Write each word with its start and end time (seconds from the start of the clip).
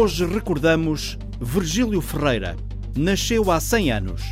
Hoje 0.00 0.24
recordamos 0.24 1.18
Virgílio 1.40 2.00
Ferreira. 2.00 2.56
Nasceu 2.96 3.50
há 3.50 3.58
100 3.58 3.90
anos. 3.90 4.22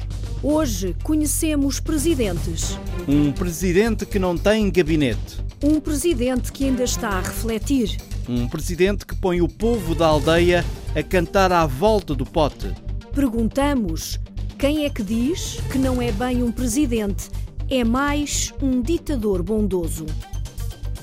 Hoje 0.40 0.94
conhecemos 1.02 1.80
presidentes. 1.80 2.78
Um 3.08 3.32
presidente 3.32 4.06
que 4.06 4.16
não 4.16 4.38
tem 4.38 4.70
gabinete. 4.70 5.40
Um 5.60 5.80
presidente 5.80 6.52
que 6.52 6.66
ainda 6.66 6.84
está 6.84 7.08
a 7.08 7.20
refletir. 7.20 7.96
Um 8.28 8.46
presidente 8.46 9.04
que 9.04 9.16
põe 9.16 9.40
o 9.40 9.48
povo 9.48 9.92
da 9.92 10.06
aldeia 10.06 10.64
a 10.94 11.02
cantar 11.02 11.50
à 11.50 11.66
volta 11.66 12.14
do 12.14 12.24
pote. 12.24 12.72
Perguntamos: 13.12 14.20
quem 14.56 14.84
é 14.84 14.88
que 14.88 15.02
diz 15.02 15.58
que 15.72 15.78
não 15.78 16.00
é 16.00 16.12
bem 16.12 16.44
um 16.44 16.52
presidente, 16.52 17.28
é 17.68 17.82
mais 17.82 18.54
um 18.62 18.80
ditador 18.80 19.42
bondoso? 19.42 20.06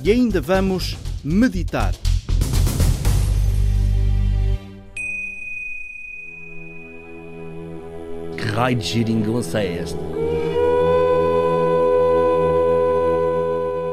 E 0.02 0.10
ainda 0.10 0.40
vamos 0.40 0.96
meditar. 1.22 1.94
Raio 8.54 8.78
de 8.78 8.86
geringonça 8.86 9.60
é 9.60 9.80
esta? 9.80 10.00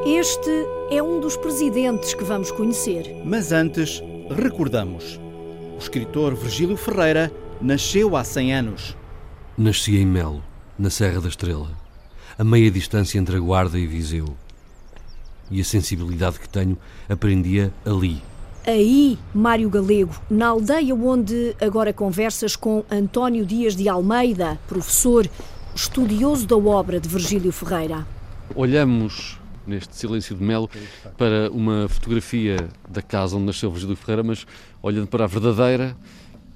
Este 0.05 0.67
é 0.91 1.01
um 1.01 1.19
dos 1.19 1.35
presidentes 1.35 2.13
que 2.13 2.23
vamos 2.23 2.51
conhecer. 2.51 3.21
Mas 3.25 3.51
antes, 3.51 4.03
recordamos. 4.29 5.19
O 5.75 5.79
escritor 5.79 6.35
Virgílio 6.35 6.77
Ferreira 6.77 7.31
nasceu 7.59 8.15
há 8.15 8.23
100 8.23 8.53
anos. 8.53 8.97
Nasci 9.57 9.97
em 9.97 10.05
Melo, 10.05 10.43
na 10.77 10.91
Serra 10.91 11.19
da 11.19 11.27
Estrela, 11.27 11.71
a 12.37 12.43
meia 12.43 12.69
distância 12.69 13.17
entre 13.17 13.37
a 13.37 13.39
Guarda 13.39 13.79
e 13.79 13.87
Viseu. 13.87 14.25
E 15.49 15.59
a 15.59 15.63
sensibilidade 15.63 16.39
que 16.39 16.47
tenho 16.47 16.77
aprendia 17.09 17.73
ali. 17.83 18.21
Aí, 18.65 19.17
Mário 19.33 19.69
Galego, 19.71 20.13
na 20.29 20.49
aldeia 20.49 20.93
onde 20.93 21.55
agora 21.59 21.91
conversas 21.91 22.55
com 22.55 22.83
António 22.91 23.43
Dias 23.43 23.75
de 23.75 23.89
Almeida, 23.89 24.59
professor, 24.67 25.27
estudioso 25.73 26.45
da 26.45 26.55
obra 26.55 26.99
de 26.99 27.09
Virgílio 27.09 27.51
Ferreira. 27.51 28.05
Olhamos 28.53 29.39
neste 29.65 29.95
silêncio 29.95 30.35
de 30.35 30.43
Melo 30.43 30.69
para 31.17 31.49
uma 31.51 31.87
fotografia 31.89 32.69
da 32.87 33.01
casa 33.01 33.35
onde 33.35 33.45
nasceu 33.45 33.71
Virgílio 33.71 33.95
Ferreira, 33.95 34.21
mas 34.21 34.45
olhando 34.81 35.07
para 35.07 35.23
a 35.23 35.27
verdadeira, 35.27 35.97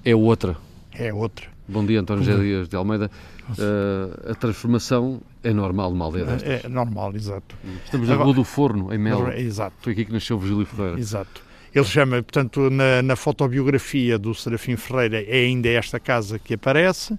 é 0.04 0.14
outra. 0.14 0.56
É 0.94 1.12
outra. 1.12 1.46
Bom 1.66 1.84
dia, 1.84 2.00
António 2.00 2.22
José 2.22 2.40
Dias 2.40 2.68
de 2.68 2.76
Almeida. 2.76 3.10
Uh, 3.50 4.30
a 4.30 4.34
transformação 4.36 5.20
é 5.42 5.52
normal 5.52 5.90
numa 5.90 6.04
aldeia 6.04 6.24
destas? 6.24 6.64
É 6.64 6.68
normal, 6.68 7.12
exato. 7.16 7.56
Estamos 7.84 8.08
na 8.08 8.14
Rua 8.14 8.32
do 8.32 8.44
Forno, 8.44 8.94
em 8.94 8.98
Melo. 8.98 9.28
Exato. 9.32 9.74
Foi 9.80 9.92
aqui 9.92 10.04
que 10.04 10.12
nasceu 10.12 10.38
Virgílio 10.38 10.64
Ferreira. 10.64 11.00
Exato. 11.00 11.46
Ele 11.76 11.84
chama, 11.84 12.22
portanto, 12.22 12.70
na, 12.70 13.02
na 13.02 13.14
fotobiografia 13.16 14.18
do 14.18 14.34
Serafim 14.34 14.76
Ferreira, 14.76 15.22
é 15.22 15.44
ainda 15.44 15.68
esta 15.68 16.00
casa 16.00 16.38
que 16.38 16.54
aparece. 16.54 17.18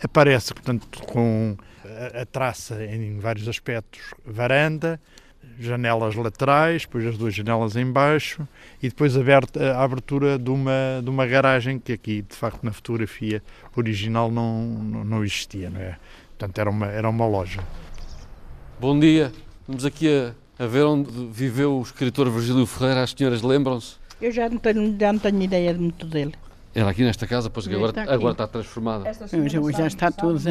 Aparece, 0.00 0.54
portanto, 0.54 1.02
com 1.06 1.56
a, 1.84 2.20
a 2.22 2.24
traça 2.24 2.84
em 2.84 3.18
vários 3.18 3.48
aspectos, 3.48 4.14
varanda, 4.24 5.00
janelas 5.58 6.14
laterais, 6.14 6.82
depois 6.82 7.04
as 7.04 7.18
duas 7.18 7.34
janelas 7.34 7.74
em 7.74 7.90
baixo 7.90 8.46
e 8.80 8.88
depois 8.88 9.16
aberta, 9.16 9.72
a 9.72 9.82
abertura 9.82 10.38
de 10.38 10.50
uma, 10.50 11.00
de 11.02 11.10
uma 11.10 11.26
garagem 11.26 11.80
que 11.80 11.94
aqui, 11.94 12.22
de 12.22 12.36
facto, 12.36 12.62
na 12.62 12.72
fotografia 12.72 13.42
original 13.74 14.30
não, 14.30 14.68
não, 15.04 15.24
existia, 15.24 15.68
não 15.68 15.80
é? 15.80 15.98
Portanto, 16.28 16.56
era 16.60 16.70
uma, 16.70 16.86
era 16.86 17.10
uma 17.10 17.26
loja. 17.26 17.60
Bom 18.78 18.96
dia. 19.00 19.32
Vamos 19.66 19.84
aqui 19.84 20.08
a, 20.08 20.32
a 20.58 20.66
ver 20.66 20.84
onde 20.84 21.10
viveu 21.32 21.78
o 21.78 21.82
escritor 21.82 22.30
Virgílio 22.30 22.66
Ferreira. 22.66 23.02
As 23.02 23.10
senhoras 23.10 23.42
lembram-se? 23.42 23.96
Eu 24.20 24.30
já 24.32 24.48
não, 24.48 24.58
tenho, 24.58 24.96
já 24.98 25.12
não 25.12 25.18
tenho 25.18 25.42
ideia 25.42 25.74
de 25.74 25.80
muito 25.80 26.06
dele. 26.06 26.34
Era 26.74 26.90
aqui 26.90 27.02
nesta 27.04 27.26
casa, 27.26 27.48
pois 27.48 27.68
agora 27.68 27.90
Está 27.90 28.12
agora 28.12 28.32
está 28.32 28.48
transformada. 28.48 29.10
Hoje 29.62 29.78
já 29.78 29.86
está 29.86 30.10
tudo. 30.10 30.40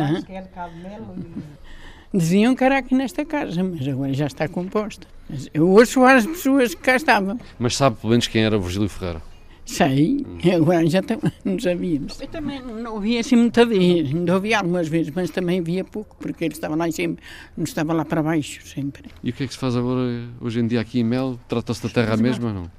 Diziam 2.13 2.55
que 2.55 2.63
era 2.63 2.77
aqui 2.77 2.93
nesta 2.93 3.25
casa, 3.25 3.63
mas 3.63 3.87
agora 3.87 4.13
já 4.13 4.27
está 4.27 4.47
composta. 4.47 5.07
Eu 5.53 5.67
ouço 5.69 6.03
as 6.03 6.25
pessoas 6.25 6.75
que 6.75 6.81
cá 6.81 6.95
estavam. 6.95 7.39
Mas 7.57 7.75
sabe 7.75 7.97
pelo 7.97 8.11
menos 8.11 8.27
quem 8.27 8.43
era 8.43 8.57
Virgílio 8.57 8.87
Ferreira? 8.87 9.21
Sei, 9.65 10.25
agora 10.55 10.85
já 10.87 11.01
tam- 11.01 11.19
não 11.45 11.57
sabíamos. 11.57 12.19
Eu 12.19 12.27
também 12.27 12.61
não 12.61 12.95
ouvia 12.95 13.21
assim 13.21 13.35
muita 13.37 13.65
vez, 13.65 14.09
ainda 14.09 14.33
ouvia 14.35 14.57
algumas 14.59 14.87
vezes, 14.89 15.11
mas 15.15 15.29
também 15.29 15.61
via 15.61 15.83
pouco, 15.85 16.15
porque 16.19 16.43
ele 16.45 16.53
estava 16.53 16.75
lá 16.75 16.87
em 16.87 16.91
cima, 16.91 17.15
não 17.55 17.63
estava 17.63 17.93
lá 17.93 18.03
para 18.03 18.21
baixo 18.21 18.65
sempre. 18.67 19.09
E 19.23 19.29
o 19.29 19.33
que 19.33 19.43
é 19.43 19.47
que 19.47 19.53
se 19.53 19.59
faz 19.59 19.75
agora, 19.75 20.01
hoje 20.41 20.59
em 20.59 20.67
dia, 20.67 20.81
aqui 20.81 20.99
em 20.99 21.03
Melo? 21.03 21.39
Trata-se 21.47 21.81
da 21.83 21.89
terra 21.89 22.17
mesma 22.17 22.49
ou 22.49 22.53
não? 22.53 22.71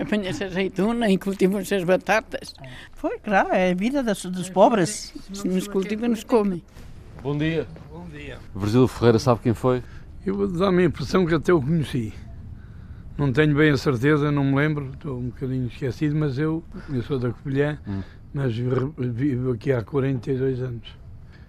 Apanha-se 0.00 0.42
azeitona 0.44 1.10
e 1.10 1.18
cultivam-se 1.18 1.74
as 1.74 1.84
batatas. 1.84 2.54
Foi, 2.94 3.18
claro, 3.18 3.50
é 3.52 3.70
a 3.72 3.74
vida 3.74 4.02
dos, 4.02 4.24
dos 4.24 4.48
pobres. 4.48 5.12
Se 5.32 5.46
nos 5.46 5.68
cultivam, 5.68 6.08
nos 6.08 6.24
comem. 6.24 6.62
Bom 7.22 7.36
dia. 7.36 7.66
Bom 7.92 8.06
dia. 8.08 8.38
Virgílio 8.56 8.88
Ferreira 8.88 9.18
sabe 9.18 9.40
quem 9.42 9.52
foi? 9.54 9.82
Eu 10.24 10.34
vou 10.34 10.48
dar 10.48 10.70
a 10.70 10.82
impressão 10.82 11.26
que 11.26 11.34
até 11.34 11.52
o 11.52 11.60
conheci. 11.60 12.12
Não 13.16 13.32
tenho 13.32 13.54
bem 13.54 13.70
a 13.70 13.76
certeza, 13.76 14.32
não 14.32 14.44
me 14.44 14.56
lembro, 14.56 14.90
estou 14.94 15.18
um 15.18 15.26
bocadinho 15.26 15.66
esquecido, 15.66 16.16
mas 16.16 16.38
eu, 16.38 16.62
eu 16.92 17.02
sou 17.02 17.18
da 17.18 17.30
Covilhã, 17.30 17.78
Hum. 17.86 18.00
mas 18.32 18.56
vi- 18.56 18.70
vivo 18.98 19.52
aqui 19.52 19.70
há 19.72 19.82
42 19.82 20.60
anos. 20.62 20.88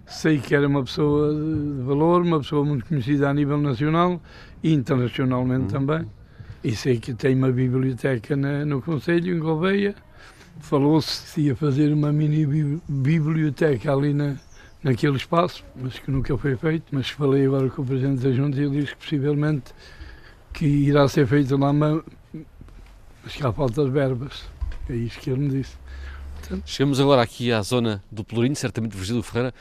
Sei 0.05 0.37
que 0.39 0.53
era 0.53 0.67
uma 0.67 0.83
pessoa 0.83 1.33
de 1.33 1.81
valor, 1.83 2.21
uma 2.21 2.39
pessoa 2.39 2.65
muito 2.65 2.85
conhecida 2.85 3.29
a 3.29 3.33
nível 3.33 3.57
nacional 3.57 4.21
e 4.61 4.73
internacionalmente 4.73 5.67
também. 5.73 6.05
E 6.63 6.75
sei 6.75 6.99
que 6.99 7.13
tem 7.13 7.35
uma 7.35 7.51
biblioteca 7.51 8.35
na- 8.35 8.65
no 8.65 8.81
Conselho, 8.81 9.35
em 9.35 9.39
Gouveia. 9.39 9.95
Falou-se 10.59 11.33
que 11.33 11.41
ia 11.47 11.55
fazer 11.55 11.91
uma 11.93 12.11
mini 12.11 12.45
bi- 12.45 12.81
biblioteca 12.87 13.91
ali 13.93 14.13
na, 14.13 14.35
naquele 14.83 15.15
espaço, 15.15 15.63
mas 15.81 15.97
que 15.97 16.11
nunca 16.11 16.37
foi 16.37 16.55
feito. 16.57 16.83
Mas 16.91 17.09
falei 17.09 17.45
agora 17.45 17.69
com 17.69 17.81
o 17.81 17.85
Presidente 17.85 18.21
da 18.21 18.31
Junta 18.31 18.59
e 18.59 18.65
ele 18.65 18.81
diz 18.81 18.89
que 18.91 18.97
possivelmente 18.97 19.73
que 20.53 20.65
irá 20.65 21.07
ser 21.07 21.27
feito 21.27 21.57
lá, 21.57 21.73
ma- 21.73 22.03
mas 23.23 23.35
que 23.35 23.45
há 23.45 23.51
falta 23.51 23.83
de 23.83 23.89
verbas. 23.91 24.43
É 24.89 24.93
isso 24.95 25.19
que 25.19 25.29
ele 25.29 25.39
me 25.41 25.49
disse. 25.49 25.75
Chegamos 26.65 26.99
agora 26.99 27.21
aqui 27.21 27.51
à 27.51 27.61
zona 27.61 28.03
do 28.11 28.23
Pelourinho, 28.23 28.55
certamente 28.55 28.95
Virgílio 28.95 29.23
Ferreira, 29.23 29.53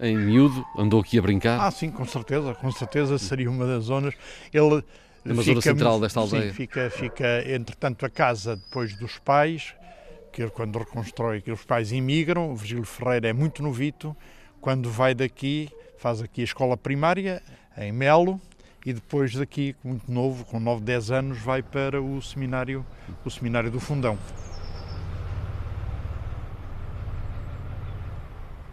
em 0.00 0.16
miúdo, 0.16 0.64
andou 0.76 1.00
aqui 1.00 1.18
a 1.18 1.22
brincar. 1.22 1.60
Ah, 1.60 1.70
sim, 1.70 1.90
com 1.90 2.04
certeza, 2.06 2.54
com 2.54 2.70
certeza 2.70 3.18
seria 3.18 3.50
uma 3.50 3.66
das 3.66 3.84
zonas. 3.84 4.14
Ele 4.52 4.84
É 5.24 5.32
uma 5.32 5.42
zona 5.42 5.60
central 5.60 5.98
desta 6.00 6.20
aldeia. 6.20 6.48
Sim, 6.48 6.52
fica, 6.54 6.88
fica, 6.90 7.42
entretanto, 7.52 8.06
a 8.06 8.08
casa 8.08 8.54
depois 8.56 8.96
dos 8.96 9.18
pais, 9.18 9.74
que 10.32 10.40
ele 10.40 10.50
quando 10.52 10.78
reconstrói, 10.78 11.40
que 11.40 11.50
os 11.50 11.64
pais 11.64 11.90
imigram, 11.90 12.52
o 12.52 12.56
Virgílio 12.56 12.84
Ferreira 12.84 13.28
é 13.28 13.32
muito 13.32 13.60
novito, 13.60 14.16
quando 14.60 14.88
vai 14.88 15.14
daqui, 15.16 15.68
faz 15.98 16.22
aqui 16.22 16.42
a 16.42 16.44
escola 16.44 16.76
primária, 16.76 17.42
em 17.76 17.90
Melo, 17.90 18.40
e 18.88 18.92
depois 18.94 19.34
daqui, 19.34 19.76
muito 19.84 20.10
novo, 20.10 20.46
com 20.46 20.58
9, 20.58 20.82
10 20.82 21.10
anos, 21.10 21.38
vai 21.38 21.62
para 21.62 22.00
o 22.00 22.22
seminário, 22.22 22.86
o 23.22 23.30
seminário 23.30 23.70
do 23.70 23.78
Fundão. 23.78 24.18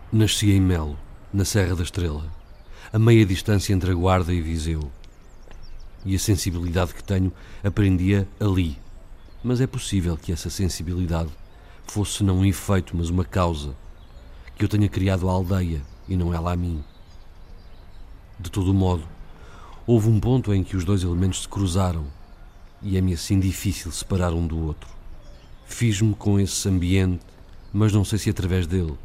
Nasci 0.09 0.54
em 0.54 0.62
Melo, 0.62 0.98
na 1.34 1.44
Serra 1.44 1.75
da 1.75 1.84
Estrela, 1.84 2.31
a 2.94 2.98
meia 2.98 3.25
distância 3.25 3.74
entre 3.74 3.92
a 3.92 3.94
Guarda 3.94 4.34
e 4.34 4.40
Viseu. 4.40 4.90
E 6.06 6.16
a 6.16 6.20
sensibilidade 6.20 6.94
que 6.94 7.04
tenho 7.04 7.34
aprendia 7.62 8.25
ali. 8.40 8.78
Mas 9.44 9.59
é 9.59 9.68
possível 9.68 10.16
que 10.16 10.31
essa 10.31 10.50
sensibilidade 10.50 11.31
fosse 11.86 12.24
não 12.24 12.38
um 12.38 12.46
efeito, 12.46 12.96
mas 12.96 13.09
uma 13.09 13.25
causa. 13.25 13.75
Que 14.56 14.64
eu 14.64 14.70
tenha 14.70 14.88
criado 14.88 15.28
a 15.28 15.34
aldeia 15.34 15.81
e 16.08 16.16
não 16.16 16.34
ela 16.34 16.54
a 16.54 16.56
mim. 16.56 16.81
De 18.39 18.50
todo 18.50 18.74
modo, 18.74 19.06
houve 19.88 20.10
um 20.10 20.20
ponto 20.20 20.54
em 20.54 20.64
que 20.64 20.76
os 20.76 20.84
dois 20.84 21.04
elementos 21.04 21.44
se 21.44 21.48
cruzaram 21.48 22.06
e 22.82 22.98
é-me 22.98 23.14
assim 23.14 23.40
difícil 23.40 23.92
separar 23.92 24.34
um 24.34 24.46
do 24.46 24.58
outro. 24.58 24.90
Fiz-me 25.68 26.16
com 26.16 26.40
esse 26.40 26.68
ambiente, 26.68 27.24
mas 27.72 27.94
não 27.94 28.04
sei 28.04 28.18
se 28.18 28.30
através 28.30 28.66
dele. 28.66 28.96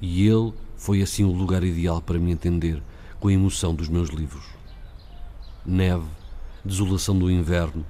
E 0.00 0.26
ele 0.26 0.52
foi 0.76 1.02
assim 1.02 1.24
o 1.24 1.32
lugar 1.32 1.64
ideal 1.64 2.00
para 2.00 2.18
me 2.18 2.30
entender 2.30 2.80
com 3.18 3.28
a 3.28 3.32
emoção 3.32 3.74
dos 3.74 3.88
meus 3.88 4.10
livros. 4.10 4.44
Neve, 5.64 6.06
desolação 6.64 7.18
do 7.18 7.30
inverno 7.30 7.84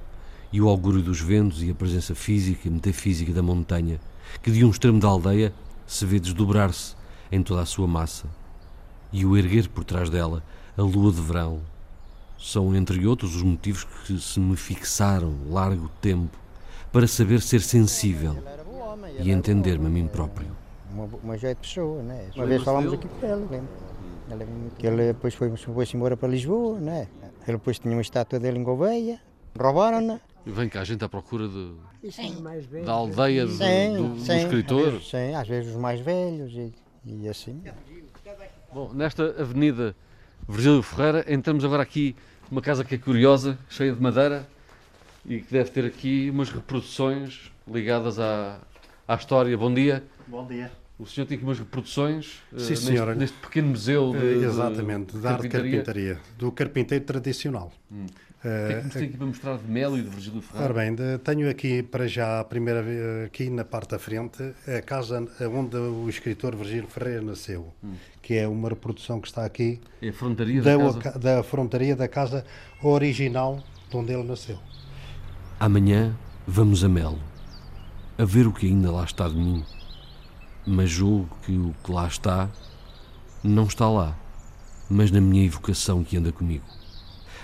e 0.52 0.60
o 0.60 0.68
augúrio 0.68 1.02
dos 1.02 1.20
ventos 1.20 1.62
e 1.62 1.70
a 1.70 1.74
presença 1.74 2.14
física 2.14 2.66
e 2.66 2.70
metafísica 2.70 3.32
da 3.32 3.42
montanha, 3.42 4.00
que 4.42 4.50
de 4.50 4.64
um 4.64 4.70
extremo 4.70 4.98
da 4.98 5.08
aldeia 5.08 5.52
se 5.86 6.06
vê 6.06 6.18
desdobrar-se 6.18 6.94
em 7.30 7.42
toda 7.42 7.60
a 7.60 7.66
sua 7.66 7.86
massa, 7.86 8.26
e 9.12 9.26
o 9.26 9.36
erguer 9.36 9.68
por 9.68 9.84
trás 9.84 10.08
dela 10.08 10.42
a 10.78 10.82
lua 10.82 11.12
de 11.12 11.20
verão. 11.20 11.60
São, 12.46 12.72
entre 12.76 13.04
outros, 13.04 13.34
os 13.34 13.42
motivos 13.42 13.82
que 14.06 14.20
se 14.20 14.38
me 14.38 14.56
fixaram 14.56 15.34
largo 15.50 15.88
tempo 16.00 16.38
para 16.92 17.04
saber 17.08 17.40
ser 17.42 17.60
sensível 17.60 18.36
e 19.18 19.32
entender-me 19.32 19.86
a 19.86 19.88
mim 19.88 20.06
próprio. 20.06 20.46
uma, 20.92 21.08
uma 21.24 21.36
jeito 21.36 21.60
de 21.62 21.66
pessoa, 21.68 22.00
né? 22.04 22.28
Uma 22.36 22.46
vez 22.46 22.62
falámos 22.62 22.92
aqui 22.92 23.08
com 23.08 23.26
ele, 23.26 23.46
lembro. 23.50 23.68
Ele, 24.30 24.46
que 24.78 24.86
ele 24.86 25.06
depois 25.08 25.34
foi- 25.34 25.56
foi-se 25.56 25.96
embora 25.96 26.16
para 26.16 26.28
Lisboa, 26.28 26.78
né? 26.78 27.08
Ele 27.48 27.56
depois 27.56 27.80
tinha 27.80 27.92
uma 27.92 28.00
estátua 28.00 28.38
dele 28.38 28.60
em 28.60 28.62
Gouveia, 28.62 29.20
roubaram-na 29.58 30.20
Vem 30.48 30.68
cá, 30.68 30.82
a 30.82 30.84
gente 30.84 31.04
à 31.04 31.08
procura 31.08 31.48
de, 31.48 31.72
Sim. 32.12 32.44
da 32.84 32.92
aldeia 32.92 33.44
de- 33.44 33.54
Sim, 33.54 33.96
do, 33.96 34.14
do 34.14 34.20
sim, 34.20 34.36
escritor. 34.38 34.86
Às 34.86 34.92
vezes, 34.92 35.08
sim, 35.10 35.34
às 35.34 35.48
vezes 35.48 35.70
os 35.74 35.80
mais 35.80 35.98
velhos 36.00 36.52
e, 36.52 36.72
e 37.04 37.28
assim. 37.28 37.60
Bom, 38.72 38.92
nesta 38.94 39.34
avenida 39.42 39.96
Virgílio 40.48 40.82
Ferreira, 40.82 41.24
entramos 41.32 41.64
agora 41.64 41.82
aqui 41.82 42.14
numa 42.50 42.60
casa 42.60 42.84
que 42.84 42.94
é 42.94 42.98
curiosa, 42.98 43.58
cheia 43.68 43.92
de 43.92 44.00
madeira 44.00 44.46
e 45.24 45.40
que 45.40 45.52
deve 45.52 45.70
ter 45.70 45.84
aqui 45.84 46.30
umas 46.30 46.50
reproduções 46.50 47.50
ligadas 47.66 48.18
à, 48.18 48.60
à 49.06 49.14
história. 49.14 49.56
Bom 49.56 49.72
dia. 49.72 50.04
Bom 50.26 50.46
dia. 50.46 50.85
O 50.98 51.04
senhor 51.06 51.26
tem 51.26 51.36
aqui 51.36 51.44
umas 51.44 51.58
reproduções 51.58 52.38
eh, 52.54 52.58
Sim, 52.58 52.70
neste, 52.70 52.86
senhora. 52.86 53.14
neste 53.14 53.36
pequeno 53.38 53.68
museu 53.68 54.12
de, 54.12 54.16
Eh, 54.18 54.38
de 54.38 54.44
Exatamente, 54.44 55.16
da 55.18 55.32
arte 55.32 55.42
de 55.42 55.48
carpintaria, 55.50 56.18
do 56.38 56.50
carpinteiro 56.50 57.04
tradicional. 57.04 57.70
Hum. 57.92 58.06
O 58.38 58.48
que 58.48 58.48
é 58.48 58.76
que 58.78 58.84
nos 58.84 58.92
tem 58.94 59.04
aqui 59.08 59.16
para 59.16 59.26
mostrar 59.26 59.56
de 59.58 59.64
Melo 59.68 59.98
e 59.98 60.02
de 60.02 60.08
Virgílio 60.08 60.40
Ferreira? 60.40 60.64
Ora 60.72 60.74
bem, 60.74 60.94
de- 60.94 61.18
tenho 61.18 61.50
aqui 61.50 61.82
para 61.82 62.06
já 62.06 62.38
a 62.40 62.44
primeira 62.44 62.80
vez, 62.80 63.26
aqui 63.26 63.50
na 63.50 63.64
parte 63.64 63.90
da 63.90 63.98
frente, 63.98 64.40
a 64.68 64.80
casa 64.82 65.26
onde 65.52 65.76
o 65.76 66.08
escritor 66.08 66.54
Virgílio 66.54 66.86
Ferreira 66.86 67.20
nasceu, 67.22 67.74
que 68.22 68.34
é 68.34 68.46
uma 68.46 68.68
reprodução 68.68 69.20
que 69.20 69.26
está 69.26 69.44
aqui 69.44 69.80
É 70.00 70.10
a 70.10 70.12
frontaria 70.12 70.62
da 70.62 70.76
da, 70.76 70.94
casa? 71.00 71.18
da 71.18 71.42
frontaria 71.42 71.96
da 71.96 72.06
casa 72.08 72.44
original 72.82 73.62
de 73.90 73.96
onde 73.96 74.12
ele 74.12 74.22
nasceu. 74.22 74.58
Amanhã 75.58 76.14
vamos 76.46 76.84
a 76.84 76.88
Melo, 76.88 77.18
a 78.16 78.24
ver 78.24 78.46
o 78.46 78.52
que 78.52 78.66
ainda 78.66 78.92
lá 78.92 79.04
está 79.04 79.28
de 79.28 79.34
mim. 79.34 79.64
Mas 80.66 80.90
julgo 80.90 81.28
que 81.44 81.52
o 81.52 81.74
que 81.84 81.92
lá 81.92 82.06
está 82.06 82.50
não 83.42 83.64
está 83.64 83.88
lá, 83.88 84.16
mas 84.90 85.10
na 85.10 85.20
minha 85.20 85.44
evocação 85.44 86.02
que 86.02 86.16
anda 86.16 86.32
comigo. 86.32 86.64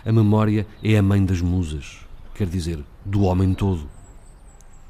A 0.05 0.11
memória 0.11 0.67
é 0.83 0.99
a 0.99 1.03
mãe 1.03 1.25
das 1.25 1.41
musas, 1.41 2.01
quer 2.35 2.49
dizer, 2.49 2.83
do 3.05 3.23
homem 3.23 3.55
todo. 3.55 3.89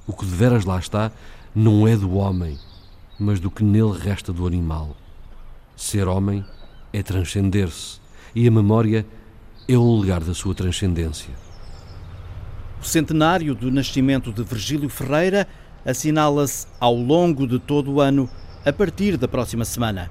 O 0.06 0.12
que 0.14 0.24
de 0.24 0.34
veras 0.34 0.64
lá 0.64 0.78
está 0.78 1.12
não 1.54 1.86
é 1.86 1.94
do 1.96 2.14
homem, 2.14 2.58
mas 3.18 3.38
do 3.38 3.50
que 3.50 3.62
nele 3.62 3.98
resta 3.98 4.32
do 4.32 4.46
animal. 4.46 4.96
Ser 5.76 6.08
homem 6.08 6.44
é 6.92 7.02
transcender-se, 7.02 8.00
e 8.34 8.48
a 8.48 8.50
memória 8.50 9.06
é 9.68 9.76
o 9.76 9.82
lugar 9.82 10.24
da 10.24 10.32
sua 10.32 10.54
transcendência. 10.54 11.34
O 12.80 12.84
centenário 12.84 13.54
do 13.54 13.70
nascimento 13.70 14.32
de 14.32 14.42
Virgílio 14.42 14.88
Ferreira 14.88 15.46
assinala-se 15.84 16.66
ao 16.78 16.94
longo 16.94 17.46
de 17.46 17.58
todo 17.58 17.92
o 17.92 18.00
ano, 18.00 18.28
a 18.64 18.72
partir 18.72 19.16
da 19.16 19.26
próxima 19.26 19.64
semana. 19.64 20.08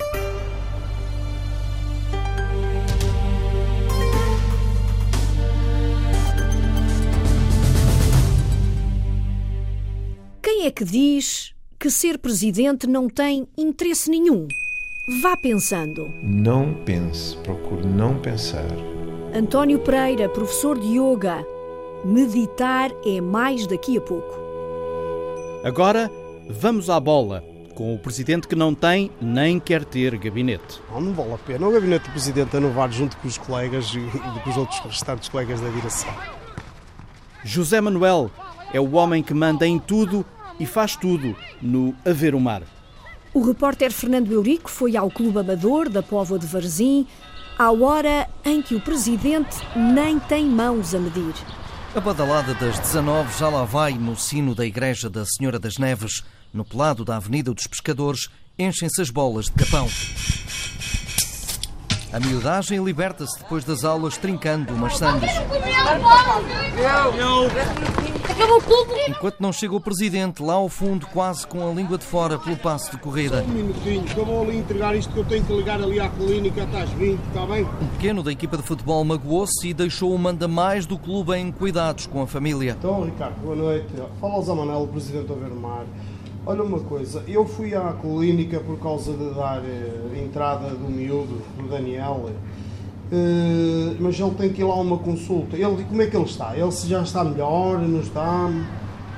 Quem 10.42 10.66
é 10.66 10.72
que 10.72 10.84
diz 10.84 11.54
que 11.80 11.90
ser 11.90 12.20
presidente 12.20 12.86
não 12.86 13.10
tem 13.10 13.48
interesse 13.58 14.12
nenhum? 14.12 14.48
Vá 15.22 15.36
pensando. 15.36 16.14
Não 16.22 16.74
pense, 16.86 17.36
procure 17.38 17.86
não 17.86 18.20
pensar. 18.20 18.68
António 19.34 19.80
Pereira, 19.80 20.30
professor 20.30 20.78
de 20.78 21.00
yoga. 21.00 21.44
Meditar 22.06 22.92
é 23.06 23.20
mais 23.20 23.66
daqui 23.66 23.98
a 23.98 24.02
pouco. 24.02 24.51
Agora 25.64 26.10
vamos 26.50 26.90
à 26.90 27.00
bola, 27.00 27.44
com 27.76 27.94
o 27.94 28.00
presidente 28.00 28.48
que 28.48 28.56
não 28.56 28.74
tem 28.74 29.12
nem 29.22 29.60
quer 29.60 29.86
ter 29.86 30.18
gabinete. 30.18 30.82
Não, 30.92 31.00
não 31.00 31.14
vale 31.14 31.34
a 31.34 31.38
pena. 31.38 31.68
O 31.68 31.72
gabinete 31.72 32.06
do 32.06 32.12
presidente 32.12 32.56
a 32.56 32.60
inovar 32.60 32.92
junto 32.92 33.16
com 33.18 33.28
os 33.28 33.38
colegas 33.38 33.94
e 33.94 34.00
e 34.00 34.40
com 34.40 34.50
os 34.50 34.58
outros 34.58 34.80
restantes 34.80 35.30
colegas 35.30 35.62
da 35.62 35.70
direção. 35.70 36.10
José 37.44 37.80
Manuel 37.80 38.32
é 38.74 38.80
o 38.80 38.94
homem 38.94 39.22
que 39.22 39.36
manda 39.36 39.68
em 39.68 39.78
tudo 39.78 40.26
e 40.60 40.66
faz 40.66 40.96
tudo 40.96 41.36
no 41.62 41.94
Haver 42.04 42.34
o 42.34 42.40
Mar. 42.40 42.64
O 43.32 43.42
repórter 43.42 43.92
Fernando 43.92 44.32
Eurico 44.32 44.70
foi 44.70 44.98
ao 44.98 45.12
Clube 45.12 45.40
Amador 45.40 45.90
da 45.90 46.02
Póvoa 46.02 46.40
de 46.40 46.48
Varzim 46.48 47.08
à 47.58 47.72
hora 47.72 48.28
em 48.44 48.64
que 48.64 48.74
o 48.74 48.82
presidente 48.82 49.58
nem 49.76 50.20
tem 50.20 50.46
mãos 50.46 50.96
a 50.96 51.00
medir. 51.00 51.34
A 51.94 52.00
badalada 52.00 52.54
das 52.54 52.80
19 52.80 53.38
já 53.38 53.50
lá 53.50 53.66
vai 53.66 53.92
no 53.96 54.16
sino 54.16 54.56
da 54.56 54.66
Igreja 54.66 55.10
da 55.10 55.26
Senhora 55.26 55.60
das 55.60 55.78
Neves. 55.78 56.24
No 56.54 56.64
pelado 56.64 57.04
da 57.04 57.18
Avenida 57.18 57.54
dos 57.54 57.68
Pescadores, 57.68 58.30
enchem-se 58.58 59.02
as 59.02 59.10
bolas 59.10 59.48
de 59.48 59.52
capão. 59.52 59.90
A 62.14 62.20
miudagem 62.20 62.84
liberta-se 62.84 63.40
depois 63.40 63.64
das 63.64 63.86
aulas 63.86 64.18
trincando 64.18 64.74
umas 64.74 64.98
sandes. 64.98 65.30
Enquanto 69.08 69.40
não 69.40 69.54
chega 69.54 69.74
o 69.74 69.80
presidente, 69.80 70.44
lá 70.44 70.56
ao 70.56 70.68
fundo, 70.68 71.08
quase 71.08 71.48
com 71.48 71.66
a 71.66 71.74
língua 71.74 71.98
de 71.98 72.04
fora 72.04 72.38
pelo 72.38 72.58
passo 72.58 72.92
de 72.92 72.98
corrida. 72.98 73.42
Um 73.44 73.54
minutinho, 73.54 74.04
que 74.04 74.18
eu 74.18 74.26
vou 74.26 74.44
ali 74.44 74.58
entregar 74.58 74.94
isto 74.94 75.14
que 75.14 75.20
eu 75.20 75.24
tenho 75.24 75.46
que 75.46 75.54
ligar 75.54 75.82
ali 75.82 76.02
à 76.02 76.10
clínica, 76.10 76.64
estás 76.64 76.90
20, 76.90 77.18
está 77.28 77.46
bem? 77.46 77.64
Um 77.82 77.88
pequeno 77.88 78.22
da 78.22 78.32
equipa 78.32 78.58
de 78.58 78.64
futebol 78.64 79.06
magoou-se 79.06 79.70
e 79.70 79.74
deixou 79.74 80.14
o 80.14 80.20
manda 80.20 80.50
mais 80.50 80.86
do 80.86 80.98
clube 80.98 81.34
em 81.38 81.50
cuidados 81.50 82.08
com 82.08 82.22
a 82.22 82.28
família. 82.28 82.76
Então, 82.78 83.06
Ricardo, 83.06 83.36
boa 83.42 83.56
noite. 83.56 83.88
Fala 84.20 84.34
ao 84.34 84.44
Zé 84.44 84.54
Manel, 84.54 84.82
o 84.82 84.88
presidente 84.88 85.28
do 85.28 85.56
Mar. 85.56 85.86
Olha 86.44 86.64
uma 86.64 86.80
coisa, 86.80 87.24
eu 87.28 87.46
fui 87.46 87.76
à 87.76 87.94
clínica 87.94 88.60
por 88.60 88.80
causa 88.80 89.14
de 89.14 89.30
dar 89.36 89.64
eh, 89.64 90.24
entrada 90.26 90.70
do 90.70 90.90
miúdo, 90.90 91.40
do 91.56 91.70
Daniel, 91.70 92.32
eh, 93.12 93.96
mas 94.00 94.20
ele 94.20 94.32
tem 94.32 94.52
que 94.52 94.62
ir 94.62 94.64
lá 94.64 94.74
a 94.74 94.80
uma 94.80 94.98
consulta. 94.98 95.56
Ele, 95.56 95.84
como 95.84 96.02
é 96.02 96.08
que 96.08 96.18
ele 96.18 96.26
está? 96.26 96.58
Ele 96.58 96.72
se 96.72 96.88
já 96.88 97.04
está 97.04 97.24
melhor, 97.24 97.80
não 97.80 98.00
está? 98.02 98.50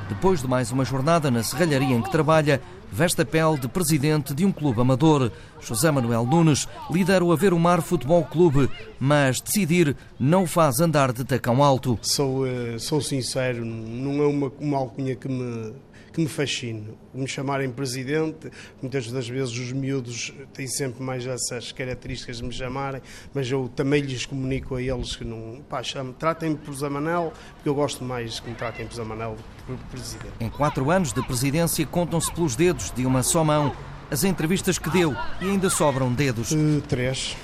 Depois 0.10 0.42
de 0.42 0.50
mais 0.50 0.70
uma 0.70 0.84
jornada 0.84 1.32
na 1.32 1.42
serralharia 1.42 1.96
em 1.96 2.02
que 2.02 2.12
trabalha, 2.12 2.62
veste 2.92 3.22
a 3.22 3.26
pele 3.26 3.58
de 3.58 3.70
presidente 3.70 4.34
de 4.34 4.46
um 4.46 4.52
clube 4.52 4.82
amador. 4.82 5.32
José 5.62 5.90
Manuel 5.92 6.26
Nunes 6.26 6.68
lidera 6.92 7.24
o 7.24 7.32
Haver 7.32 7.54
o 7.54 7.60
Mar 7.60 7.82
Futebol 7.82 8.26
Clube, 8.26 8.70
mas 9.00 9.40
decidir 9.40 9.96
não 10.20 10.44
o 10.44 10.48
faz 10.48 10.82
andar 10.82 11.14
de 11.14 11.24
tacão 11.24 11.64
alto. 11.64 11.98
Sou, 12.02 12.46
eh, 12.46 12.78
sou 12.80 13.00
sincero, 13.00 13.64
não 13.64 14.22
é 14.22 14.28
uma, 14.28 14.52
uma 14.60 14.78
alcunha 14.78 15.16
que 15.16 15.30
me, 15.30 15.72
que 16.14 16.22
me 16.22 16.28
fascine. 16.28 16.96
Me 17.14 17.28
chamarem 17.28 17.70
presidente, 17.72 18.52
muitas 18.82 19.12
das 19.12 19.28
vezes 19.28 19.58
os 19.58 19.72
miúdos 19.72 20.32
têm 20.54 20.68
sempre 20.68 21.04
mais 21.04 21.26
essas 21.26 21.72
características 21.72 22.38
de 22.38 22.44
me 22.44 22.54
chamarem, 22.54 23.02
mas 23.34 23.50
eu 23.52 23.68
também 23.76 24.02
lhes 24.02 24.26
comunico 24.26 24.76
a 24.76 24.82
eles 24.82 25.16
que 25.16 25.26
não. 25.26 25.62
Pá, 25.68 25.82
tratem-me 26.18 26.56
por 26.56 26.74
Zé 26.76 26.88
Manel, 26.88 27.34
porque 27.56 27.68
eu 27.68 27.76
gosto 27.76 28.04
mais 28.04 28.40
que 28.40 28.50
me 28.50 28.56
tratem 28.56 28.86
por 28.86 28.96
Zé 28.96 29.04
Manel 29.04 29.36
do 29.68 29.76
que 29.76 29.84
por 29.84 29.90
presidente. 29.90 30.34
Em 30.40 30.50
quatro 30.50 30.90
anos 30.92 31.12
de 31.12 31.22
presidência, 31.24 31.86
contam-se 31.88 32.32
pelos 32.32 32.56
dedos 32.56 32.92
de 32.92 33.06
uma 33.06 33.24
só 33.24 33.44
mão 33.44 33.76
as 34.12 34.24
entrevistas 34.24 34.78
que 34.78 34.92
deu 34.92 35.16
e 35.42 35.50
ainda 35.50 35.70
sobram 35.70 36.14
dedos. 36.14 36.50
três. 36.88 37.36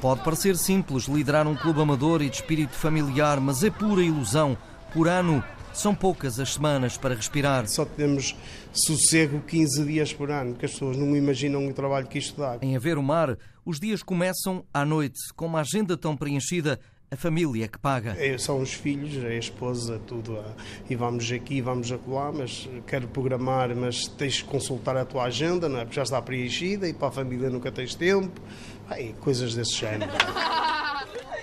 Pode 0.00 0.22
parecer 0.22 0.56
simples 0.56 1.04
liderar 1.04 1.46
um 1.48 1.56
clube 1.56 1.80
amador 1.80 2.22
e 2.22 2.28
de 2.28 2.36
espírito 2.36 2.74
familiar, 2.74 3.40
mas 3.40 3.64
é 3.64 3.70
pura 3.70 4.02
ilusão. 4.02 4.56
Por 4.92 5.08
ano, 5.08 5.42
são 5.72 5.94
poucas 5.94 6.38
as 6.40 6.54
semanas 6.54 6.96
para 6.96 7.14
respirar. 7.14 7.66
Só 7.68 7.84
temos 7.84 8.34
sossego 8.72 9.40
15 9.40 9.84
dias 9.84 10.12
por 10.12 10.30
ano, 10.30 10.54
que 10.54 10.64
as 10.64 10.72
pessoas 10.72 10.96
não 10.96 11.16
imaginam 11.16 11.66
o 11.66 11.72
trabalho 11.72 12.06
que 12.06 12.18
isto 12.18 12.40
dá. 12.40 12.58
Em 12.62 12.76
Haver 12.76 12.98
o 12.98 13.02
Mar, 13.02 13.36
os 13.64 13.78
dias 13.78 14.02
começam 14.02 14.64
à 14.72 14.84
noite, 14.84 15.18
com 15.34 15.46
uma 15.46 15.60
agenda 15.60 15.96
tão 15.96 16.16
preenchida, 16.16 16.78
a 17.10 17.16
família 17.16 17.64
é 17.64 17.68
que 17.68 17.78
paga. 17.78 18.14
É, 18.18 18.36
são 18.36 18.60
os 18.60 18.74
filhos, 18.74 19.24
a 19.24 19.32
esposa, 19.32 19.98
tudo. 20.06 20.44
E 20.90 20.94
vamos 20.94 21.30
aqui, 21.32 21.62
vamos 21.62 21.90
acolá, 21.90 22.30
mas 22.30 22.68
quero 22.86 23.08
programar, 23.08 23.74
mas 23.74 24.06
tens 24.06 24.42
que 24.42 24.48
consultar 24.48 24.96
a 24.96 25.06
tua 25.06 25.24
agenda, 25.24 25.68
não 25.68 25.78
é? 25.78 25.84
Porque 25.84 25.96
já 25.96 26.02
está 26.02 26.20
preenchida 26.20 26.86
e 26.86 26.92
para 26.92 27.08
a 27.08 27.10
família 27.10 27.48
nunca 27.48 27.72
tens 27.72 27.94
tempo. 27.94 28.40
Ai, 28.90 29.14
coisas 29.20 29.54
desse 29.54 29.74
género. 29.74 30.12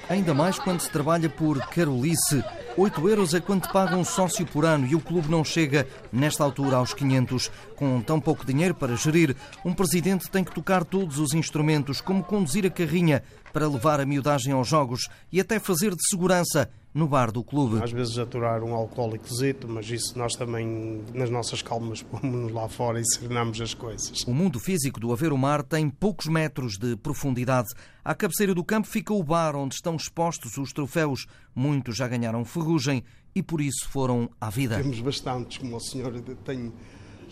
Ainda 0.07 0.35
mais 0.35 0.59
quando 0.59 0.81
se 0.81 0.91
trabalha 0.91 1.29
por 1.29 1.59
Carolice. 1.69 2.43
8 2.77 3.07
euros 3.07 3.33
é 3.33 3.39
quanto 3.39 3.71
paga 3.71 3.95
um 3.95 4.03
sócio 4.03 4.45
por 4.45 4.65
ano 4.65 4.85
e 4.85 4.95
o 4.95 4.99
clube 4.99 5.31
não 5.31 5.45
chega, 5.45 5.87
nesta 6.11 6.43
altura, 6.43 6.75
aos 6.75 6.93
500. 6.93 7.49
Com 7.73 8.01
tão 8.01 8.19
pouco 8.19 8.45
dinheiro 8.45 8.75
para 8.75 8.97
gerir, 8.97 9.33
um 9.63 9.73
presidente 9.73 10.29
tem 10.29 10.43
que 10.43 10.53
tocar 10.53 10.83
todos 10.83 11.17
os 11.17 11.33
instrumentos, 11.33 12.01
como 12.01 12.21
conduzir 12.21 12.65
a 12.65 12.69
carrinha 12.69 13.23
para 13.55 13.69
levar 13.69 14.01
a 14.01 14.05
miudagem 14.05 14.51
aos 14.51 14.67
jogos 14.67 15.07
e 15.31 15.39
até 15.39 15.59
fazer 15.59 15.95
de 15.95 16.05
segurança 16.09 16.69
no 16.93 17.07
bar 17.07 17.31
do 17.31 17.41
clube. 17.41 17.81
Às 17.81 17.93
vezes 17.93 18.17
aturar 18.17 18.61
um 18.61 18.73
alcoólicozito, 18.73 19.65
mas 19.65 19.89
isso 19.89 20.19
nós 20.19 20.33
também, 20.33 21.01
nas 21.13 21.29
nossas 21.29 21.61
calmas, 21.61 22.01
pomos-nos 22.03 22.51
lá 22.51 22.67
fora 22.67 22.99
e 22.99 23.03
serenamos 23.05 23.61
as 23.61 23.73
coisas. 23.73 24.23
O 24.27 24.33
mundo 24.33 24.59
físico 24.59 24.99
do 24.99 25.13
Haver 25.13 25.31
o 25.31 25.37
Mar 25.37 25.63
tem 25.63 25.89
poucos 25.89 26.25
metros 26.25 26.73
de 26.77 26.97
profundidade. 26.97 27.69
À 28.03 28.13
cabeceira 28.13 28.53
do 28.53 28.61
campo 28.61 28.89
fica 28.89 29.13
o 29.13 29.23
bar 29.23 29.55
onde 29.55 29.75
estão 29.75 29.95
expostos 29.95 30.57
os 30.57 30.73
troféus. 30.73 31.25
Muitos 31.55 31.95
já 31.95 32.09
ganharam 32.09 32.43
ferrugem 32.43 33.05
e 33.33 33.41
por 33.41 33.61
isso 33.61 33.87
foram 33.87 34.29
à 34.41 34.49
vida. 34.49 34.75
Temos 34.75 34.99
bastantes, 34.99 35.59
como 35.59 35.77
o 35.77 35.79
senhor 35.79 36.11
tem 36.43 36.73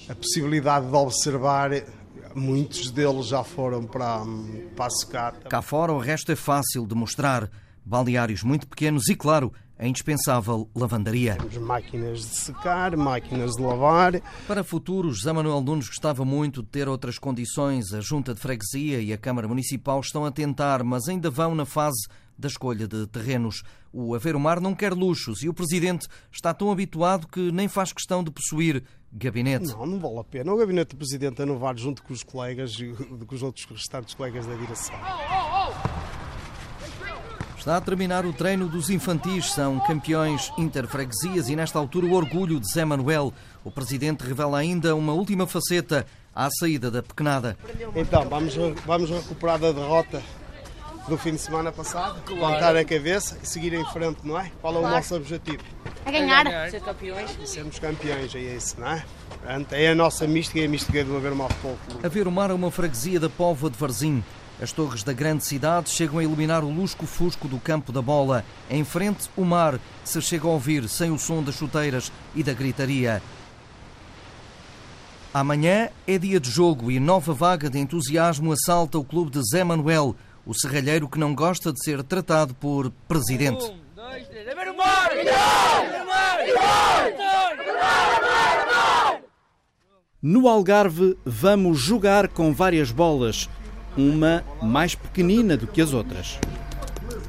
a 0.08 0.16
possibilidade 0.16 0.88
de 0.88 0.96
observar, 0.96 1.72
muitos 2.36 2.92
deles 2.92 3.28
já 3.28 3.44
foram 3.44 3.86
para, 3.86 4.24
para 4.76 4.86
a 4.86 4.90
secata. 4.90 5.50
Cá 5.50 5.62
fora 5.62 5.92
o 5.94 6.00
resto 6.00 6.32
é 6.32 6.36
fácil 6.36 6.86
de 6.86 6.96
mostrar. 6.96 7.50
Balneários 7.86 8.44
muito 8.44 8.66
pequenos 8.68 9.10
e, 9.10 9.16
claro, 9.16 9.52
a 9.78 9.86
indispensável 9.86 10.70
lavandaria. 10.74 11.36
Temos 11.36 11.58
máquinas 11.58 12.20
de 12.20 12.36
secar, 12.38 12.96
máquinas 12.96 13.52
de 13.52 13.62
lavar. 13.62 14.22
Para 14.48 14.64
futuro, 14.64 15.12
José 15.12 15.34
Manuel 15.34 15.62
Nunes 15.62 15.88
gostava 15.88 16.24
muito 16.24 16.62
de 16.62 16.70
ter 16.70 16.88
outras 16.88 17.18
condições. 17.18 17.94
A 17.94 18.00
Junta 18.00 18.34
de 18.34 18.40
Freguesia 18.40 19.02
e 19.02 19.12
a 19.12 19.18
Câmara 19.18 19.48
Municipal 19.48 20.00
estão 20.00 20.26
a 20.26 20.32
tentar, 20.32 20.84
mas 20.84 21.10
ainda 21.10 21.30
vão 21.30 21.54
na 21.54 21.66
fase 21.66 22.08
da 22.38 22.48
escolha 22.48 22.88
de 22.88 23.08
terrenos. 23.08 23.64
O 23.92 24.16
Aveiro 24.16 24.40
Mar 24.40 24.60
não 24.60 24.74
quer 24.74 24.94
luxos 24.94 25.44
e 25.44 25.50
o 25.50 25.54
Presidente 25.54 26.08
está 26.32 26.54
tão 26.54 26.72
habituado 26.72 27.28
que 27.28 27.52
nem 27.52 27.68
faz 27.68 27.94
questão 27.94 28.24
de 28.24 28.32
possuir 28.32 28.84
gabinete. 29.12 29.68
Não, 29.68 29.86
não 29.86 30.00
vale 30.00 30.20
a 30.20 30.24
pena. 30.24 30.52
O 30.52 30.58
gabinete 30.58 30.90
do 30.90 30.98
Presidente 30.98 31.42
é 31.42 31.46
novar 31.46 31.78
junto 31.78 32.04
com 32.04 32.14
os 32.14 32.24
colegas 32.24 32.74
e 32.80 32.94
com 33.26 33.36
os 33.36 33.44
outros 33.44 33.66
restantes 33.66 34.14
colegas 34.14 34.46
da 34.46 34.56
direção. 34.56 34.96
Está 37.58 37.78
a 37.78 37.82
terminar 37.82 38.26
o 38.26 38.34
treino 38.34 38.68
dos 38.68 38.90
infantis, 38.90 39.54
são 39.54 39.80
campeões 39.80 40.52
interfreguesias 40.58 41.48
e 41.48 41.56
nesta 41.56 41.80
altura 41.80 42.06
o 42.06 42.12
orgulho 42.12 42.60
de 42.60 42.70
Zé 42.70 42.84
Manuel. 42.84 43.32
O 43.64 43.72
presidente 43.72 44.22
revela 44.22 44.58
ainda 44.58 44.94
uma 44.98 45.14
última 45.14 45.48
faceta 45.48 46.06
à 46.36 46.50
saída 46.50 46.92
da 46.92 47.02
pequenada. 47.02 47.58
Então, 47.96 48.28
vamos, 48.28 48.54
vamos 48.86 49.10
recuperar 49.10 49.60
da 49.60 49.72
derrota 49.72 50.22
do 51.08 51.18
fim 51.18 51.32
de 51.32 51.38
semana 51.40 51.72
passado, 51.72 52.22
levantar 52.30 52.76
a 52.76 52.86
cabeça 52.86 53.38
e 53.44 53.46
seguir 53.48 53.74
em 53.74 53.86
frente, 53.86 54.20
não 54.24 54.40
é? 54.40 54.52
Qual 54.62 54.74
é 54.74 54.78
o 54.78 54.80
Claro. 54.82 54.96
nosso 54.96 55.16
objetivo? 55.16 55.60
A 56.06 56.12
ganhar. 56.12 56.46
Ser 56.70 56.82
campeões. 56.82 57.38
Sermos 57.46 57.80
campeões, 57.80 58.34
é 58.36 58.40
isso, 58.40 58.80
não 58.80 58.88
é? 58.88 59.04
Portanto, 59.30 59.74
é 59.74 59.90
a 59.90 59.96
nossa 59.96 60.26
mística 60.26 60.60
e 60.60 60.66
a 60.66 60.70
mística 60.70 61.04
do 61.04 61.16
Haver 61.18 61.36
Mal 61.36 61.50
Futebol 61.50 61.78
Clube. 61.88 62.06
A 62.06 62.10
ver 62.10 62.28
o 62.28 62.32
mar 62.32 62.50
é 62.50 62.54
uma 62.54 62.72
freguesia 62.72 63.20
da 63.20 63.30
Póvoa 63.30 63.70
de 63.70 63.78
Varzim. 63.78 64.24
As 64.62 64.72
torres 64.72 65.04
da 65.04 65.12
grande 65.12 65.44
cidade 65.44 65.90
chegam 65.90 66.20
a 66.20 66.24
iluminar 66.24 66.64
o 66.64 66.70
lusco-fusco 66.72 67.48
do 67.50 67.60
campo 67.60 67.92
da 67.92 68.02
bola. 68.02 68.46
Em 68.70 68.84
frente, 68.86 69.30
o 69.36 69.44
mar 69.44 69.80
se 70.06 70.22
chega 70.22 70.48
a 70.48 70.52
ouvir 70.52 70.88
sem 70.88 71.12
o 71.12 71.18
som 71.20 71.44
das 71.44 71.56
chuteiras 71.56 72.12
e 72.34 72.44
da 72.44 72.54
gritaria. 72.54 73.22
Amanhã 75.34 75.90
é 76.08 76.18
dia 76.18 76.40
de 76.40 76.50
jogo 76.50 76.92
e 76.92 77.00
nova 77.00 77.34
vaga 77.34 77.70
de 77.70 77.80
entusiasmo 77.80 78.52
assalta 78.54 79.00
o 79.00 79.04
clube 79.04 79.32
de 79.32 79.42
Zé 79.50 79.64
Manuel, 79.64 80.16
o 80.46 80.54
serralheiro 80.54 81.08
que 81.08 81.20
não 81.20 81.34
gosta 81.34 81.72
de 81.72 81.84
ser 81.84 82.04
tratado 82.04 82.54
por 82.54 82.92
presidente. 83.08 83.74
No 90.22 90.48
Algarve, 90.48 91.18
vamos 91.26 91.80
jogar 91.80 92.28
com 92.30 92.54
várias 92.54 92.92
bolas, 92.92 93.50
uma 93.98 94.44
mais 94.62 94.96
pequenina 94.96 95.58
do 95.58 95.68
que 95.68 95.82
as 95.82 95.94
outras. 95.94 96.40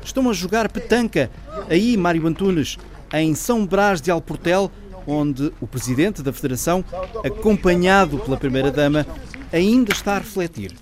Estão 0.04 0.28
a 0.30 0.32
jogar 0.32 0.70
petanca, 0.70 1.30
aí 1.68 1.96
Mário 1.96 2.26
Antunes, 2.26 2.78
em 3.12 3.34
São 3.34 3.66
Brás 3.66 4.00
de 4.00 4.10
Alportel, 4.10 4.70
onde 5.06 5.52
o 5.60 5.66
presidente 5.66 6.22
da 6.22 6.32
Federação, 6.32 6.84
acompanhado 7.24 8.18
pela 8.18 8.36
Primeira-Dama, 8.36 9.06
ainda 9.52 9.92
está 9.92 10.16
a 10.16 10.18
refletir. 10.18 10.74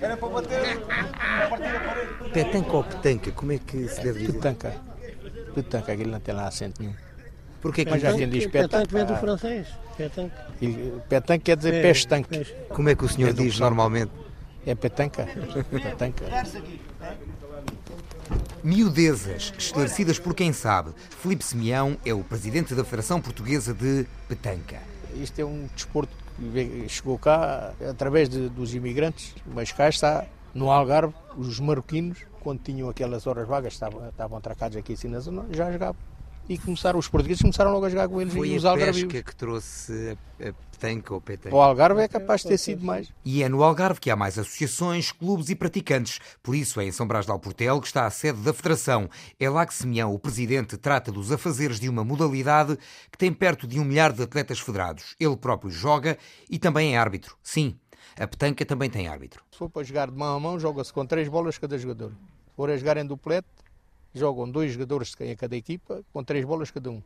Era 0.00 0.16
para 0.16 0.28
bater. 0.28 0.78
Petanca 2.32 2.72
ou 2.76 2.84
petanca? 2.84 3.32
Como 3.32 3.52
é 3.52 3.58
que 3.58 3.88
se 3.88 4.02
deve 4.02 4.20
dizer? 4.20 4.32
Petanca. 4.32 4.76
Petanca, 5.54 5.92
aquele 5.92 6.10
não 6.10 6.20
tem 6.20 6.34
lá 6.34 6.46
acento 6.46 6.82
nenhum. 6.82 6.94
Porquê 7.60 7.84
que 7.84 7.90
Mas 7.90 8.02
já 8.02 8.12
quem 8.12 8.28
diz 8.28 8.46
Petanque 8.46 8.88
petanca. 8.88 8.96
vem 8.96 9.06
do 9.06 9.12
ah, 9.14 9.18
francês. 9.18 9.68
Petanque. 9.96 10.34
Petanque 11.08 11.44
quer 11.44 11.56
dizer 11.56 11.74
É, 11.74 11.82
peixe 11.82 12.06
tanque. 12.06 12.28
peixe. 12.28 12.54
Como 12.68 12.88
é 12.88 12.94
que 12.94 13.04
o 13.04 13.08
senhor 13.08 13.30
É 13.30 13.32
diz 13.32 13.58
normalmente? 13.58 14.10
É 14.66 14.74
petanca. 14.74 15.26
petanca. 15.70 16.24
Miudezas, 18.62 19.52
esclarecidas 19.58 20.18
por 20.18 20.34
quem 20.34 20.52
sabe. 20.52 20.92
Filipe 21.20 21.44
Simeão 21.44 21.96
é 22.04 22.12
o 22.12 22.22
presidente 22.22 22.74
da 22.74 22.84
Federação 22.84 23.20
Portuguesa 23.20 23.72
de 23.72 24.06
Petanca. 24.28 24.78
Isto 25.14 25.40
é 25.40 25.44
um 25.44 25.68
desporto 25.74 26.12
chegou 26.88 27.18
cá 27.18 27.72
através 27.88 28.28
de- 28.28 28.48
dos 28.48 28.74
imigrantes, 28.74 29.34
mas 29.46 29.72
cá 29.72 29.88
está 29.88 30.24
no 30.54 30.70
Algarve, 30.70 31.14
os 31.36 31.58
marroquinos, 31.60 32.18
quando 32.40 32.60
tinham 32.60 32.88
aquelas 32.88 33.26
horas 33.26 33.46
vagas, 33.46 33.72
estavam, 33.74 34.08
estavam 34.08 34.38
atracados 34.38 34.76
aqui 34.76 34.92
assim 34.94 35.08
na 35.08 35.20
zona, 35.20 35.44
já 35.50 35.70
jogavam. 35.70 36.11
E 36.48 36.58
começaram, 36.58 36.98
os 36.98 37.08
portugueses 37.08 37.40
começaram 37.40 37.72
logo 37.72 37.86
a 37.86 37.88
jogar 37.88 38.08
com 38.08 38.20
eles 38.20 38.34
Foi 38.34 38.48
e 38.48 38.56
os 38.56 38.64
a 38.64 38.70
algarvios. 38.70 39.04
pesca 39.04 39.22
que 39.30 39.36
trouxe 39.36 40.16
a, 40.40 40.48
a 40.48 40.52
petanca 40.52 41.14
ou 41.14 41.20
petanca. 41.20 41.54
O 41.54 41.60
Algarve 41.60 42.00
é 42.00 42.08
capaz 42.08 42.42
de 42.42 42.48
ter 42.48 42.58
sido 42.58 42.84
mais. 42.84 43.12
E 43.24 43.42
é 43.42 43.48
no 43.48 43.62
Algarve 43.62 44.00
que 44.00 44.10
há 44.10 44.16
mais 44.16 44.38
associações, 44.38 45.12
clubes 45.12 45.48
e 45.50 45.54
praticantes. 45.54 46.18
Por 46.42 46.54
isso 46.56 46.80
é 46.80 46.84
em 46.84 46.92
São 46.92 47.06
Brás 47.06 47.24
de 47.26 47.30
Alportel 47.32 47.80
que 47.80 47.86
está 47.86 48.06
a 48.06 48.10
sede 48.10 48.40
da 48.40 48.52
Federação. 48.52 49.08
É 49.38 49.48
lá 49.48 49.64
que 49.64 49.72
Simeão, 49.72 50.12
o 50.12 50.18
presidente, 50.18 50.76
trata 50.76 51.12
dos 51.12 51.30
afazeres 51.30 51.78
de 51.78 51.88
uma 51.88 52.04
modalidade 52.04 52.76
que 53.10 53.16
tem 53.16 53.32
perto 53.32 53.66
de 53.66 53.78
um 53.78 53.84
milhar 53.84 54.12
de 54.12 54.22
atletas 54.22 54.58
federados. 54.58 55.14
Ele 55.20 55.36
próprio 55.36 55.70
joga 55.70 56.18
e 56.50 56.58
também 56.58 56.94
é 56.94 56.98
árbitro. 56.98 57.36
Sim, 57.42 57.76
a 58.18 58.26
petanca 58.26 58.66
também 58.66 58.90
tem 58.90 59.06
árbitro. 59.06 59.42
Se 59.52 59.58
for 59.58 59.70
para 59.70 59.84
jogar 59.84 60.10
de 60.10 60.16
mão 60.16 60.36
a 60.36 60.40
mão, 60.40 60.58
joga-se 60.58 60.92
com 60.92 61.06
três 61.06 61.28
bolas 61.28 61.56
cada 61.56 61.78
jogador. 61.78 62.10
Se 62.10 62.56
for 62.56 62.68
a 62.68 62.76
jogar 62.76 62.96
em 62.98 63.06
duplete, 63.06 63.48
jogam 64.14 64.50
dois 64.50 64.72
jogadores 64.72 65.14
em 65.20 65.36
cada 65.36 65.56
equipa, 65.56 66.02
com 66.12 66.22
três 66.22 66.44
bolas 66.44 66.70
cada 66.70 66.90
um. 66.90 67.02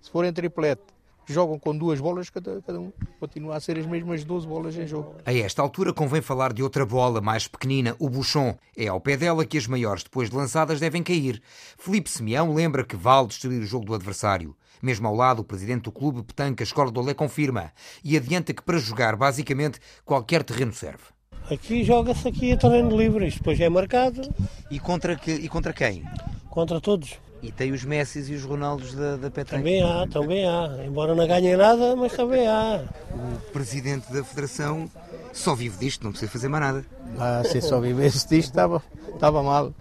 Se 0.00 0.10
for 0.10 0.24
em 0.24 0.32
triplete, 0.32 0.82
jogam 1.26 1.58
com 1.58 1.76
duas 1.76 2.00
bolas 2.00 2.28
cada, 2.30 2.60
cada 2.62 2.80
um. 2.80 2.92
Continua 3.20 3.56
a 3.56 3.60
ser 3.60 3.78
as 3.78 3.86
mesmas 3.86 4.24
12 4.24 4.46
bolas 4.46 4.76
em 4.76 4.86
jogo. 4.86 5.16
A 5.24 5.32
esta 5.32 5.62
altura 5.62 5.92
convém 5.92 6.20
falar 6.20 6.52
de 6.52 6.62
outra 6.62 6.84
bola 6.84 7.20
mais 7.20 7.46
pequenina, 7.46 7.96
o 7.98 8.08
buchon. 8.08 8.56
É 8.76 8.88
ao 8.88 9.00
pé 9.00 9.16
dela 9.16 9.44
que 9.44 9.58
as 9.58 9.66
maiores, 9.66 10.02
depois 10.02 10.30
de 10.30 10.36
lançadas, 10.36 10.80
devem 10.80 11.02
cair. 11.02 11.42
Felipe 11.78 12.10
Simeão 12.10 12.54
lembra 12.54 12.84
que 12.84 12.96
vale 12.96 13.28
destruir 13.28 13.62
o 13.62 13.66
jogo 13.66 13.86
do 13.86 13.94
adversário. 13.94 14.56
Mesmo 14.82 15.06
ao 15.06 15.14
lado, 15.14 15.40
o 15.40 15.44
presidente 15.44 15.82
do 15.82 15.92
clube 15.92 16.24
Petanca 16.24 16.64
Escola 16.64 16.90
do 16.90 17.00
Olé 17.00 17.14
confirma 17.14 17.72
e 18.02 18.16
adianta 18.16 18.52
que 18.52 18.62
para 18.62 18.78
jogar, 18.78 19.14
basicamente, 19.14 19.78
qualquer 20.04 20.42
terreno 20.42 20.72
serve. 20.72 21.04
Aqui 21.50 21.84
joga-se 21.84 22.28
aqui 22.28 22.52
a 22.52 22.56
terreno 22.56 22.96
livre, 22.96 23.26
isto 23.26 23.38
depois 23.38 23.60
é 23.60 23.68
marcado 23.68 24.22
E 24.70 24.78
contra, 24.78 25.16
que, 25.16 25.30
e 25.32 25.48
contra 25.48 25.72
quem? 25.72 26.04
contra 26.48 26.80
todos. 26.80 27.14
E 27.42 27.50
tem 27.50 27.72
os 27.72 27.82
Messis 27.84 28.28
e 28.28 28.34
os 28.34 28.44
Ronaldos 28.44 28.94
da, 28.94 29.16
da 29.16 29.30
Petanca. 29.30 29.56
Também 29.56 29.82
há, 29.82 30.06
também 30.06 30.46
há. 30.46 30.84
Embora 30.86 31.14
não 31.14 31.26
ganhem 31.26 31.56
nada, 31.56 31.96
mas 31.96 32.12
também 32.12 32.46
há. 32.46 32.84
O 33.10 33.50
presidente 33.52 34.12
da 34.12 34.22
federação 34.22 34.88
só 35.32 35.54
vive 35.54 35.76
disto, 35.78 36.04
não 36.04 36.10
precisa 36.12 36.30
fazer 36.30 36.48
mais 36.48 36.62
nada. 36.62 36.84
Ah, 37.18 37.42
se 37.44 37.60
só 37.62 37.80
vivesse 37.80 38.28
disto, 38.28 38.50
estava, 38.50 38.82
estava 39.12 39.42
mal. 39.42 39.72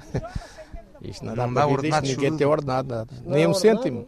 Isto 1.03 1.25
não, 1.25 1.35
Não 1.35 1.53
dá 1.53 1.61
dá 1.61 1.67
para 1.67 1.67
viver 1.67 1.81
disto, 1.81 1.93
ordenado 1.93 2.07
ninguém 2.07 2.37
tem 2.37 2.47
ordenado, 2.47 2.87
nada. 2.87 3.07
Não 3.23 3.31
Nem 3.31 3.45
um 3.45 3.51
ordenado. 3.51 3.59
cêntimo. 3.83 4.07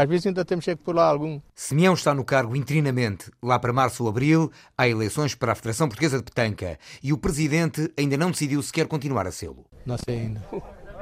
Às 0.00 0.08
vezes 0.08 0.26
ainda 0.26 0.44
temos 0.44 0.64
que 0.64 0.76
pôr 0.76 0.94
lá 0.94 1.06
algum. 1.08 1.40
Simeão 1.54 1.94
está 1.94 2.14
no 2.14 2.24
cargo 2.24 2.54
interinamente. 2.54 3.30
Lá 3.42 3.58
para 3.58 3.72
março 3.72 4.04
ou 4.04 4.08
abril 4.08 4.50
há 4.76 4.86
eleições 4.88 5.34
para 5.34 5.50
a 5.52 5.54
Federação 5.56 5.88
Portuguesa 5.88 6.18
de 6.18 6.22
Petanca 6.22 6.78
e 7.02 7.12
o 7.12 7.18
presidente 7.18 7.92
ainda 7.98 8.16
não 8.16 8.30
decidiu 8.30 8.62
se 8.62 8.72
quer 8.72 8.86
continuar 8.86 9.26
a 9.26 9.32
sê-lo. 9.32 9.64
Não 9.84 9.96
sei 9.98 10.20
ainda. 10.20 10.44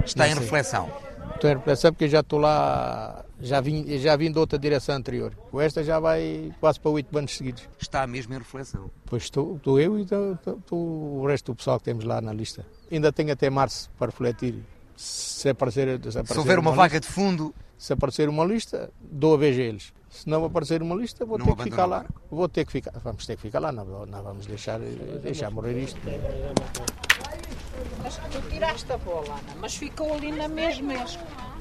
Está 0.04 0.24
Não 0.24 0.30
em 0.30 0.34
sei. 0.34 0.42
reflexão. 0.42 0.90
Estou 1.34 1.50
em 1.50 1.54
reflexão 1.56 1.92
porque 1.92 2.08
já 2.08 2.20
estou 2.20 2.38
lá, 2.38 3.24
já 3.40 3.60
vim, 3.60 3.98
já 3.98 4.16
vim 4.16 4.30
de 4.32 4.38
outra 4.38 4.58
direção 4.58 4.94
anterior. 4.94 5.34
Com 5.50 5.60
esta 5.60 5.84
já 5.84 5.98
vai 6.00 6.52
quase 6.60 6.80
para 6.80 6.90
oito 6.92 7.18
anos 7.18 7.36
seguidos. 7.36 7.68
Está 7.78 8.06
mesmo 8.06 8.32
em 8.32 8.38
reflexão. 8.38 8.90
Pois 9.04 9.24
estou, 9.24 9.56
estou 9.56 9.78
eu 9.78 9.98
e 9.98 10.02
estou, 10.04 10.32
estou- 10.56 10.78
o 11.20 11.26
resto 11.26 11.52
do 11.52 11.56
pessoal 11.56 11.78
que 11.78 11.84
temos 11.84 12.04
lá 12.04 12.20
na 12.22 12.32
lista. 12.32 12.64
Ainda 12.90 13.12
tenho 13.12 13.30
até 13.32 13.50
março 13.50 13.90
para 13.98 14.06
refletir. 14.10 14.62
Se 14.96 15.50
aparecer, 15.50 16.00
se 16.00 16.08
aparecer 16.08 16.32
Se 16.32 16.38
houver 16.38 16.58
uma 16.58 16.70
lista- 16.70 16.82
vaga 16.82 17.00
de 17.00 17.06
fundo, 17.06 17.54
se 17.78 17.92
aparecer 17.92 18.28
uma 18.28 18.44
lista, 18.44 18.90
dou 19.00 19.34
a 19.34 19.36
vez 19.36 19.58
a 19.58 19.62
eles. 19.62 19.92
Se 20.08 20.28
não 20.28 20.44
aparecer 20.44 20.82
uma 20.82 20.94
lista, 20.94 21.24
vou 21.26 21.38
Não 21.38 21.46
ter 21.46 21.56
que 21.56 21.62
ficar 21.64 21.84
lá. 21.84 22.06
Vou 22.30 22.48
ter 22.48 22.64
que 22.64 22.72
ficar. 22.72 22.92
Vamos 23.00 23.26
ter 23.26 23.36
que 23.36 23.42
ficar 23.42 23.58
lá, 23.58 23.70
não, 23.72 24.06
não 24.06 24.22
vamos 24.22 24.46
deixar, 24.46 24.80
deixar 24.80 25.50
morrer 25.50 25.78
isto. 25.82 26.00
Mas 28.02 28.16
tu 28.16 28.40
tiraste 28.48 28.90
a 28.92 28.96
bola, 28.98 29.34
Ana, 29.34 29.60
mas 29.60 29.76
ficou 29.76 30.14
ali 30.14 30.32
na 30.32 30.48
mesma. 30.48 30.94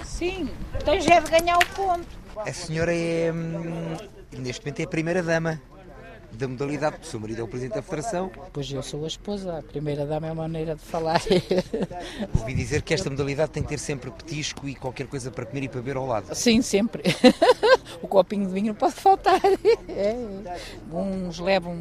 Sim, 0.04 0.50
tens 0.84 1.08
é 1.08 1.20
de 1.20 1.32
ganhar 1.32 1.58
o 1.58 1.66
ponto. 1.76 2.08
a 2.38 2.54
senhora 2.54 2.94
é, 2.94 3.32
hum, 3.34 3.98
neste 4.38 4.64
momento, 4.64 4.80
é 4.80 4.84
a 4.84 4.88
primeira 4.88 5.24
dama 5.24 5.62
da 6.36 6.48
modalidade. 6.48 6.98
O 7.02 7.06
seu 7.06 7.20
marido 7.20 7.42
é 7.42 7.44
o 7.44 7.48
presidente 7.48 7.76
da 7.76 7.82
Federação. 7.82 8.32
Pois 8.52 8.72
eu 8.72 8.84
sou 8.84 9.04
a 9.04 9.08
esposa, 9.08 9.60
a 9.60 9.62
primeira 9.62 10.06
dama 10.06 10.28
é 10.28 10.30
a 10.32 10.36
maneira 10.36 10.76
de 10.76 10.82
falar. 10.82 11.22
Ouvi 12.40 12.54
dizer 12.54 12.82
que 12.82 12.94
esta 12.94 13.10
modalidade 13.10 13.52
tem 13.52 13.64
que 13.64 13.70
ter 13.70 13.80
sempre 13.80 14.12
petisco 14.12 14.68
e 14.68 14.76
qualquer 14.76 15.08
coisa 15.08 15.32
para 15.32 15.46
comer 15.46 15.64
e 15.64 15.70
para 15.70 15.82
beber 15.82 15.98
ao 15.98 16.06
lado. 16.06 16.34
Sim, 16.36 16.62
sempre. 16.62 17.04
o 18.02 18.08
copinho 18.08 18.48
de 18.48 18.54
vinho 18.54 18.68
não 18.68 18.76
pode 18.76 18.96
faltar. 18.96 19.40
É. 19.88 20.16
Uns 20.92 21.40
levam 21.40 21.76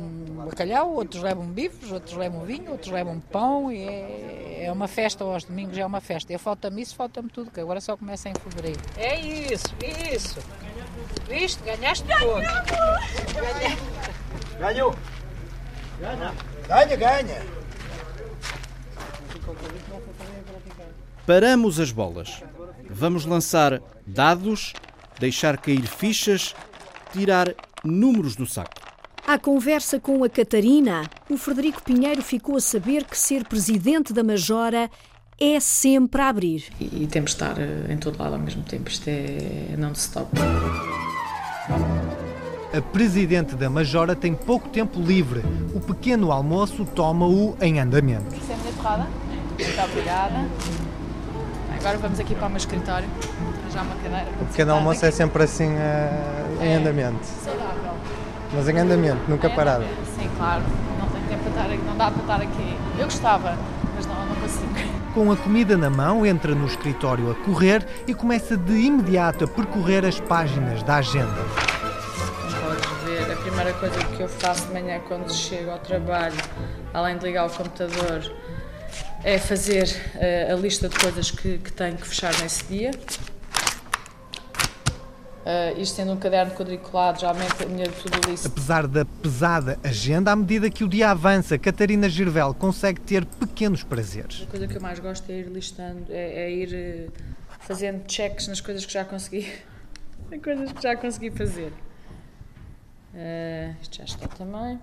bacalhau, 0.47 0.95
outros 0.95 1.23
levam 1.23 1.47
bifes, 1.47 1.91
outros 1.91 2.17
levam 2.17 2.45
vinho, 2.45 2.73
outros 2.73 2.93
levam 2.93 3.19
pão. 3.21 3.73
E 3.73 3.83
é, 3.83 4.65
é 4.67 4.73
uma 4.73 4.87
festa 4.87 5.25
aos 5.25 5.45
domingos, 5.45 5.77
é 5.77 5.85
uma 5.85 6.01
festa. 6.01 6.33
Eu 6.33 6.39
falta-me 6.39 6.83
isso, 6.83 6.95
falta-me 6.95 7.29
tudo, 7.29 7.51
que 7.51 7.61
agora 7.61 7.81
só 7.81 7.97
começa 7.97 8.29
em 8.29 8.35
fevereiro. 8.35 8.81
É 8.97 9.19
isso, 9.19 9.67
isso. 10.13 10.39
Viste? 11.29 11.63
Ganhaste 11.65 12.05
ponto. 12.07 12.47
Ganhou! 14.59 14.95
Ganha, 16.69 16.97
ganha! 16.97 17.43
Paramos 21.27 21.81
as 21.81 21.91
bolas. 21.91 22.43
Vamos 22.89 23.25
lançar 23.25 23.81
dados, 24.07 24.73
deixar 25.19 25.57
cair 25.57 25.87
fichas, 25.87 26.55
tirar 27.13 27.55
números 27.83 28.37
do 28.37 28.47
saco. 28.47 28.73
À 29.27 29.39
conversa 29.39 29.99
com 29.99 30.23
a 30.23 30.29
Catarina, 30.29 31.09
o 31.31 31.39
Frederico 31.39 31.83
Pinheiro 31.83 32.23
ficou 32.23 32.57
a 32.57 32.61
saber 32.61 33.05
que 33.05 33.17
ser 33.17 33.45
presidente 33.45 34.13
da 34.13 34.23
Majora 34.23 34.91
é 35.41 35.59
sempre 35.61 36.21
a 36.21 36.29
abrir. 36.29 36.65
E, 36.79 37.05
e 37.05 37.07
temos 37.07 37.31
de 37.31 37.37
estar 37.37 37.59
eh, 37.59 37.93
em 37.93 37.97
todo 37.97 38.19
lado 38.19 38.35
ao 38.35 38.41
mesmo 38.41 38.63
tempo. 38.63 38.89
Isto 38.89 39.09
é 39.09 39.75
non-stop. 39.79 40.29
A 42.77 42.83
presidente 42.83 43.55
da 43.55 43.71
Majora 43.71 44.17
tem 44.17 44.35
pouco 44.35 44.69
tempo 44.69 44.99
livre. 44.99 45.45
O 45.73 45.79
pequeno 45.79 46.33
almoço 46.33 46.85
toma-o 46.85 47.57
em 47.61 47.79
andamento. 47.79 48.35
Isso 48.35 48.51
é 48.51 48.57
minha 48.57 48.73
torrada. 48.73 49.07
Muito 49.57 49.81
obrigada. 49.81 50.45
Agora 51.79 51.99
vamos 51.99 52.19
aqui 52.19 52.35
para 52.35 52.47
o 52.49 52.51
meu 52.51 52.57
escritório. 52.57 53.09
Já 53.73 53.83
uma 53.83 53.95
cadeira. 53.95 54.27
O 54.41 54.47
pequeno 54.47 54.73
almoço 54.73 55.07
é 55.07 55.13
sempre 55.13 55.45
assim 55.45 55.69
uh, 55.69 56.65
em 56.65 56.75
andamento. 56.75 57.25
Saudável. 57.25 57.93
Mas 58.53 58.69
em 58.69 58.77
andamento, 58.77 59.21
nunca 59.29 59.47
É 59.47 59.51
parado. 59.51 59.85
Sim, 60.19 60.29
claro. 60.37 60.65
Não 60.99 61.07
tenho 61.07 61.27
tempo 61.29 61.43
para 61.43 61.51
estar 61.51 61.73
aqui. 61.73 61.85
Não 61.87 61.97
dá 61.97 62.11
para 62.11 62.23
estar 62.23 62.43
aqui. 62.43 62.77
Eu 62.99 63.05
gostava, 63.05 63.57
mas 63.95 64.05
não, 64.05 64.27
não 64.27 64.35
consigo. 64.35 64.75
Com 65.15 65.31
a 65.31 65.37
comida 65.37 65.79
na 65.79 65.91
mão, 65.91 66.27
entra 66.27 66.53
no 66.57 66.67
escritório 66.67 67.31
a 67.31 67.35
correr 67.37 67.87
e 68.09 68.13
começa 68.13 68.57
de 68.57 68.73
imediato 68.73 69.45
a 69.45 69.47
percorrer 69.47 70.05
as 70.05 70.19
páginas 70.19 70.83
da 70.83 70.97
agenda. 70.97 71.74
Primeira 73.65 73.81
coisa 73.81 74.05
que 74.15 74.23
eu 74.23 74.29
faço 74.29 74.67
de 74.67 74.75
manhã 74.75 75.01
quando 75.09 75.33
chego 75.33 75.71
ao 75.71 75.79
trabalho, 75.79 76.37
além 76.93 77.17
de 77.17 77.25
ligar 77.25 77.47
o 77.47 77.51
computador, 77.51 78.31
é 79.23 79.39
fazer 79.39 79.89
eh, 80.17 80.53
a 80.53 80.55
lista 80.55 80.87
de 80.87 80.95
coisas 80.99 81.31
que, 81.31 81.57
que 81.57 81.73
tenho 81.73 81.97
que 81.97 82.07
fechar 82.07 82.39
nesse 82.43 82.63
dia. 82.65 82.91
Eh, 85.47 85.77
isto 85.79 85.97
sendo 85.97 86.13
um 86.13 86.19
caderno 86.19 86.53
quadriculado, 86.53 87.23
já 87.23 87.29
aumenta 87.29 87.65
a 87.65 87.67
minha 87.67 87.89
to-do 87.89 88.31
list. 88.31 88.45
Apesar 88.45 88.87
da 88.87 89.07
pesada 89.07 89.79
agenda, 89.83 90.31
à 90.31 90.37
medida 90.37 90.69
que 90.69 90.85
o 90.85 90.89
dia 90.89 91.11
avança, 91.11 91.57
Catarina 91.57 92.07
Girvel 92.07 92.53
consegue 92.53 93.01
ter 93.01 93.25
pequenos 93.25 93.83
prazeres. 93.83 94.43
A 94.47 94.51
coisa 94.51 94.69
que 94.69 94.77
eu 94.77 94.83
mais 94.83 94.99
gosto 94.99 95.31
é 95.31 95.39
ir 95.39 95.47
listando, 95.47 96.05
é, 96.11 96.43
é 96.43 96.51
ir 96.51 96.75
eh, 96.75 97.07
fazendo 97.61 98.03
checks 98.07 98.47
nas 98.47 98.61
coisas 98.61 98.85
que 98.85 98.93
já 98.93 99.07
consegui, 99.07 99.51
coisas 100.45 100.71
que 100.71 100.83
já 100.83 100.95
consegui 100.95 101.31
fazer. 101.31 101.73
Eh, 103.15 103.75
isto 103.81 103.99
já 103.99 104.05
está 104.05 104.29
também. 104.29 104.79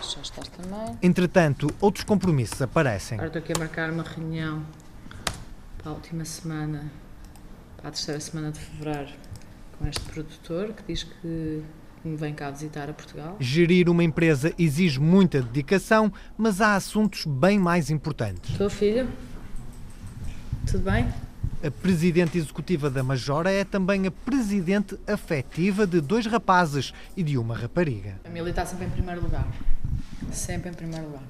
Isto 0.00 0.16
já 0.16 0.22
está 0.22 0.42
também. 0.42 0.98
Entretanto, 1.02 1.72
outros 1.80 2.04
compromissos 2.04 2.60
aparecem. 2.60 3.16
Agora 3.16 3.28
estou 3.28 3.40
aqui 3.40 3.52
a 3.52 3.58
marcar 3.58 3.90
uma 3.90 4.02
reunião 4.02 4.64
para 5.78 5.90
a 5.90 5.94
última 5.94 6.24
semana, 6.24 6.90
para 7.76 7.88
a 7.88 7.92
terceira 7.92 8.20
semana 8.20 8.50
de 8.50 8.58
fevereiro, 8.58 9.12
com 9.78 9.86
este 9.86 10.00
produtor 10.00 10.72
que 10.72 10.82
diz 10.92 11.04
que 11.04 11.62
me 12.04 12.16
vem 12.16 12.34
cá 12.34 12.50
visitar 12.50 12.90
a 12.90 12.92
Portugal. 12.92 13.36
Gerir 13.40 13.88
uma 13.88 14.04
empresa 14.04 14.52
exige 14.58 15.00
muita 15.00 15.40
dedicação, 15.40 16.12
mas 16.36 16.60
há 16.60 16.74
assuntos 16.74 17.24
bem 17.24 17.58
mais 17.58 17.90
importantes. 17.90 18.50
Estou 18.50 18.68
filho? 18.68 19.08
Tudo 20.70 20.84
bem? 20.90 21.08
A 21.64 21.70
presidente 21.70 22.36
executiva 22.38 22.90
da 22.90 23.02
Majora 23.02 23.50
é 23.50 23.64
também 23.64 24.06
a 24.06 24.10
presidente 24.10 24.96
afetiva 25.06 25.86
de 25.86 26.00
dois 26.00 26.26
rapazes 26.26 26.92
e 27.16 27.22
de 27.22 27.38
uma 27.38 27.56
rapariga. 27.56 28.20
A 28.24 28.28
família 28.28 28.50
está 28.50 28.64
sempre 28.66 28.86
em 28.86 28.90
primeiro 28.90 29.22
lugar. 29.22 29.46
Sempre 30.30 30.70
em 30.70 30.74
primeiro 30.74 31.06
lugar. 31.06 31.22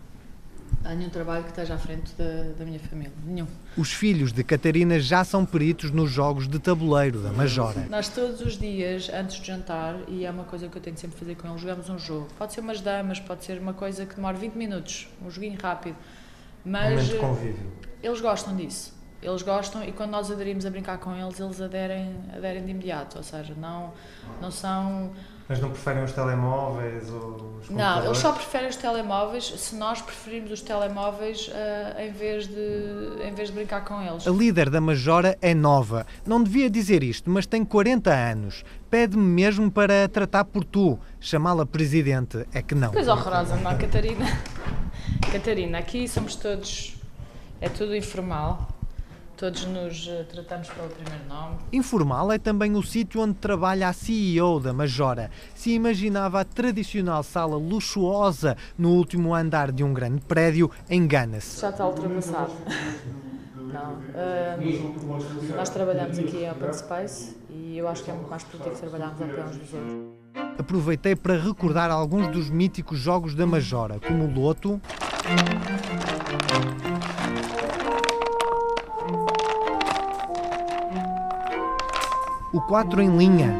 Há 0.85 0.94
nenhum 0.94 1.11
trabalho 1.11 1.42
que 1.44 1.50
esteja 1.50 1.75
à 1.75 1.78
frente 1.78 2.12
da, 2.16 2.52
da 2.58 2.64
minha 2.64 2.78
família. 2.78 3.12
Nenhum. 3.25 3.46
Os 3.76 3.92
filhos 3.92 4.32
de 4.32 4.44
Catarina 4.44 5.00
já 5.00 5.25
são 5.25 5.45
peritos 5.45 5.90
nos 5.90 6.10
jogos 6.10 6.47
de 6.47 6.58
tabuleiro 6.58 7.21
da 7.21 7.32
Majora. 7.32 7.86
Nós 7.88 8.08
todos 8.08 8.40
os 8.40 8.56
dias, 8.58 9.08
antes 9.12 9.40
de 9.40 9.47
jantar, 9.47 9.97
e 10.06 10.25
é 10.25 10.30
uma 10.30 10.45
coisa 10.45 10.69
que 10.69 10.76
eu 10.76 10.82
tenho 10.82 10.97
sempre 10.97 11.17
a 11.17 11.19
fazer 11.19 11.34
com 11.36 11.49
eles, 11.49 11.60
jogamos 11.60 11.88
um 11.88 11.99
jogo. 11.99 12.28
Pode 12.38 12.52
ser 12.52 12.60
umas 12.60 12.80
damas, 12.80 13.19
pode 13.19 13.45
ser 13.45 13.58
uma 13.58 13.75
coisa 13.75 14.06
que 14.06 14.14
demora 14.14 14.36
20 14.36 14.54
minutos, 14.54 15.08
um 15.25 15.30
joguinho 15.30 15.58
rápido. 15.60 15.97
Mas 16.64 16.90
Momento 16.90 17.08
de 17.08 17.17
convívio. 17.19 17.73
eles 18.02 18.21
gostam 18.21 18.54
disso. 18.56 18.96
Eles 19.26 19.43
gostam 19.43 19.82
e 19.82 19.91
quando 19.91 20.12
nós 20.12 20.30
aderimos 20.30 20.65
a 20.65 20.71
brincar 20.71 20.99
com 20.99 21.12
eles, 21.12 21.41
eles 21.41 21.60
aderem, 21.60 22.15
aderem 22.32 22.65
de 22.65 22.71
imediato. 22.71 23.19
Ou 23.19 23.25
seja, 23.25 23.54
não, 23.56 23.93
não 24.41 24.52
são. 24.52 25.10
Mas 25.49 25.60
não 25.60 25.71
preferem 25.71 26.04
os 26.04 26.12
telemóveis 26.12 27.10
ou 27.10 27.58
os 27.60 27.69
Não, 27.69 28.04
eles 28.04 28.19
só 28.19 28.32
preferem 28.32 28.69
os 28.69 28.76
telemóveis 28.76 29.45
se 29.45 29.75
nós 29.75 30.00
preferirmos 30.00 30.52
os 30.52 30.60
telemóveis 30.60 31.50
ah, 31.52 32.04
em, 32.04 32.12
vez 32.12 32.47
de, 32.47 33.25
em 33.25 33.34
vez 33.34 33.49
de 33.49 33.54
brincar 33.54 33.84
com 33.84 34.00
eles. 34.00 34.28
A 34.28 34.30
líder 34.30 34.71
da 34.71 34.80
Majora 34.80 35.36
é 35.43 35.52
nova. 35.52 36.06
Não 36.25 36.41
devia 36.41 36.71
dizer 36.71 37.02
isto, 37.02 37.28
mas 37.28 37.47
tem 37.47 37.65
40 37.65 38.12
anos. 38.12 38.65
Pede-me 38.89 39.25
mesmo 39.25 39.69
para 39.73 40.04
a 40.04 40.08
tratar 40.08 40.45
por 40.45 40.62
tu. 40.62 41.00
Chamá-la 41.19 41.67
presidente 41.67 42.47
é 42.54 42.62
que 42.62 42.76
não. 42.76 42.93
Coisa 42.93 43.12
horrorosa, 43.12 43.56
não, 43.56 43.73
é, 43.73 43.76
Catarina? 43.76 44.25
Catarina, 45.32 45.78
aqui 45.78 46.06
somos 46.06 46.36
todos. 46.36 46.95
É 47.60 47.69
tudo 47.69 47.97
informal. 47.97 48.75
Todos 49.36 49.66
nos 49.66 50.08
eh, 50.08 50.25
tratamos 50.25 50.70
pelo 50.70 50.88
primeiro 50.88 51.28
nome. 51.28 51.56
Informal 51.70 52.32
é 52.32 52.38
também 52.38 52.75
o 52.75 52.82
sítio 52.82 53.20
onde 53.20 53.34
trabalha 53.34 53.88
a 53.88 53.92
CEO 53.92 54.58
da 54.58 54.72
Majora. 54.72 55.30
Se 55.54 55.72
imaginava 55.72 56.40
a 56.40 56.44
tradicional 56.44 57.22
sala 57.22 57.58
luxuosa 57.58 58.56
no 58.78 58.92
último 58.92 59.34
andar 59.34 59.70
de 59.72 59.84
um 59.84 59.92
grande 59.92 60.22
prédio, 60.22 60.70
engana-se. 60.88 61.60
Já 61.60 61.68
está 61.68 61.86
ultrapassado. 61.86 62.52
Não. 63.56 63.99
ah, 64.14 64.56
nós 65.54 65.68
trabalhamos 65.68 66.18
aqui 66.18 66.38
em 66.38 66.50
Open 66.50 66.72
Space 66.72 67.36
e 67.50 67.76
eu 67.76 67.86
acho 67.88 68.04
que 68.04 68.10
é 68.10 68.14
muito 68.14 68.30
mais 68.30 68.42
produtivo 68.42 68.76
trabalharmos 68.76 69.20
ao 69.20 69.28
pé 69.28 69.44
uns 69.44 69.56
dos 69.56 69.75
outros. 69.75 70.58
Aproveitei 70.58 71.14
para 71.14 71.36
recordar 71.36 71.90
alguns 71.90 72.28
dos 72.28 72.49
míticos 72.49 72.99
jogos 72.99 73.34
da 73.34 73.46
Majora, 73.46 74.00
como 74.00 74.25
o 74.25 74.32
Loto, 74.32 74.80
o 82.56 82.60
4 82.62 83.02
em 83.02 83.14
linha, 83.14 83.54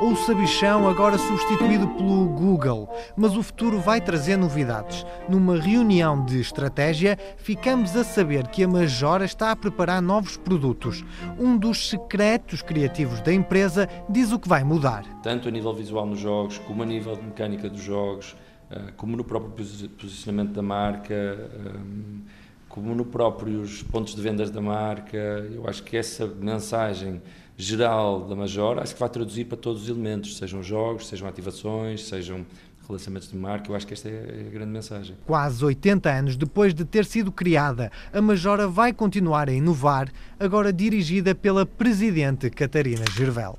ou 0.00 0.12
o 0.12 0.16
Sabichão, 0.16 0.88
agora 0.88 1.16
substituído 1.16 1.86
pelo 1.86 2.24
Google. 2.30 2.88
Mas 3.16 3.36
o 3.36 3.42
futuro 3.42 3.78
vai 3.78 4.00
trazer 4.00 4.36
novidades. 4.36 5.06
Numa 5.28 5.56
reunião 5.56 6.24
de 6.24 6.40
estratégia, 6.40 7.16
ficamos 7.36 7.94
a 7.94 8.02
saber 8.02 8.48
que 8.48 8.64
a 8.64 8.68
Majora 8.68 9.24
está 9.24 9.52
a 9.52 9.56
preparar 9.56 10.02
novos 10.02 10.36
produtos. 10.36 11.04
Um 11.38 11.56
dos 11.56 11.88
secretos 11.88 12.62
criativos 12.62 13.20
da 13.20 13.32
empresa 13.32 13.88
diz 14.08 14.32
o 14.32 14.40
que 14.40 14.48
vai 14.48 14.64
mudar. 14.64 15.04
Tanto 15.22 15.46
a 15.46 15.52
nível 15.52 15.72
visual 15.72 16.04
nos 16.04 16.18
jogos, 16.18 16.58
como 16.58 16.82
a 16.82 16.86
nível 16.86 17.14
de 17.14 17.22
mecânica 17.22 17.68
dos 17.70 17.82
jogos, 17.82 18.34
como 18.96 19.16
no 19.16 19.24
próprio 19.24 19.52
posi- 19.52 19.88
posicionamento 19.88 20.52
da 20.52 20.62
marca, 20.62 21.12
ehm, 21.14 22.20
como 22.68 22.94
no 22.94 23.04
próprios 23.04 23.82
pontos 23.82 24.14
de 24.14 24.22
vendas 24.22 24.50
da 24.50 24.60
marca. 24.60 25.16
Eu 25.16 25.68
acho 25.68 25.82
que 25.82 25.96
essa 25.96 26.26
mensagem 26.26 27.20
geral 27.56 28.26
da 28.28 28.34
Major, 28.36 28.78
acho 28.78 28.94
que 28.94 29.00
vai 29.00 29.08
traduzir 29.08 29.44
para 29.46 29.58
todos 29.58 29.82
os 29.82 29.88
elementos, 29.88 30.36
sejam 30.36 30.62
jogos, 30.62 31.08
sejam 31.08 31.28
ativações, 31.28 32.04
sejam 32.06 32.46
relacionamentos 32.86 33.28
de 33.30 33.36
marca. 33.36 33.70
Eu 33.70 33.76
acho 33.76 33.86
que 33.86 33.92
esta 33.92 34.08
é 34.08 34.46
a 34.46 34.50
grande 34.50 34.70
mensagem. 34.72 35.16
Quase 35.26 35.64
80 35.64 36.08
anos 36.10 36.36
depois 36.36 36.72
de 36.72 36.84
ter 36.84 37.04
sido 37.04 37.30
criada, 37.32 37.90
a 38.12 38.22
Majora 38.22 38.66
vai 38.68 38.92
continuar 38.92 39.48
a 39.48 39.52
inovar, 39.52 40.08
agora 40.38 40.72
dirigida 40.72 41.34
pela 41.34 41.66
presidente 41.66 42.48
Catarina 42.50 43.04
Girvel. 43.16 43.58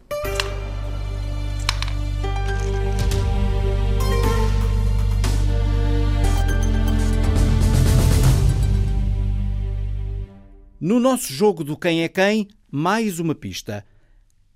No 10.82 11.00
nosso 11.00 11.32
jogo 11.32 11.63
do 11.63 11.78
Quem 11.78 12.04
é 12.04 12.08
Quem, 12.08 12.48
mais 12.72 13.20
uma 13.20 13.36
pista. 13.36 13.86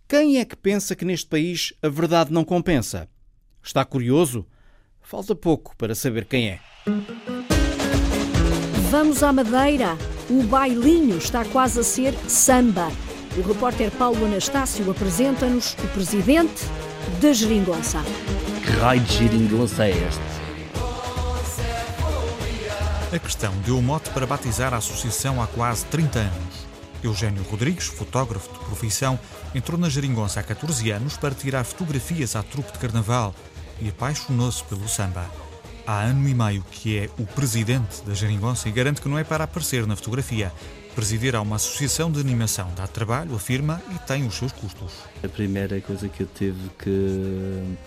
Quem 0.07 0.39
é 0.39 0.45
que 0.45 0.55
pensa 0.55 0.95
que 0.95 1.05
neste 1.05 1.27
país 1.27 1.71
a 1.83 1.87
verdade 1.87 2.33
não 2.33 2.43
compensa? 2.43 3.07
Está 3.61 3.85
curioso? 3.85 4.43
Falta 5.03 5.35
pouco 5.35 5.77
para 5.77 5.93
saber 5.93 6.25
quem 6.25 6.49
é. 6.49 6.59
Vamos 8.89 9.21
à 9.21 9.31
Madeira. 9.31 9.95
O 10.27 10.41
bailinho 10.41 11.15
está 11.19 11.45
quase 11.45 11.81
a 11.81 11.83
ser 11.83 12.15
samba. 12.27 12.87
O 13.37 13.47
repórter 13.47 13.91
Paulo 13.91 14.25
Anastácio 14.25 14.89
apresenta-nos 14.89 15.73
o 15.73 15.87
presidente 15.89 16.63
da 17.21 17.33
Geringonça. 17.33 17.99
Que 18.63 18.71
raio 18.79 19.01
de 19.01 19.13
geringonça 19.13 19.85
é 19.85 19.91
este? 19.91 20.44
A 23.15 23.19
questão 23.19 23.53
deu 23.61 23.81
mote 23.81 24.09
para 24.09 24.27
batizar 24.27 24.73
a 24.73 24.77
associação 24.77 25.41
há 25.41 25.47
quase 25.47 25.85
30 25.85 26.19
anos. 26.19 26.67
Eugênio 27.01 27.43
Rodrigues, 27.43 27.85
fotógrafo 27.85 28.51
de 28.51 28.59
profissão, 28.65 29.17
entrou 29.53 29.79
na 29.79 29.87
Geringonça 29.87 30.41
há 30.41 30.43
14 30.43 30.91
anos 30.91 31.15
para 31.15 31.33
tirar 31.33 31.63
fotografias 31.63 32.35
à 32.35 32.43
trupe 32.43 32.73
de 32.73 32.77
carnaval. 32.77 33.33
e 33.79 33.87
apaixonou-se 33.87 34.61
pelo 34.65 34.85
samba. 34.89 35.31
Há 35.87 36.01
ano 36.01 36.27
e 36.27 36.33
meio 36.33 36.61
que 36.69 36.97
é 36.97 37.09
o 37.17 37.25
presidente 37.25 38.01
da 38.01 38.13
Jeringonça 38.13 38.67
e 38.67 38.71
garante 38.73 38.99
que 38.99 39.07
não 39.07 39.17
é 39.17 39.23
para 39.23 39.45
aparecer 39.45 39.87
na 39.87 39.95
fotografia. 39.95 40.51
Presidir 40.93 41.37
a 41.37 41.41
uma 41.41 41.55
associação 41.55 42.11
de 42.11 42.19
animação 42.19 42.69
dá 42.75 42.85
trabalho, 42.85 43.33
afirma, 43.33 43.81
e 43.95 43.99
tem 43.99 44.27
os 44.27 44.35
seus 44.35 44.51
custos. 44.51 44.91
A 45.23 45.29
primeira 45.29 45.79
coisa 45.79 46.09
que 46.09 46.23
eu 46.23 46.27
tive 46.35 46.69
que, 46.79 47.77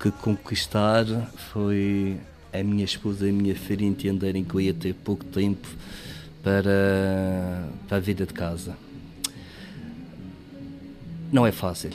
que 0.00 0.10
conquistar 0.10 1.04
foi 1.52 2.18
a 2.52 2.62
minha 2.62 2.84
esposa 2.84 3.26
e 3.26 3.30
a 3.30 3.32
minha 3.32 3.54
filha 3.54 3.84
entenderem 3.84 4.44
que 4.44 4.54
eu 4.54 4.60
ia 4.60 4.74
ter 4.74 4.94
pouco 4.94 5.24
tempo 5.24 5.66
para, 6.42 7.68
para 7.88 7.96
a 7.96 8.00
vida 8.00 8.26
de 8.26 8.32
casa. 8.32 8.76
Não 11.32 11.46
é 11.46 11.52
fácil. 11.52 11.90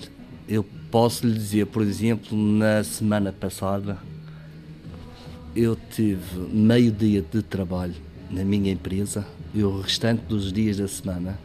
Eu 0.48 0.63
posso 0.89 1.28
lhe 1.28 1.34
dizer, 1.34 1.67
por 1.67 1.84
exemplo, 1.84 2.36
na 2.36 2.84
semana 2.84 3.32
passada 3.32 3.98
eu 5.56 5.78
tive 5.91 6.39
meio 6.52 6.91
dia 6.91 7.22
de 7.22 7.41
trabalho 7.41 7.96
na 8.30 8.43
minha 8.43 8.72
empresa 8.72 9.26
e 9.54 9.63
o 9.63 9.82
restante 9.82 10.22
dos 10.26 10.52
dias 10.52 10.78
da 10.78 10.88
semana 10.88 11.38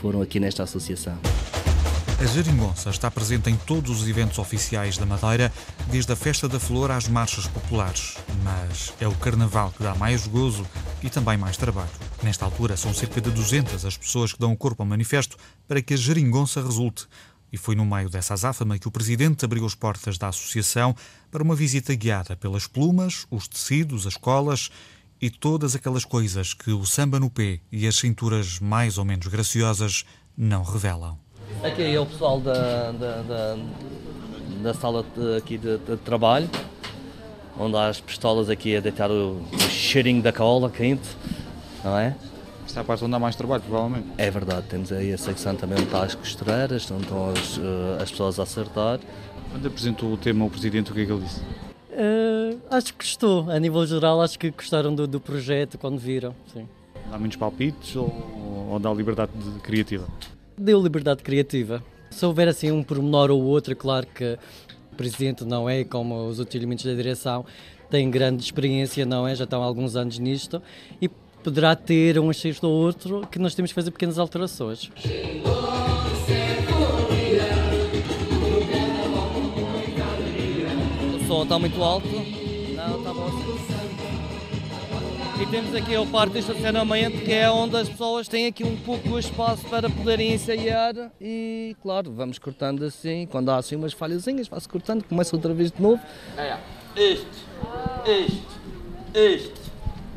foram 0.00 0.22
aqui 0.22 0.38
nesta 0.38 0.62
associação. 0.62 1.18
A 2.18 2.24
Jeringonça 2.24 2.90
está 2.90 3.10
presente 3.10 3.50
em 3.50 3.56
todos 3.56 4.00
os 4.00 4.08
eventos 4.08 4.38
oficiais 4.38 4.96
da 4.96 5.04
Madeira, 5.04 5.52
desde 5.90 6.12
a 6.12 6.16
Festa 6.16 6.48
da 6.48 6.58
Flor 6.58 6.90
às 6.90 7.08
marchas 7.08 7.46
populares. 7.46 8.16
Mas 8.46 8.94
é 9.00 9.08
o 9.08 9.14
Carnaval 9.16 9.72
que 9.72 9.82
dá 9.82 9.92
mais 9.96 10.28
gozo 10.28 10.64
e 11.02 11.10
também 11.10 11.36
mais 11.36 11.56
trabalho. 11.56 11.90
Nesta 12.22 12.44
altura, 12.44 12.76
são 12.76 12.94
cerca 12.94 13.20
de 13.20 13.28
200 13.28 13.84
as 13.84 13.96
pessoas 13.96 14.32
que 14.32 14.38
dão 14.38 14.52
o 14.52 14.56
corpo 14.56 14.84
ao 14.84 14.88
manifesto 14.88 15.36
para 15.66 15.82
que 15.82 15.94
a 15.94 15.96
Jeringonça 15.96 16.62
resulte. 16.62 17.08
E 17.52 17.56
foi 17.56 17.74
no 17.74 17.84
meio 17.84 18.08
dessa 18.08 18.34
azáfama 18.34 18.78
que 18.78 18.86
o 18.86 18.90
presidente 18.90 19.44
abriu 19.44 19.66
as 19.66 19.74
portas 19.74 20.16
da 20.16 20.28
associação 20.28 20.94
para 21.28 21.42
uma 21.42 21.56
visita 21.56 21.92
guiada 21.96 22.36
pelas 22.36 22.68
plumas, 22.68 23.26
os 23.32 23.48
tecidos, 23.48 24.06
as 24.06 24.16
colas 24.16 24.70
e 25.20 25.28
todas 25.28 25.74
aquelas 25.74 26.04
coisas 26.04 26.54
que 26.54 26.70
o 26.70 26.86
samba 26.86 27.18
no 27.18 27.28
pé 27.28 27.58
e 27.72 27.84
as 27.84 27.96
cinturas 27.96 28.60
mais 28.60 28.96
ou 28.96 29.04
menos 29.04 29.26
graciosas 29.26 30.04
não 30.36 30.62
revelam. 30.62 31.18
Aqui 31.64 31.82
é 31.82 31.98
o 31.98 32.06
pessoal 32.06 32.40
da, 32.40 32.92
da, 32.92 33.22
da, 33.22 33.56
da 34.62 34.74
sala 34.74 35.04
aqui 35.36 35.58
de, 35.58 35.78
de, 35.78 35.96
trabalho, 35.96 36.48
onde 37.58 37.76
há 37.76 37.88
as 37.88 38.00
pistolas 38.00 38.48
aqui 38.48 38.76
a 38.76 38.80
deitar 38.80 39.10
o, 39.10 39.40
o 39.52 39.58
cheirinho 39.70 40.22
da 40.22 40.32
cola 40.32 40.70
quente, 40.70 41.08
não 41.84 41.98
é? 41.98 42.16
Está 42.66 42.80
a 42.80 42.84
parte 42.84 43.04
onde 43.04 43.14
há 43.14 43.18
mais 43.18 43.34
trabalho, 43.36 43.62
provavelmente. 43.62 44.06
É 44.18 44.30
verdade, 44.30 44.66
temos 44.68 44.92
aí 44.92 45.12
a 45.12 45.18
secção 45.18 45.54
também 45.56 45.78
onde 45.78 45.86
está 45.86 46.02
as 46.02 46.14
costureiras, 46.14 46.90
onde 46.90 47.04
estão 47.04 47.30
as, 47.30 47.56
uh, 47.56 48.02
as 48.02 48.10
pessoas 48.10 48.38
a 48.38 48.42
acertar. 48.42 49.00
Quando 49.50 49.66
apresentou 49.66 50.12
o 50.12 50.16
tema 50.16 50.44
ao 50.44 50.50
Presidente, 50.50 50.90
o 50.90 50.94
que 50.94 51.00
é 51.00 51.06
que 51.06 51.12
ele 51.12 51.22
disse? 51.22 51.40
Uh, 51.40 52.60
acho 52.70 52.92
que 52.92 53.04
gostou, 53.04 53.50
a 53.50 53.58
nível 53.58 53.86
geral, 53.86 54.20
acho 54.20 54.38
que 54.38 54.50
gostaram 54.50 54.94
do, 54.94 55.06
do 55.06 55.18
projeto 55.18 55.78
quando 55.78 55.98
viram. 55.98 56.34
Sim. 56.52 56.68
Dá 57.10 57.16
muitos 57.18 57.38
palpites 57.38 57.96
ou, 57.96 58.68
ou 58.70 58.78
dá 58.78 58.92
liberdade 58.92 59.30
criativa? 59.62 60.06
Deu 60.58 60.82
liberdade 60.82 61.22
criativa. 61.22 61.82
Se 62.10 62.24
houver 62.26 62.48
assim 62.48 62.70
um 62.70 62.82
pormenor 62.82 63.30
ou 63.30 63.42
outro, 63.42 63.74
claro 63.74 64.06
que 64.06 64.38
Presidente 64.96 65.44
não 65.44 65.68
é 65.68 65.84
como 65.84 66.26
os 66.26 66.38
outros 66.38 66.54
elementos 66.56 66.84
da 66.84 66.94
direção, 66.94 67.44
tem 67.90 68.10
grande 68.10 68.42
experiência, 68.42 69.06
não 69.06 69.26
é? 69.26 69.34
Já 69.34 69.44
estão 69.44 69.62
há 69.62 69.64
alguns 69.64 69.96
anos 69.96 70.18
nisto 70.18 70.60
e 71.00 71.08
poderá 71.42 71.76
ter 71.76 72.18
um 72.18 72.28
acerto 72.28 72.66
ou 72.66 72.72
outro 72.72 73.26
que 73.30 73.38
nós 73.38 73.54
temos 73.54 73.70
que 73.70 73.74
fazer 73.74 73.92
pequenas 73.92 74.18
alterações. 74.18 74.90
O 81.14 81.26
som 81.28 81.42
está 81.44 81.58
muito 81.58 81.82
alto. 81.82 82.25
E 85.38 85.44
temos 85.44 85.74
aqui 85.74 85.94
o 85.96 86.06
parte 86.06 86.32
de 86.32 86.38
estacionamento, 86.38 87.18
que 87.18 87.32
é 87.32 87.50
onde 87.50 87.76
as 87.76 87.88
pessoas 87.88 88.26
têm 88.26 88.46
aqui 88.46 88.64
um 88.64 88.76
pouco 88.76 89.06
de 89.06 89.18
espaço 89.18 89.66
para 89.66 89.90
poderem 89.90 90.32
ensaiar 90.32 90.94
e, 91.20 91.76
claro, 91.82 92.10
vamos 92.10 92.38
cortando 92.38 92.82
assim, 92.82 93.26
quando 93.30 93.50
há 93.50 93.56
assim 93.56 93.76
umas 93.76 93.92
falhazinhas, 93.92 94.48
vai-se 94.48 94.66
cortando, 94.66 95.04
começa 95.04 95.36
outra 95.36 95.52
vez 95.52 95.70
de 95.70 95.82
novo. 95.82 96.00
É, 96.38 96.56
este, 96.96 97.26
este, 98.06 98.42
este, 99.12 99.60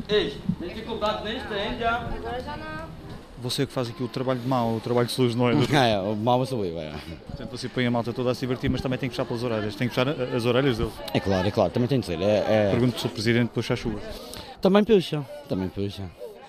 este. 0.08 0.40
Tem 0.58 0.68
dificuldade 0.70 1.22
neste 1.24 1.52
ainda? 1.52 1.90
Agora 1.90 2.40
já 2.40 2.56
não. 2.56 2.88
Você 3.42 3.66
que 3.66 3.72
faz 3.72 3.88
aqui 3.88 4.02
o 4.02 4.08
trabalho 4.08 4.40
de 4.40 4.48
mal, 4.48 4.74
o 4.74 4.80
trabalho 4.80 5.06
de 5.06 5.12
sujo, 5.12 5.36
não 5.36 5.50
é? 5.50 5.52
é, 5.92 5.98
o 5.98 6.16
mal 6.16 6.44
sou 6.46 6.64
eu, 6.64 6.78
é. 6.78 6.92
Portanto, 7.26 7.50
você 7.50 7.68
põe 7.68 7.86
a 7.86 7.90
malta 7.90 8.12
toda 8.12 8.30
a 8.30 8.34
se 8.34 8.40
divertir, 8.40 8.70
mas 8.70 8.80
também 8.80 8.98
tem 8.98 9.08
que 9.08 9.14
puxar 9.14 9.26
pelas 9.26 9.42
orelhas. 9.42 9.74
Tem 9.74 9.86
que 9.86 9.94
puxar 9.94 10.08
as 10.08 10.44
orelhas 10.46 10.78
deles. 10.78 10.92
É 11.12 11.20
claro, 11.20 11.46
é 11.46 11.50
claro, 11.50 11.70
também 11.70 11.88
tem 11.88 12.00
de 12.00 12.06
ser. 12.06 12.20
É, 12.20 12.44
é... 12.48 12.70
Pergunto 12.70 12.98
se 12.98 13.06
o 13.06 13.10
Presidente 13.10 13.48
puxa 13.48 13.74
a 13.74 13.76
chuva. 13.76 14.00
Também 14.60 14.84
puxa, 14.84 15.24
também 15.48 15.68
puxa. 15.68 16.02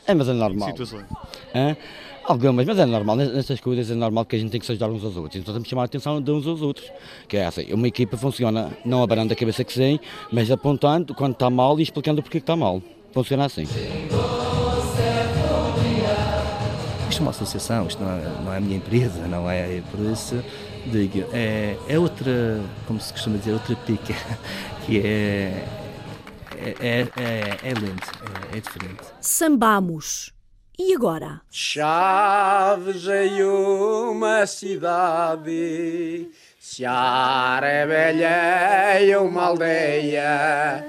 É, 0.05 0.13
mas 0.13 0.27
é 0.27 0.33
normal. 0.33 0.73
Que 0.73 0.85
situações? 0.85 1.05
É? 1.53 1.75
Algumas, 2.23 2.65
mas 2.65 2.77
é 2.77 2.85
normal, 2.85 3.15
nestas 3.15 3.59
coisas 3.59 3.89
é 3.89 3.95
normal 3.95 4.25
que 4.25 4.35
a 4.35 4.39
gente 4.39 4.51
tem 4.51 4.59
que 4.59 4.65
se 4.65 4.71
ajudar 4.71 4.89
uns 4.89 5.03
aos 5.03 5.17
outros. 5.17 5.41
Então 5.41 5.53
temos 5.53 5.63
que 5.65 5.69
chamar 5.69 5.83
a 5.83 5.85
atenção 5.85 6.21
de 6.21 6.31
uns 6.31 6.45
aos 6.45 6.61
outros. 6.61 6.91
Que 7.27 7.37
é 7.37 7.45
assim, 7.45 7.73
uma 7.73 7.87
equipa 7.87 8.15
funciona 8.17 8.69
não 8.85 9.01
abanando 9.01 9.33
a 9.33 9.35
cabeça 9.35 9.63
que 9.63 9.73
sim, 9.73 9.99
mas 10.31 10.51
apontando 10.51 11.15
quando 11.15 11.33
está 11.33 11.49
mal 11.49 11.79
e 11.79 11.83
explicando 11.83 12.21
porque 12.21 12.37
está 12.37 12.55
mal. 12.55 12.81
Funciona 13.11 13.45
assim. 13.45 13.63
Isto 17.09 17.19
é 17.19 17.21
uma 17.21 17.31
associação, 17.31 17.87
isto 17.87 18.01
não 18.01 18.11
é, 18.11 18.41
não 18.43 18.53
é 18.53 18.57
a 18.57 18.61
minha 18.61 18.77
empresa, 18.77 19.27
não 19.27 19.49
é, 19.49 19.77
é 19.77 19.83
por 19.91 19.99
isso 19.99 20.41
digo, 20.85 21.25
é, 21.33 21.75
é 21.87 21.99
outra, 21.99 22.61
como 22.87 22.99
se 22.99 23.11
costuma 23.11 23.37
dizer, 23.37 23.53
outra 23.53 23.75
pica, 23.75 24.15
que 24.85 24.99
é, 24.99 25.67
é, 26.61 26.75
é, 26.79 27.07
é, 27.17 27.69
é 27.69 27.73
lento, 27.73 28.11
é, 28.53 28.57
é 28.57 28.61
diferente. 28.61 29.01
Sambamos. 29.19 30.31
E 30.77 30.95
agora? 30.95 31.41
Chaves 31.49 33.05
em 33.07 33.43
uma 33.43 34.45
cidade, 34.47 36.29
Seara 36.59 37.67
é 37.67 37.85
velha 37.85 39.01
e 39.01 39.15
uma 39.15 39.43
aldeia, 39.43 40.87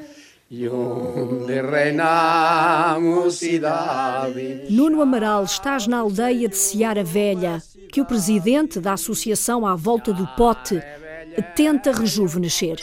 e 0.50 0.68
onde 0.68 1.60
reina 1.60 2.94
a 2.94 3.00
mocidade. 3.00 4.66
Nuno 4.70 5.02
Amaral, 5.02 5.44
estás 5.44 5.86
na 5.86 5.98
aldeia 5.98 6.48
de 6.48 6.56
Seara 6.56 7.04
Velha, 7.04 7.62
que 7.90 8.00
o 8.00 8.06
presidente 8.06 8.80
da 8.80 8.92
Associação 8.92 9.66
à 9.66 9.74
Volta 9.74 10.12
do 10.12 10.26
Pote 10.36 10.80
tenta 11.54 11.92
rejuvenescer. 11.92 12.76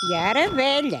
Seara 0.00 0.48
Velha. 0.48 0.98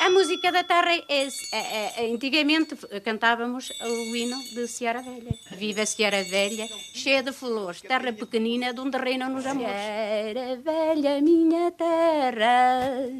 A 0.00 0.10
música 0.10 0.50
da 0.50 0.64
terra 0.64 0.92
é, 0.92 1.28
é, 1.52 2.02
é, 2.02 2.12
antigamente 2.12 2.74
cantávamos 3.04 3.70
o 3.80 4.16
hino 4.16 4.36
de 4.52 4.66
Seara 4.66 5.00
Velha. 5.00 5.32
Viva 5.52 5.86
Seara 5.86 6.24
Velha, 6.24 6.66
cheia 6.92 7.22
de 7.22 7.32
flores, 7.32 7.80
terra 7.80 8.12
pequenina 8.12 8.74
de 8.74 8.80
onde 8.80 8.98
reinam 8.98 9.30
nos 9.30 9.46
amores. 9.46 9.70
Seara 9.70 10.56
Velha, 10.56 11.20
minha 11.20 11.70
terra, 11.70 13.10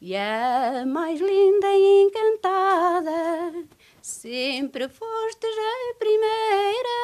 e 0.00 0.16
a 0.16 0.84
mais 0.86 1.20
linda 1.20 1.68
e 1.74 2.02
encantada, 2.06 3.52
sempre 4.00 4.88
fostes 4.88 5.56
a 5.58 5.94
primeira 5.98 6.96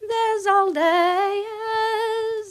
das 0.00 0.46
aldeias 0.46 0.88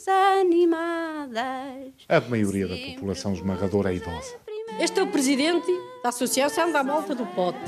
animadas. 0.08 1.94
A 2.10 2.22
maioria 2.22 2.68
da 2.68 2.76
população 2.76 3.34
esmagadora 3.34 3.92
é 3.92 3.96
idosa. 3.96 4.36
Este 4.80 5.00
é 5.00 5.04
o 5.04 5.08
presidente 5.08 5.72
da 6.04 6.10
Associação 6.10 6.72
da 6.72 6.84
Volta 6.84 7.16
do 7.16 7.26
Pote. 7.28 7.60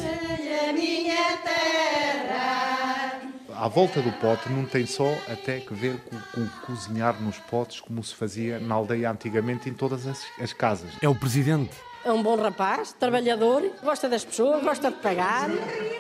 À 3.56 3.68
volta 3.68 4.02
do 4.02 4.12
pote 4.14 4.50
não 4.50 4.64
tem 4.66 4.86
só 4.86 5.12
até 5.28 5.60
que 5.60 5.74
ver 5.74 6.00
com, 6.00 6.18
com 6.34 6.48
cozinhar 6.66 7.22
nos 7.22 7.38
potes 7.40 7.82
como 7.82 8.02
se 8.02 8.16
fazia 8.16 8.58
na 8.58 8.76
aldeia 8.76 9.12
antigamente 9.12 9.70
em 9.70 9.74
todas 9.74 10.08
as, 10.08 10.26
as 10.40 10.54
casas. 10.54 10.92
É 11.02 11.10
o 11.10 11.16
presidente. 11.16 11.76
É 12.06 12.12
um 12.14 12.24
bom 12.24 12.38
rapaz, 12.38 12.94
trabalhador, 12.94 13.70
gosta 13.84 14.08
das 14.08 14.24
pessoas, 14.24 14.64
gosta 14.64 14.90
de 14.90 14.98
pagar. 14.98 15.50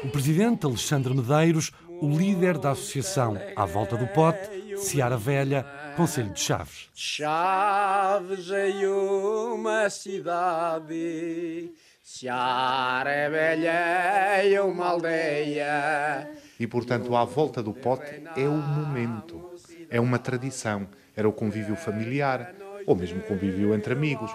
O 0.01 0.09
presidente 0.09 0.65
Alexandre 0.65 1.13
Medeiros, 1.13 1.73
o 2.01 2.09
líder 2.09 2.57
da 2.57 2.71
associação 2.71 3.37
À 3.55 3.65
Volta 3.65 3.97
do 3.97 4.07
Pote, 4.07 4.77
Seara 4.77 5.17
Velha, 5.17 5.65
Conselho 5.95 6.29
de 6.29 6.39
Chaves. 6.39 6.89
Chaves 6.93 8.49
em 8.49 8.85
uma 8.87 9.89
cidade, 9.89 11.71
Seara 12.01 13.11
é 13.11 13.29
velha 13.29 14.45
e 14.45 14.59
uma 14.59 14.87
aldeia. 14.87 16.29
E, 16.59 16.65
portanto, 16.65 17.15
à 17.15 17.23
volta 17.25 17.61
do 17.61 17.73
pote 17.73 18.23
é 18.35 18.47
o 18.47 18.53
momento, 18.53 19.51
é 19.89 19.99
uma 19.99 20.17
tradição, 20.17 20.87
era 21.15 21.27
o 21.27 21.33
convívio 21.33 21.75
familiar, 21.75 22.53
ou 22.85 22.95
mesmo 22.95 23.21
convívio 23.21 23.75
entre 23.75 23.93
amigos. 23.93 24.31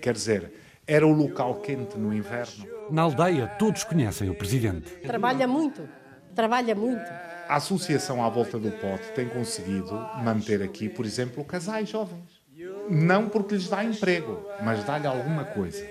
Quer 0.00 0.14
dizer, 0.14 0.52
era 0.86 1.06
o 1.06 1.12
local 1.12 1.56
quente 1.56 1.98
no 1.98 2.12
inverno. 2.12 2.66
Na 2.90 3.02
aldeia, 3.02 3.46
todos 3.46 3.84
conhecem 3.84 4.28
o 4.30 4.34
presidente. 4.34 4.90
Trabalha 5.02 5.46
muito, 5.46 5.88
trabalha 6.34 6.74
muito. 6.74 7.10
A 7.48 7.56
associação 7.56 8.24
à 8.24 8.28
volta 8.28 8.58
do 8.58 8.70
pote 8.70 9.10
tem 9.14 9.28
conseguido 9.28 9.92
manter 10.22 10.62
aqui, 10.62 10.88
por 10.88 11.04
exemplo, 11.04 11.44
casais 11.44 11.88
jovens. 11.88 12.40
Não 12.88 13.28
porque 13.28 13.54
lhes 13.54 13.68
dá 13.68 13.82
emprego, 13.82 14.44
mas 14.62 14.84
dá-lhe 14.84 15.06
alguma 15.06 15.44
coisa. 15.44 15.84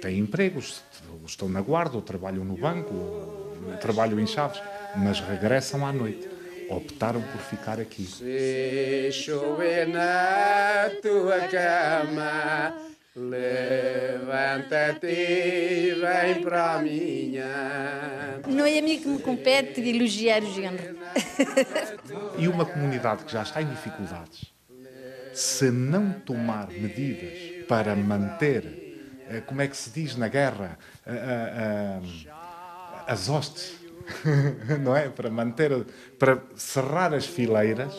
Têm 0.00 0.18
empregos, 0.18 0.82
estão 1.26 1.48
na 1.48 1.60
guarda, 1.60 1.96
ou 1.96 2.02
trabalham 2.02 2.44
no 2.44 2.56
banco, 2.56 2.94
ou 2.94 3.76
trabalham 3.80 4.18
em 4.18 4.26
chaves, 4.26 4.62
mas 4.96 5.20
regressam 5.20 5.86
à 5.86 5.92
noite. 5.92 6.28
Optaram 6.70 7.20
por 7.20 7.40
ficar 7.40 7.80
aqui. 7.80 8.04
Se 8.04 9.10
chover 9.12 9.88
na 9.88 10.88
tua 11.02 11.40
cama, 11.48 12.89
levanta-te 13.16 15.06
e 15.06 15.94
vem 15.94 16.42
para 16.42 16.74
a 16.74 16.82
minha. 16.82 18.40
Não 18.46 18.64
é 18.64 18.78
a 18.78 18.82
mim 18.82 19.00
que 19.00 19.08
me 19.08 19.18
compete 19.18 19.80
elogiar 19.80 20.42
o 20.42 20.52
género. 20.52 20.96
E 22.38 22.46
uma 22.48 22.64
comunidade 22.64 23.24
que 23.24 23.32
já 23.32 23.42
está 23.42 23.60
em 23.60 23.68
dificuldades, 23.68 24.52
se 25.32 25.70
não 25.70 26.12
tomar 26.12 26.68
medidas 26.68 27.66
para 27.66 27.94
manter, 27.96 28.64
eh, 29.28 29.40
como 29.40 29.62
é 29.62 29.68
que 29.68 29.76
se 29.76 29.90
diz 29.90 30.16
na 30.16 30.28
guerra, 30.28 30.78
eh, 31.06 31.12
eh, 31.14 32.00
as 33.06 33.28
hostes, 33.28 33.74
não 34.80 34.96
é? 34.96 35.08
Para 35.08 35.30
manter, 35.30 35.84
para 36.18 36.42
cerrar 36.56 37.14
as 37.14 37.26
fileiras, 37.26 37.94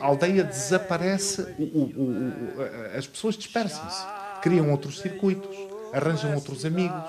a 0.00 0.06
aldeia 0.06 0.44
desaparece, 0.44 1.42
o, 1.58 1.62
o, 1.62 1.82
o, 2.02 2.96
as 2.96 3.06
pessoas 3.06 3.36
dispersam-se, 3.36 4.04
criam 4.42 4.70
outros 4.70 5.00
circuitos, 5.00 5.56
arranjam 5.92 6.34
outros 6.34 6.64
amigos, 6.64 7.02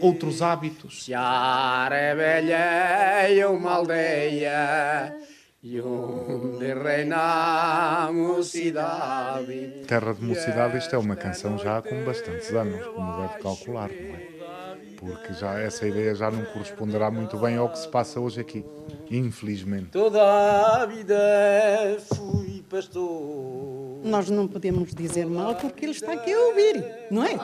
outros 0.00 0.42
hábitos. 0.42 1.04
Chiar 1.04 1.92
é 1.92 3.34
e 3.34 3.44
uma 3.44 3.72
aldeia, 3.72 5.14
e 5.62 5.80
onde 5.80 6.72
reina 6.74 8.06
a 8.06 8.12
mocidade. 8.12 9.84
Terra 9.86 10.14
de 10.14 10.22
Mocidade, 10.22 10.78
isto 10.78 10.94
é 10.94 10.98
uma 10.98 11.16
canção 11.16 11.58
já 11.58 11.82
com 11.82 12.04
bastantes 12.04 12.50
anos, 12.52 12.84
como 12.86 13.22
deve 13.22 13.42
calcular, 13.42 13.88
não 13.88 14.14
é? 14.14 14.35
Porque 14.98 15.32
já 15.34 15.58
essa 15.58 15.86
ideia 15.86 16.14
já 16.14 16.30
não 16.30 16.44
corresponderá 16.46 17.10
muito 17.10 17.36
bem 17.38 17.56
ao 17.56 17.68
que 17.68 17.78
se 17.78 17.88
passa 17.88 18.18
hoje 18.18 18.40
aqui, 18.40 18.64
infelizmente. 19.10 19.90
Toda 19.90 20.22
a 20.22 20.86
vida 20.86 21.16
fui 22.14 22.64
pastor. 22.68 24.00
Nós 24.04 24.30
não 24.30 24.46
podemos 24.48 24.94
dizer 24.94 25.26
mal 25.26 25.54
porque 25.54 25.84
ele 25.84 25.92
está 25.92 26.12
aqui 26.12 26.32
a 26.32 26.38
ouvir, 26.38 26.84
não 27.10 27.24
é? 27.24 27.34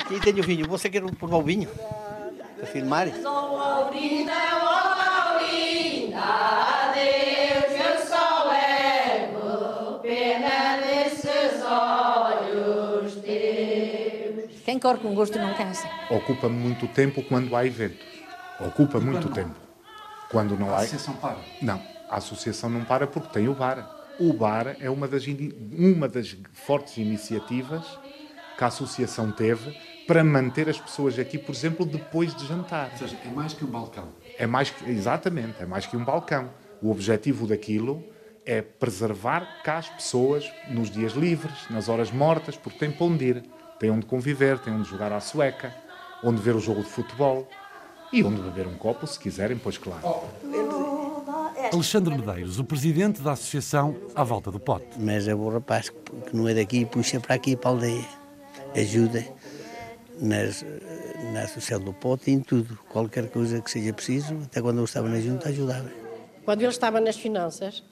Aqui 0.00 0.20
tenho 0.20 0.42
vinho, 0.42 0.68
você 0.68 0.90
quer 0.90 1.02
provar 1.14 1.38
o 1.38 1.42
vinho? 1.42 1.68
Para 2.56 2.66
filmar? 2.66 3.08
Quem 14.72 14.78
corre 14.78 15.00
com 15.00 15.14
gosto 15.14 15.38
não 15.38 15.52
cansa. 15.52 15.86
Ocupa 16.08 16.48
muito 16.48 16.86
tempo 16.88 17.22
quando 17.24 17.54
há 17.54 17.66
eventos. 17.66 18.06
Ocupa 18.58 18.98
muito 18.98 19.28
tempo. 19.28 19.54
Quando 20.30 20.58
não 20.58 20.70
há. 20.70 20.76
A 20.76 20.78
associação 20.78 21.14
para? 21.16 21.36
Não, 21.60 21.82
a 22.08 22.16
associação 22.16 22.70
não 22.70 22.82
para 22.82 23.06
porque 23.06 23.28
tem 23.28 23.48
o 23.48 23.54
bar. 23.54 23.86
O 24.18 24.32
bar 24.32 24.74
é 24.80 24.88
uma 24.88 25.06
das, 25.06 25.26
uma 25.76 26.08
das 26.08 26.34
fortes 26.54 26.96
iniciativas 26.96 27.84
que 28.56 28.64
a 28.64 28.68
associação 28.68 29.30
teve 29.30 29.76
para 30.06 30.24
manter 30.24 30.70
as 30.70 30.80
pessoas 30.80 31.18
aqui, 31.18 31.36
por 31.36 31.54
exemplo, 31.54 31.84
depois 31.84 32.34
de 32.34 32.46
jantar. 32.46 32.92
Ou 32.92 32.96
seja, 32.96 33.18
é 33.26 33.28
mais 33.28 33.52
que 33.52 33.66
um 33.66 33.68
balcão. 33.68 34.08
É 34.38 34.46
mais 34.46 34.70
que, 34.70 34.88
exatamente, 34.88 35.62
é 35.62 35.66
mais 35.66 35.84
que 35.84 35.98
um 35.98 36.02
balcão. 36.02 36.48
O 36.80 36.90
objetivo 36.90 37.46
daquilo 37.46 38.02
é 38.46 38.62
preservar 38.62 39.60
cá 39.62 39.76
as 39.76 39.90
pessoas 39.90 40.50
nos 40.70 40.90
dias 40.90 41.12
livres, 41.12 41.68
nas 41.68 41.90
horas 41.90 42.10
mortas, 42.10 42.56
porque 42.56 42.78
têm 42.78 42.90
para 42.90 43.04
onde 43.04 43.24
ir, 43.26 43.44
têm 43.82 43.90
onde 43.90 44.06
conviver, 44.06 44.60
têm 44.60 44.72
onde 44.72 44.88
jogar 44.88 45.10
à 45.12 45.18
sueca, 45.18 45.74
onde 46.22 46.40
ver 46.40 46.54
o 46.54 46.60
jogo 46.60 46.84
de 46.84 46.88
futebol 46.88 47.48
e 48.12 48.22
onde 48.22 48.40
beber 48.40 48.68
um 48.68 48.76
copo, 48.76 49.08
se 49.08 49.18
quiserem, 49.18 49.58
pois 49.58 49.76
claro. 49.76 50.00
Alexandre 51.72 52.16
Medeiros, 52.16 52.60
o 52.60 52.64
presidente 52.64 53.20
da 53.20 53.32
Associação 53.32 53.96
À 54.14 54.22
Volta 54.22 54.52
do 54.52 54.60
Pote. 54.60 54.86
Mas 55.00 55.26
é 55.26 55.34
o 55.34 55.48
rapaz 55.48 55.88
que 55.90 56.36
não 56.36 56.48
é 56.48 56.54
daqui 56.54 56.84
puxa 56.84 57.18
para 57.18 57.34
aqui, 57.34 57.56
para 57.56 57.70
a 57.70 57.72
aldeia. 57.72 58.04
Ajuda 58.76 59.26
nas, 60.20 60.64
na 61.32 61.42
Associação 61.42 61.84
do 61.84 61.92
Pote 61.92 62.30
e 62.30 62.34
em 62.34 62.40
tudo. 62.40 62.78
Qualquer 62.88 63.28
coisa 63.30 63.60
que 63.60 63.68
seja 63.68 63.92
preciso, 63.92 64.38
até 64.44 64.62
quando 64.62 64.78
eu 64.78 64.84
estava 64.84 65.08
na 65.08 65.18
junta, 65.18 65.48
ajudava. 65.48 65.90
Quando 66.44 66.60
ele 66.60 66.70
estava 66.70 67.00
nas 67.00 67.16
finanças, 67.16 67.82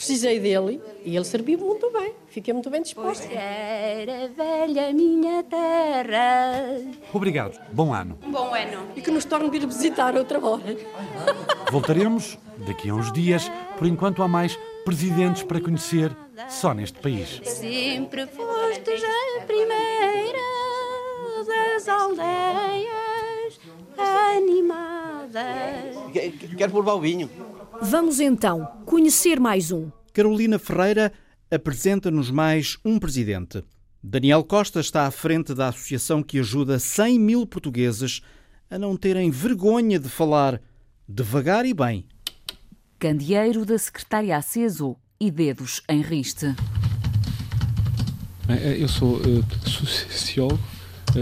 precisei 0.00 0.40
dele 0.40 0.80
e 1.04 1.14
ele 1.14 1.24
serviu 1.26 1.58
muito 1.58 1.90
bem. 1.92 2.14
Fiquei 2.28 2.54
muito 2.54 2.70
bem 2.70 2.80
disposto. 2.80 3.28
Era 3.30 4.28
velha 4.28 4.94
minha 4.94 5.42
terra. 5.42 6.64
Obrigado. 7.12 7.60
Bom 7.70 7.92
ano. 7.92 8.18
Bom 8.26 8.54
ano. 8.54 8.88
E 8.96 9.02
que 9.02 9.10
nos 9.10 9.26
torne 9.26 9.50
vir 9.50 9.66
visitar 9.66 10.16
outra 10.16 10.42
hora. 10.42 10.74
Voltaremos 11.70 12.38
daqui 12.66 12.88
a 12.88 12.94
uns 12.94 13.12
dias. 13.12 13.52
Por 13.76 13.86
enquanto 13.86 14.22
há 14.22 14.28
mais 14.28 14.58
presidentes 14.86 15.42
para 15.42 15.60
conhecer 15.60 16.16
só 16.48 16.72
neste 16.72 16.98
país. 16.98 17.38
Sempre 17.44 18.26
fostes 18.26 19.02
a 19.04 19.42
primeira 19.42 20.38
das 21.46 21.86
aldeias 21.88 23.60
animadas. 23.98 25.34
Quero 26.56 26.72
provar 26.72 26.94
o 26.94 27.00
vinho. 27.00 27.28
Vamos 27.82 28.20
então 28.20 28.66
conhecer 28.84 29.40
mais 29.40 29.72
um. 29.72 29.90
Carolina 30.12 30.58
Ferreira 30.58 31.12
apresenta-nos 31.50 32.30
mais 32.30 32.78
um 32.84 32.98
presidente. 32.98 33.64
Daniel 34.02 34.44
Costa 34.44 34.80
está 34.80 35.06
à 35.06 35.10
frente 35.10 35.54
da 35.54 35.68
associação 35.68 36.22
que 36.22 36.38
ajuda 36.38 36.78
100 36.78 37.18
mil 37.18 37.46
portugueses 37.46 38.20
a 38.70 38.78
não 38.78 38.96
terem 38.96 39.30
vergonha 39.30 39.98
de 39.98 40.08
falar 40.08 40.60
devagar 41.08 41.64
e 41.64 41.74
bem. 41.74 42.06
Candeeiro 42.98 43.64
da 43.64 43.78
secretária 43.78 44.36
aceso 44.36 44.96
e 45.18 45.30
dedos 45.30 45.82
em 45.88 46.02
riste. 46.02 46.54
Eh, 48.48 48.76
Eu 48.80 48.88
sou 48.88 49.20
eh, 49.20 49.68
sociólogo, 49.68 50.60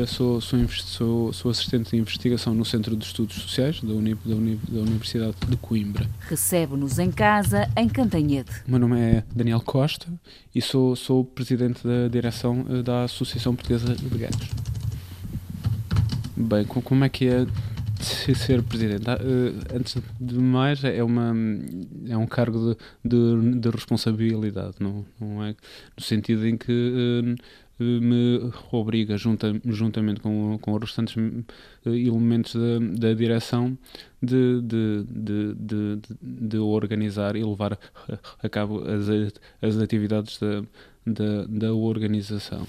sou, 0.07 0.41
sou, 0.41 0.69
sou- 0.69 1.33
sou 1.33 1.51
assistente 1.51 1.91
de 1.91 1.97
investigação 1.97 2.55
no 2.55 2.65
Centro 2.65 2.95
de 2.97 3.05
Estudos 3.05 3.37
Sociais 3.37 3.81
da, 3.81 3.93
Uni- 3.93 4.15
da 4.25 4.35
Uni- 4.35 4.61
da 4.69 4.81
Universidade 4.81 5.35
de 5.49 5.57
Coimbra. 5.57 6.07
Recebe-nos 6.29 6.99
em 6.99 7.11
casa, 7.11 7.69
em 7.77 7.89
Cantanhede. 7.89 8.51
O 8.67 8.71
meu 8.71 8.81
nome 8.81 9.01
é 9.01 9.25
Daniel 9.35 9.61
Costa 9.61 10.07
e 10.55 10.61
sou, 10.61 10.95
sou 10.95 11.25
presidente 11.25 11.87
da 11.87 12.09
direção 12.09 12.67
eh, 12.69 12.83
da 12.83 13.05
Associação 13.05 13.55
Portuguesa 13.55 13.95
de 13.95 14.19
Gatos. 14.19 14.49
Bem, 16.37 16.65
co- 16.65 16.83
como 16.83 17.05
é 17.05 17.09
que 17.09 17.27
é 17.27 17.47
se- 18.01 18.35
ser 18.35 18.63
presidente? 18.63 19.09
Ah, 19.09 19.19
eh, 19.21 19.75
antes 19.77 19.97
de 20.21 20.35
mais, 20.39 20.85
é, 20.85 21.03
uma, 21.03 21.35
é 22.09 22.17
um 22.17 22.27
cargo 22.27 22.77
de, 23.03 23.09
de, 23.09 23.59
de 23.61 23.71
responsabilidade, 23.71 24.77
não, 24.81 25.05
não 25.21 25.43
é? 25.43 25.57
No 25.97 26.05
sentido 26.05 26.47
em 26.47 26.57
que 26.57 26.71
eh, 26.71 27.35
me 27.85 28.51
obriga, 28.73 29.17
junta, 29.17 29.55
juntamente 29.65 30.21
com, 30.21 30.59
com 30.61 30.73
os 30.73 30.81
restantes 30.81 31.17
eh, 31.87 31.91
elementos 31.91 32.55
da, 32.55 33.09
da 33.09 33.15
direção, 33.15 33.77
de, 34.23 34.61
de, 34.63 35.05
de, 35.09 35.99
de, 36.23 36.59
organizar 36.59 37.37
e 37.37 37.45
levar 37.45 37.79
a 38.43 38.49
cabo 38.49 38.83
as, 38.83 39.09
as 39.63 39.77
atividades 39.81 40.39
da, 40.39 40.63
da, 41.07 41.45
da 41.49 41.73
organização. 41.73 42.67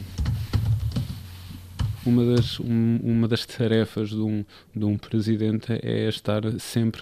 Uma 2.05 2.23
das, 2.35 2.59
um- 2.59 2.99
uma 3.03 3.27
das 3.27 3.45
tarefas 3.45 4.09
de 4.09 4.15
um, 4.21 4.45
de 4.75 4.85
um 4.85 4.97
presidente 4.97 5.73
é 5.83 6.07
estar 6.07 6.41
sempre 6.59 7.01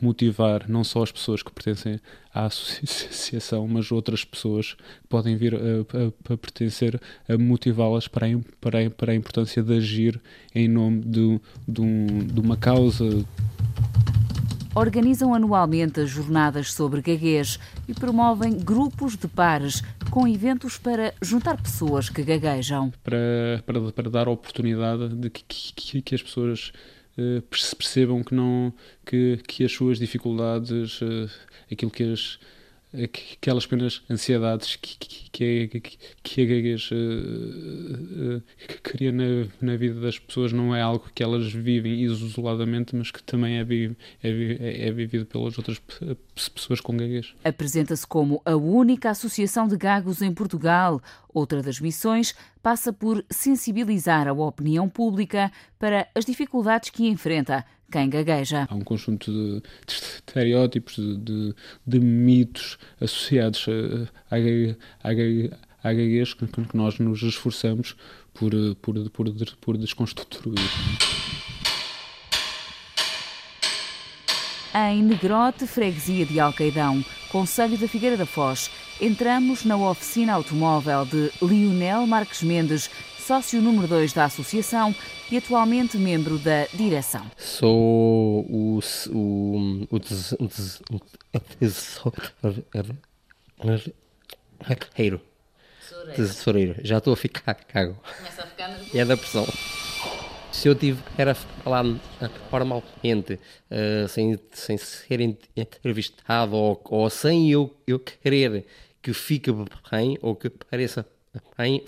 motivar 0.00 0.68
não 0.68 0.82
só 0.82 1.02
as 1.02 1.12
pessoas 1.12 1.42
que 1.42 1.52
pertencem 1.52 2.00
à 2.34 2.46
associação, 2.46 3.66
mas 3.68 3.90
outras 3.92 4.24
pessoas 4.24 4.74
que 4.74 5.08
podem 5.08 5.36
vir 5.36 5.54
a, 5.54 5.58
a- 5.58 6.32
a 6.34 6.36
pertencer, 6.36 7.00
a 7.28 7.36
motivá-las 7.38 8.08
para, 8.08 8.26
para, 8.60 8.90
para 8.90 9.12
a 9.12 9.14
importância 9.14 9.62
de 9.62 9.76
agir 9.76 10.20
em 10.54 10.68
nome 10.68 11.00
de, 11.02 11.40
de, 11.68 11.80
um- 11.80 12.06
de 12.26 12.40
uma 12.40 12.56
causa, 12.56 13.04
Organizam 14.72 15.34
anualmente 15.34 15.98
as 16.00 16.08
jornadas 16.08 16.72
sobre 16.72 17.02
gaguez 17.02 17.58
e 17.88 17.92
promovem 17.92 18.52
grupos 18.56 19.16
de 19.16 19.26
pares 19.26 19.82
com 20.10 20.28
eventos 20.28 20.78
para 20.78 21.12
juntar 21.20 21.60
pessoas 21.60 22.08
que 22.08 22.22
gaguejam. 22.22 22.92
para, 23.02 23.18
para, 23.66 23.80
para 23.92 24.08
dar 24.10 24.28
a 24.28 24.30
oportunidade 24.30 25.08
de 25.08 25.28
que, 25.28 25.42
que, 25.74 26.00
que 26.02 26.14
as 26.14 26.22
pessoas 26.22 26.70
eh, 27.18 27.40
perce- 27.48 27.74
percebam 27.76 28.22
que 28.22 28.34
não 28.34 28.72
que, 29.04 29.38
que 29.46 29.64
as 29.64 29.72
suas 29.72 29.98
dificuldades, 29.98 31.00
eh, 31.02 31.28
aquilo 31.72 31.90
que 31.90 32.04
as 32.12 32.38
aquelas 32.92 33.66
pequenas 33.66 34.02
ansiedades 34.10 34.76
que, 34.76 34.96
que, 34.98 35.68
que, 35.68 35.98
que 36.22 36.42
a 36.42 36.44
gaguez 36.44 36.90
uh, 36.90 38.42
cria 38.82 39.12
na, 39.12 39.46
na, 39.60 39.76
vida 39.76 40.00
das 40.00 40.18
pessoas 40.18 40.52
não 40.52 40.74
é 40.74 40.82
algo 40.82 41.08
que 41.14 41.22
elas 41.22 41.52
vivem 41.52 42.00
isoladamente, 42.02 42.96
mas 42.96 43.10
que 43.10 43.22
também 43.22 43.58
é, 43.58 43.64
vi, 43.64 43.96
é, 44.22 44.88
é 44.88 44.90
vivido 44.90 45.24
pelas 45.24 45.56
outras 45.56 45.80
pessoas 46.52 46.80
com 46.80 46.96
gaguez. 46.96 47.32
Apresenta-se 47.44 48.06
como 48.06 48.42
a 48.44 48.56
única 48.56 49.10
associação 49.10 49.68
de 49.68 49.76
gagos 49.76 50.20
em 50.20 50.32
Portugal. 50.32 51.00
Outra 51.32 51.62
das 51.62 51.78
missões 51.78 52.34
passa 52.60 52.92
por 52.92 53.24
sensibilizar 53.30 54.26
a 54.26 54.32
opinião 54.32 54.88
pública 54.88 55.52
para 55.78 56.08
as 56.14 56.24
dificuldades 56.24 56.90
que 56.90 57.06
enfrenta 57.06 57.64
quem 57.90 58.08
gagueja. 58.08 58.66
Há 58.70 58.74
um 58.74 58.80
conjunto 58.80 59.30
de, 59.30 59.60
de 59.86 59.92
estereótipos, 59.92 60.96
de, 60.96 61.16
de, 61.16 61.54
de, 61.86 62.00
mitos 62.00 62.78
associados 63.00 63.66
à, 64.30 64.36
à, 64.36 65.10
à 65.82 65.92
gaguez 65.92 66.34
que, 66.34 66.46
que 66.46 66.76
nós 66.76 66.98
nos 66.98 67.22
esforçamos 67.22 67.96
por, 68.32 68.52
por, 68.80 69.10
por, 69.10 69.32
por 69.60 69.76
desconstruir. 69.76 70.58
Em 74.72 75.02
Negrote, 75.02 75.66
freguesia 75.66 76.24
de 76.24 76.38
Alcaidão, 76.38 77.04
Conselho 77.32 77.76
da 77.76 77.88
Figueira 77.88 78.16
da 78.16 78.24
Foz, 78.24 78.70
entramos 79.00 79.64
na 79.64 79.76
oficina 79.76 80.32
automóvel 80.32 81.04
de 81.04 81.30
Lionel 81.42 82.06
Marques 82.06 82.42
Mendes, 82.42 82.88
sócio 83.30 83.62
número 83.62 83.86
2 83.86 84.12
da 84.12 84.24
associação 84.24 84.92
e 85.30 85.36
atualmente 85.36 85.96
membro 85.96 86.36
da 86.36 86.66
direção. 86.74 87.30
Sou 87.36 88.44
o, 88.50 88.80
o, 89.08 89.86
o, 89.88 90.00
tesoureiro. 90.00 90.58
Tesoureiro. 96.16 96.74
Já 96.82 96.98
estou 96.98 97.12
a 97.12 97.16
ficar 97.16 97.54
cago. 97.54 97.96
Começa 98.18 98.42
a 98.42 98.46
ficar 98.48 98.66
nervoso. 98.66 98.98
É 98.98 99.04
da 99.04 99.16
pressão. 99.16 99.46
Se 100.50 100.66
eu 100.66 100.74
tiver 100.74 101.28
a 101.28 101.34
falar 101.36 101.84
formalmente, 102.50 103.38
uh, 103.70 104.08
sem, 104.08 104.40
sem 104.50 104.76
ser 104.76 105.20
entrevistado 105.56 106.56
ou, 106.56 106.82
ou 106.84 107.08
sem 107.08 107.48
eu, 107.48 107.72
eu 107.86 108.00
querer 108.00 108.66
que 109.00 109.14
fique 109.14 109.52
bem 109.88 110.18
ou 110.20 110.34
que 110.34 110.50
pareça 110.50 111.06
bem, 111.56 111.84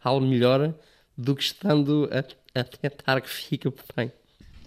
falo 0.00 0.20
melhor 0.20 0.74
do 1.16 1.34
que 1.34 1.42
estando 1.42 2.08
a, 2.12 2.60
a 2.60 2.64
tentar 2.64 3.20
que 3.20 3.28
fique 3.28 3.72
bem. 3.96 4.12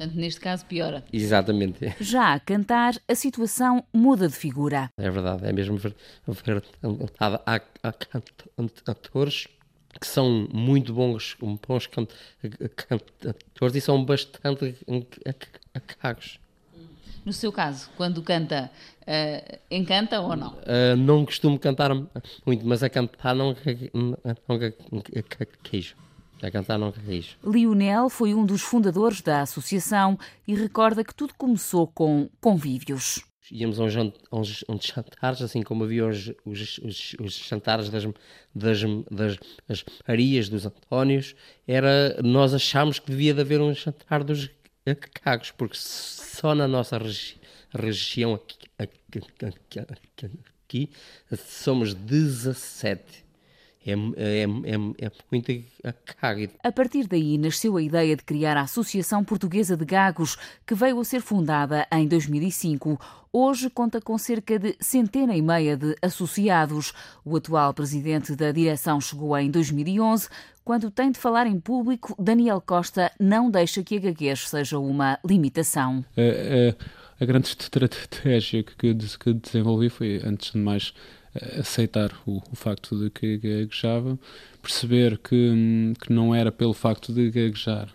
Portanto, 0.01 0.15
neste 0.15 0.39
caso, 0.41 0.65
piora. 0.65 1.03
Exatamente. 1.13 1.95
Já 2.01 2.33
a 2.33 2.39
cantar, 2.39 2.95
a 3.07 3.15
situação 3.15 3.85
muda 3.93 4.27
de 4.27 4.35
figura. 4.35 4.89
É 4.97 5.09
verdade, 5.09 5.47
é 5.47 5.53
mesmo 5.53 5.77
verdade. 5.77 6.67
Há, 7.19 7.61
há 7.83 7.93
cantores 7.93 9.47
que 9.99 10.07
são 10.07 10.47
muito 10.51 10.93
bons, 10.93 11.37
bons 11.39 11.87
cantores 11.87 13.75
e 13.75 13.81
são 13.81 14.03
bastante 14.03 14.75
cagos. 15.99 16.39
No 17.23 17.31
seu 17.31 17.51
caso, 17.51 17.89
quando 17.95 18.21
canta, 18.23 18.71
uh, 19.01 19.59
encanta 19.69 20.19
ou 20.19 20.35
não? 20.35 20.53
Uh, 20.53 20.95
não 20.97 21.23
costumo 21.25 21.59
cantar 21.59 21.91
muito, 22.45 22.65
mas 22.65 22.81
a 22.81 22.89
cantar 22.89 23.35
não, 23.35 23.55
não 23.93 25.01
queijo. 25.63 25.95
A 26.41 26.49
cantar 26.49 26.79
não 26.79 26.91
queijo. 26.91 27.37
Lionel 27.45 28.09
foi 28.09 28.33
um 28.33 28.43
dos 28.43 28.61
fundadores 28.61 29.21
da 29.21 29.41
associação 29.41 30.17
e 30.47 30.55
recorda 30.55 31.03
que 31.03 31.13
tudo 31.13 31.35
começou 31.35 31.85
com 31.85 32.27
convívios. 32.39 33.23
Íamos 33.51 33.79
a 33.79 33.83
uns, 33.83 33.95
uns, 34.31 34.65
uns 34.69 34.85
jantares, 34.85 35.41
assim 35.41 35.61
como 35.61 35.83
havia 35.83 36.07
os, 36.07 36.31
os, 36.45 36.77
os, 36.79 37.15
os 37.19 37.35
jantares 37.35 37.89
das, 37.89 38.05
das, 38.55 38.81
das, 39.11 39.37
das 39.67 39.85
Marias, 40.07 40.47
dos 40.47 40.65
Antónios, 40.65 41.35
era, 41.67 42.17
nós 42.23 42.53
achámos 42.53 42.97
que 42.97 43.11
devia 43.11 43.33
de 43.33 43.41
haver 43.41 43.59
um 43.59 43.73
jantar 43.73 44.23
dos 44.23 44.49
cagos, 45.23 45.51
porque 45.51 45.77
só 45.77 46.55
na 46.55 46.67
nossa 46.67 46.97
regi 46.97 47.39
região 47.73 48.33
aqui, 48.33 48.57
aqui, 48.77 49.21
aqui, 49.45 50.29
aqui, 50.67 50.89
somos 51.37 51.93
17. 51.93 53.31
É, 53.83 53.93
é, 53.93 54.43
é, 54.43 55.05
é 55.07 55.11
muito 55.31 55.51
cago. 56.19 56.47
A 56.63 56.71
partir 56.71 57.07
daí 57.07 57.35
nasceu 57.39 57.77
a 57.77 57.81
ideia 57.81 58.15
de 58.15 58.23
criar 58.23 58.55
a 58.55 58.61
Associação 58.61 59.23
Portuguesa 59.23 59.75
de 59.75 59.85
Gagos, 59.85 60.37
que 60.67 60.75
veio 60.75 60.99
a 60.99 61.03
ser 61.05 61.19
fundada 61.21 61.87
em 61.91 62.07
2005. 62.07 62.99
Hoje 63.33 63.71
conta 63.71 63.99
com 63.99 64.17
cerca 64.19 64.59
de 64.59 64.75
centena 64.79 65.35
e 65.35 65.41
meia 65.41 65.75
de 65.75 65.95
associados. 65.99 66.93
O 67.25 67.35
atual 67.35 67.73
presidente 67.73 68.35
da 68.35 68.51
direção 68.51 69.01
chegou 69.01 69.35
em 69.35 69.49
2011. 69.49 70.29
Quando 70.63 70.91
tem 70.91 71.11
de 71.11 71.19
falar 71.19 71.47
em 71.47 71.59
público, 71.59 72.15
Daniel 72.21 72.61
Costa 72.61 73.11
não 73.19 73.49
deixa 73.49 73.83
que 73.83 73.97
a 73.97 73.99
gaguez 73.99 74.47
seja 74.47 74.77
uma 74.77 75.19
limitação. 75.25 76.05
A, 76.15 76.21
a, 76.21 77.23
a 77.23 77.25
grande 77.25 77.47
estratégia 77.47 78.63
que, 78.63 78.93
que 78.93 79.33
desenvolvi 79.33 79.89
foi, 79.89 80.21
antes 80.23 80.51
de 80.51 80.59
mais, 80.59 80.93
aceitar 81.59 82.11
o, 82.25 82.41
o, 82.51 82.55
facto 82.55 82.97
de 82.97 83.09
que 83.09 83.37
gaguejava, 83.37 84.19
perceber 84.61 85.17
que, 85.17 85.93
que 86.01 86.11
não 86.11 86.35
era 86.35 86.51
pelo 86.51 86.73
facto 86.73 87.13
de 87.13 87.29
gaguejar 87.31 87.89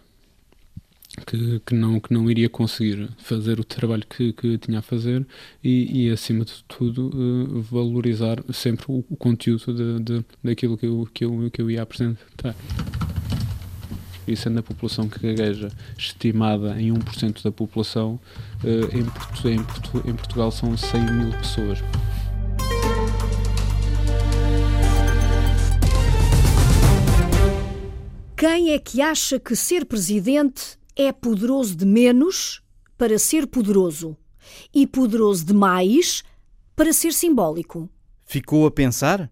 que, 1.24 1.60
que, 1.64 1.74
não, 1.74 1.98
que 2.00 2.12
não 2.12 2.30
iria 2.30 2.48
conseguir 2.48 3.08
fazer 3.18 3.58
o 3.58 3.64
trabalho 3.64 4.04
que, 4.08 4.32
que 4.32 4.58
tinha 4.58 4.80
a 4.80 4.82
fazer 4.82 5.26
e, 5.62 6.06
e 6.06 6.10
acima 6.10 6.44
de 6.44 6.62
tudo, 6.68 7.10
uh, 7.14 7.62
valorizar 7.62 8.42
sempre 8.52 8.86
o, 8.88 9.04
o 9.08 9.16
conteúdo 9.16 9.72
de, 9.72 10.02
de, 10.02 10.24
daquilo 10.42 10.76
que 10.76 10.86
eu, 10.86 11.08
que, 11.12 11.24
eu, 11.24 11.50
que 11.50 11.62
eu 11.62 11.70
ia 11.70 11.82
apresentar. 11.82 12.54
E 14.26 14.36
sendo 14.36 14.58
a 14.58 14.62
população 14.62 15.08
que 15.08 15.20
gagueja 15.20 15.68
estimada 15.96 16.80
em 16.80 16.92
1% 16.92 17.42
da 17.42 17.52
população, 17.52 18.18
uh, 18.64 18.96
em, 18.96 19.04
Portu 19.04 19.48
em, 19.48 19.62
Portu 19.62 20.02
em 20.08 20.14
Portugal 20.14 20.50
são 20.50 20.76
100 20.76 21.00
mil 21.12 21.30
pessoas. 21.32 21.78
Quem 28.36 28.72
é 28.72 28.78
que 28.78 29.00
acha 29.00 29.40
que 29.40 29.56
ser 29.56 29.86
presidente 29.86 30.76
é 30.96 31.12
poderoso 31.12 31.76
de 31.76 31.84
menos 31.84 32.62
para 32.96 33.18
ser 33.18 33.46
poderoso 33.46 34.16
e 34.74 34.86
poderoso 34.86 35.44
demais 35.44 36.24
para 36.74 36.92
ser 36.92 37.12
simbólico? 37.12 37.88
Ficou 38.24 38.66
a 38.66 38.70
pensar? 38.70 39.30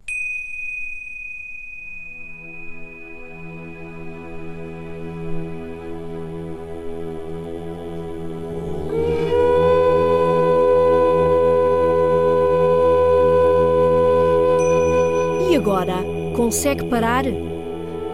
E 15.51 15.57
agora, 15.57 15.95
consegue 16.37 16.85
parar? 16.91 17.25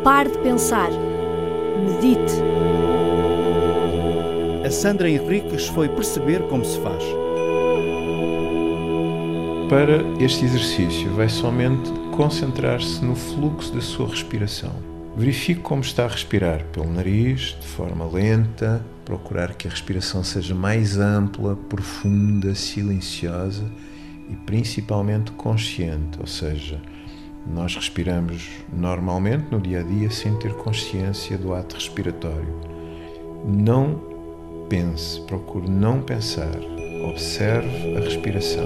Pare 0.04 0.30
de 0.30 0.38
pensar. 0.38 0.90
Medite. 1.84 2.89
Sandra 4.70 5.10
Henriques 5.10 5.66
foi 5.66 5.88
perceber 5.88 6.42
como 6.48 6.64
se 6.64 6.78
faz. 6.80 7.02
Para 9.68 10.02
este 10.22 10.44
exercício, 10.44 11.10
vai 11.14 11.28
somente 11.28 11.90
concentrar-se 12.16 13.04
no 13.04 13.16
fluxo 13.16 13.74
da 13.74 13.80
sua 13.80 14.08
respiração. 14.08 14.72
Verifique 15.16 15.60
como 15.60 15.82
está 15.82 16.04
a 16.04 16.08
respirar 16.08 16.64
pelo 16.66 16.90
nariz, 16.92 17.56
de 17.60 17.66
forma 17.66 18.04
lenta, 18.06 18.84
procurar 19.04 19.54
que 19.54 19.66
a 19.66 19.70
respiração 19.70 20.22
seja 20.22 20.54
mais 20.54 20.98
ampla, 20.98 21.56
profunda, 21.68 22.54
silenciosa 22.54 23.64
e 24.28 24.36
principalmente 24.36 25.32
consciente, 25.32 26.18
ou 26.20 26.26
seja, 26.26 26.80
nós 27.46 27.74
respiramos 27.74 28.48
normalmente 28.72 29.46
no 29.50 29.60
dia 29.60 29.80
a 29.80 29.82
dia 29.82 30.10
sem 30.10 30.36
ter 30.38 30.54
consciência 30.54 31.36
do 31.36 31.52
ato 31.52 31.74
respiratório. 31.74 32.54
Não 33.44 34.09
pense, 34.70 35.20
procure 35.22 35.68
não 35.68 36.00
pensar, 36.00 36.56
observe 37.10 37.96
a 37.96 38.00
respiração. 38.00 38.64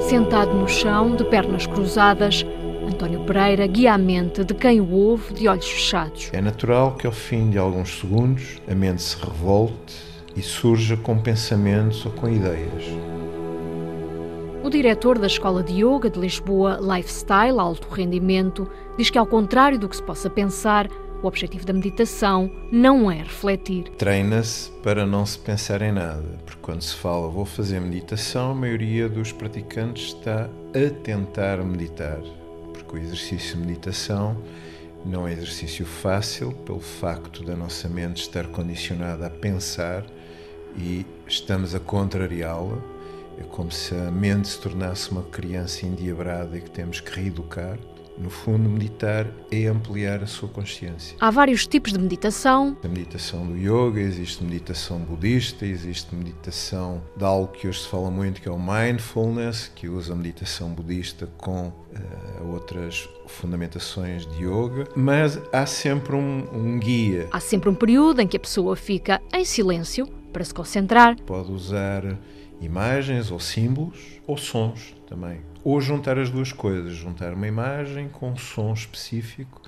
Sentado 0.00 0.54
no 0.54 0.66
chão, 0.66 1.14
de 1.14 1.24
pernas 1.24 1.66
cruzadas, 1.66 2.44
António 2.88 3.20
Pereira 3.20 3.66
guia 3.66 3.92
a 3.92 3.98
mente 3.98 4.42
de 4.42 4.54
quem 4.54 4.80
o 4.80 4.90
ouve 4.90 5.34
de 5.34 5.46
olhos 5.46 5.68
fechados. 5.68 6.30
É 6.32 6.40
natural 6.40 6.96
que 6.96 7.06
ao 7.06 7.12
fim 7.12 7.50
de 7.50 7.58
alguns 7.58 8.00
segundos 8.00 8.60
a 8.68 8.74
mente 8.74 9.02
se 9.02 9.16
revolte 9.22 9.94
e 10.34 10.40
surja 10.40 10.96
com 10.96 11.18
pensamentos 11.18 12.04
ou 12.06 12.12
com 12.12 12.30
ideias. 12.30 13.09
O 14.70 14.72
diretor 14.72 15.18
da 15.18 15.26
Escola 15.26 15.64
de 15.64 15.84
Yoga 15.84 16.08
de 16.08 16.20
Lisboa, 16.20 16.78
Lifestyle 16.80 17.58
Alto 17.58 17.88
Rendimento, 17.88 18.70
diz 18.96 19.10
que, 19.10 19.18
ao 19.18 19.26
contrário 19.26 19.76
do 19.76 19.88
que 19.88 19.96
se 19.96 20.02
possa 20.02 20.30
pensar, 20.30 20.88
O 21.22 21.26
objetivo 21.26 21.66
da 21.66 21.72
meditação 21.72 22.48
não 22.70 23.10
é 23.10 23.16
refletir. 23.16 23.90
Treina-se 23.98 24.70
para 24.82 25.04
não 25.04 25.26
se 25.26 25.38
pensar 25.38 25.82
em 25.82 25.92
nada, 25.92 26.38
porque 26.46 26.62
quando 26.62 26.82
se 26.82 26.94
fala 26.94 27.28
vou 27.28 27.44
fazer 27.44 27.80
meditação, 27.80 28.52
a 28.52 28.54
maioria 28.54 29.08
dos 29.08 29.32
praticantes 29.32 30.14
está 30.14 30.44
a 30.44 30.90
tentar 31.02 31.58
meditar, 31.64 32.20
porque 32.72 32.96
o 32.96 32.98
exercício 32.98 33.56
de 33.56 33.66
meditação 33.66 34.36
não 35.04 35.26
é 35.26 35.32
exercício 35.32 35.84
fácil 35.84 36.52
pelo 36.64 36.80
facto 36.80 37.42
da 37.42 37.56
nossa 37.56 37.88
mente 37.88 38.22
estar 38.22 38.46
condicionada 38.46 39.26
a 39.26 39.30
pensar 39.30 40.06
e 40.78 41.04
estamos 41.26 41.74
a 41.74 41.80
contrariá-la. 41.80 42.99
É 43.40 43.44
como 43.44 43.72
se 43.72 43.94
a 43.94 44.10
mente 44.10 44.48
se 44.48 44.60
tornasse 44.60 45.10
uma 45.10 45.22
criança 45.22 45.86
endiabrada 45.86 46.58
e 46.58 46.60
que 46.60 46.70
temos 46.70 47.00
que 47.00 47.18
reeducar. 47.18 47.78
No 48.18 48.28
fundo, 48.28 48.68
meditar 48.68 49.26
é 49.50 49.66
ampliar 49.66 50.22
a 50.22 50.26
sua 50.26 50.46
consciência. 50.46 51.16
Há 51.18 51.30
vários 51.30 51.66
tipos 51.66 51.90
de 51.90 51.98
meditação. 51.98 52.76
A 52.84 52.88
meditação 52.88 53.46
do 53.46 53.56
yoga, 53.56 53.98
existe 53.98 54.44
meditação 54.44 54.98
budista, 54.98 55.64
existe 55.64 56.14
meditação 56.14 57.02
de 57.16 57.24
algo 57.24 57.48
que 57.48 57.66
hoje 57.66 57.80
se 57.80 57.88
fala 57.88 58.10
muito, 58.10 58.42
que 58.42 58.48
é 58.48 58.52
o 58.52 58.58
mindfulness, 58.58 59.72
que 59.74 59.88
usa 59.88 60.12
a 60.12 60.16
meditação 60.16 60.68
budista 60.68 61.30
com 61.38 61.68
uh, 61.68 62.52
outras 62.52 63.08
fundamentações 63.26 64.26
de 64.26 64.44
yoga, 64.44 64.86
mas 64.94 65.40
há 65.50 65.64
sempre 65.64 66.14
um, 66.14 66.46
um 66.52 66.78
guia. 66.78 67.26
Há 67.32 67.40
sempre 67.40 67.70
um 67.70 67.74
período 67.74 68.20
em 68.20 68.26
que 68.26 68.36
a 68.36 68.40
pessoa 68.40 68.76
fica 68.76 69.18
em 69.32 69.46
silêncio 69.46 70.06
para 70.30 70.44
se 70.44 70.52
concentrar. 70.52 71.16
Pode 71.22 71.50
usar 71.50 72.04
imagens 72.60 73.30
ou 73.30 73.40
símbolos 73.40 74.20
ou 74.26 74.36
sons 74.36 74.94
também. 75.08 75.40
Ou 75.64 75.80
juntar 75.80 76.18
as 76.18 76.30
duas 76.30 76.52
coisas, 76.52 76.94
juntar 76.94 77.34
uma 77.34 77.46
imagem 77.46 78.08
com 78.08 78.30
um 78.30 78.36
som 78.36 78.72
específico, 78.72 79.60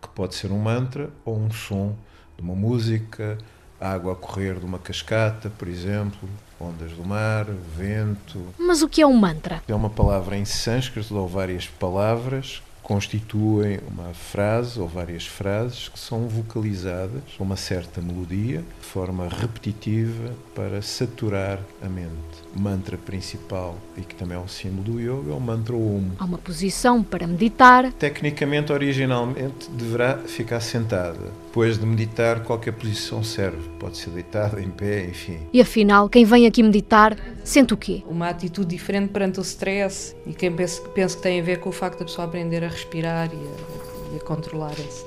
que 0.00 0.08
pode 0.08 0.34
ser 0.34 0.52
um 0.52 0.58
mantra 0.58 1.10
ou 1.24 1.36
um 1.36 1.50
som 1.50 1.96
de 2.36 2.42
uma 2.42 2.54
música, 2.54 3.38
água 3.80 4.12
a 4.12 4.16
correr 4.16 4.58
de 4.58 4.64
uma 4.64 4.78
cascata, 4.78 5.50
por 5.50 5.68
exemplo, 5.68 6.28
ondas 6.60 6.92
do 6.92 7.04
mar, 7.04 7.46
vento. 7.76 8.40
Mas 8.58 8.82
o 8.82 8.88
que 8.88 9.02
é 9.02 9.06
um 9.06 9.16
mantra? 9.16 9.62
É 9.68 9.74
uma 9.74 9.90
palavra 9.90 10.36
em 10.36 10.44
sânscrito 10.44 11.16
ou 11.16 11.28
várias 11.28 11.66
palavras 11.66 12.62
constituem 12.84 13.80
uma 13.90 14.12
frase 14.12 14.78
ou 14.78 14.86
várias 14.86 15.26
frases 15.26 15.88
que 15.88 15.98
são 15.98 16.28
vocalizadas 16.28 17.22
com 17.36 17.42
uma 17.42 17.56
certa 17.56 18.00
melodia, 18.00 18.58
de 18.58 18.86
forma 18.86 19.26
repetitiva, 19.26 20.34
para 20.54 20.82
saturar 20.82 21.58
a 21.82 21.88
mente. 21.88 22.10
O 22.54 22.60
mantra 22.60 22.98
principal, 22.98 23.76
e 23.96 24.02
que 24.02 24.14
também 24.14 24.36
é 24.36 24.40
um 24.40 24.46
símbolo 24.46 24.82
do 24.82 25.00
yoga, 25.00 25.32
é 25.32 25.34
o 25.34 25.40
mantra 25.40 25.74
Om. 25.74 26.10
Há 26.18 26.24
uma 26.26 26.38
posição 26.38 27.02
para 27.02 27.26
meditar. 27.26 27.90
Tecnicamente, 27.94 28.70
originalmente, 28.70 29.70
deverá 29.70 30.18
ficar 30.18 30.60
sentada. 30.60 31.32
Depois 31.54 31.78
de 31.78 31.86
meditar, 31.86 32.42
qualquer 32.42 32.72
posição 32.72 33.22
serve. 33.22 33.68
Pode 33.78 33.96
ser 33.96 34.10
deitada, 34.10 34.60
em 34.60 34.68
pé, 34.68 35.04
enfim. 35.04 35.38
E 35.52 35.60
afinal, 35.60 36.08
quem 36.08 36.24
vem 36.24 36.48
aqui 36.48 36.64
meditar 36.64 37.16
sente 37.44 37.72
o 37.72 37.76
quê? 37.76 38.02
Uma 38.08 38.30
atitude 38.30 38.66
diferente 38.66 39.12
perante 39.12 39.38
o 39.38 39.42
stress 39.42 40.16
e 40.26 40.32
quem 40.34 40.50
pensa, 40.50 40.82
penso 40.88 41.16
que 41.16 41.22
tem 41.22 41.38
a 41.38 41.44
ver 41.44 41.60
com 41.60 41.68
o 41.68 41.72
facto 41.72 42.00
da 42.00 42.06
pessoa 42.06 42.26
aprender 42.26 42.64
a 42.64 42.66
respirar 42.66 43.30
e 43.32 43.36
a, 43.36 44.14
e 44.14 44.16
a 44.16 44.20
controlar 44.24 44.72
esse, 44.72 45.04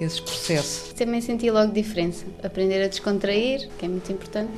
esses 0.00 0.18
processos. 0.18 0.92
Também 0.94 1.20
senti 1.20 1.48
logo 1.48 1.72
diferença. 1.72 2.26
Aprender 2.42 2.82
a 2.82 2.88
descontrair, 2.88 3.68
que 3.78 3.86
é 3.86 3.88
muito 3.88 4.10
importante, 4.10 4.50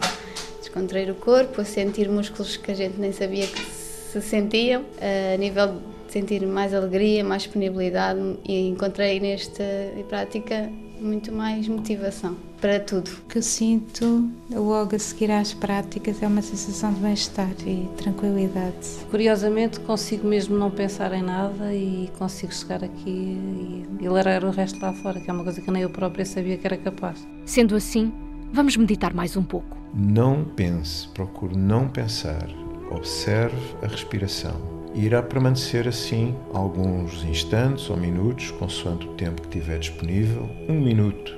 descontrair 0.58 1.10
o 1.10 1.16
corpo, 1.16 1.60
a 1.60 1.66
sentir 1.66 2.08
músculos 2.08 2.56
que 2.56 2.70
a 2.70 2.74
gente 2.74 2.98
nem 2.98 3.12
sabia 3.12 3.46
que 3.46 3.60
se 3.62 4.22
sentiam, 4.22 4.86
a 5.34 5.36
nível 5.36 5.82
de 6.06 6.14
sentir 6.14 6.46
mais 6.46 6.72
alegria, 6.72 7.22
mais 7.22 7.42
disponibilidade 7.42 8.38
e 8.48 8.68
encontrei 8.68 9.20
nesta 9.20 9.62
prática 10.08 10.72
muito 11.02 11.32
mais 11.32 11.66
motivação 11.68 12.36
para 12.60 12.78
tudo. 12.78 13.10
O 13.10 13.28
que 13.28 13.38
eu 13.38 13.42
sinto 13.42 14.30
logo 14.50 14.94
a 14.94 14.98
seguir 14.98 15.30
às 15.30 15.54
práticas 15.54 16.22
é 16.22 16.26
uma 16.26 16.42
sensação 16.42 16.92
de 16.92 17.00
bem-estar 17.00 17.50
e 17.66 17.88
tranquilidade. 17.96 18.76
Curiosamente, 19.10 19.80
consigo 19.80 20.26
mesmo 20.26 20.56
não 20.58 20.70
pensar 20.70 21.12
em 21.12 21.22
nada 21.22 21.74
e 21.74 22.10
consigo 22.18 22.52
chegar 22.52 22.84
aqui 22.84 23.10
e, 23.10 23.86
e 24.00 24.08
largar 24.08 24.44
o 24.44 24.50
resto 24.50 24.80
lá 24.80 24.92
fora, 24.92 25.20
que 25.20 25.30
é 25.30 25.32
uma 25.32 25.44
coisa 25.44 25.60
que 25.60 25.70
nem 25.70 25.82
eu 25.82 25.90
própria 25.90 26.24
sabia 26.24 26.56
que 26.56 26.66
era 26.66 26.76
capaz. 26.76 27.26
Sendo 27.44 27.74
assim, 27.74 28.12
vamos 28.52 28.76
meditar 28.76 29.14
mais 29.14 29.36
um 29.36 29.42
pouco. 29.42 29.76
Não 29.94 30.44
pense, 30.44 31.08
procure 31.08 31.56
não 31.56 31.88
pensar. 31.88 32.48
Observe 32.90 33.56
a 33.82 33.86
respiração 33.86 34.79
e 34.94 35.04
irá 35.04 35.22
permanecer 35.22 35.86
assim 35.86 36.34
alguns 36.52 37.24
instantes 37.24 37.88
ou 37.90 37.96
minutos, 37.96 38.50
consoante 38.52 39.06
o 39.06 39.14
tempo 39.14 39.42
que 39.42 39.48
tiver 39.48 39.78
disponível. 39.78 40.48
Um 40.68 40.80
minuto 40.80 41.36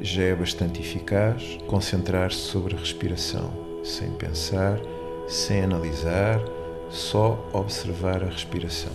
já 0.00 0.22
é 0.22 0.34
bastante 0.34 0.80
eficaz. 0.80 1.58
Concentrar-se 1.66 2.38
sobre 2.38 2.74
a 2.74 2.78
respiração, 2.78 3.52
sem 3.84 4.10
pensar, 4.12 4.78
sem 5.28 5.62
analisar, 5.62 6.40
só 6.90 7.48
observar 7.52 8.22
a 8.22 8.26
respiração. 8.26 8.92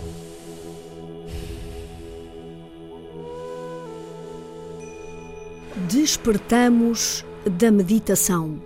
Despertamos 5.88 7.24
da 7.46 7.70
meditação. 7.70 8.60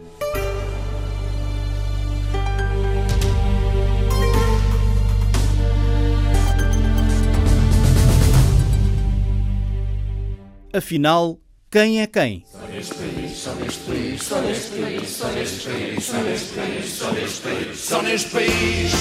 Afinal, 10.75 11.39
quem 11.71 12.01
é 12.01 12.07
quem? 12.07 12.47
Só 12.51 12.67
neste 12.67 12.95
país, 12.95 13.37
só 13.37 13.55
neste 13.57 13.81
país, 13.81 14.23
só 14.23 14.41
neste 14.41 14.71
país, 14.71 15.11
só 15.11 15.29
neste 15.29 15.69
país, 15.69 16.03
só 16.03 16.23
neste 16.23 16.55
país, 16.55 16.89
só 16.89 17.13
neste 17.13 17.41
país, 17.43 17.79
só 17.79 18.03
neste 18.03 18.31
país 18.31 18.93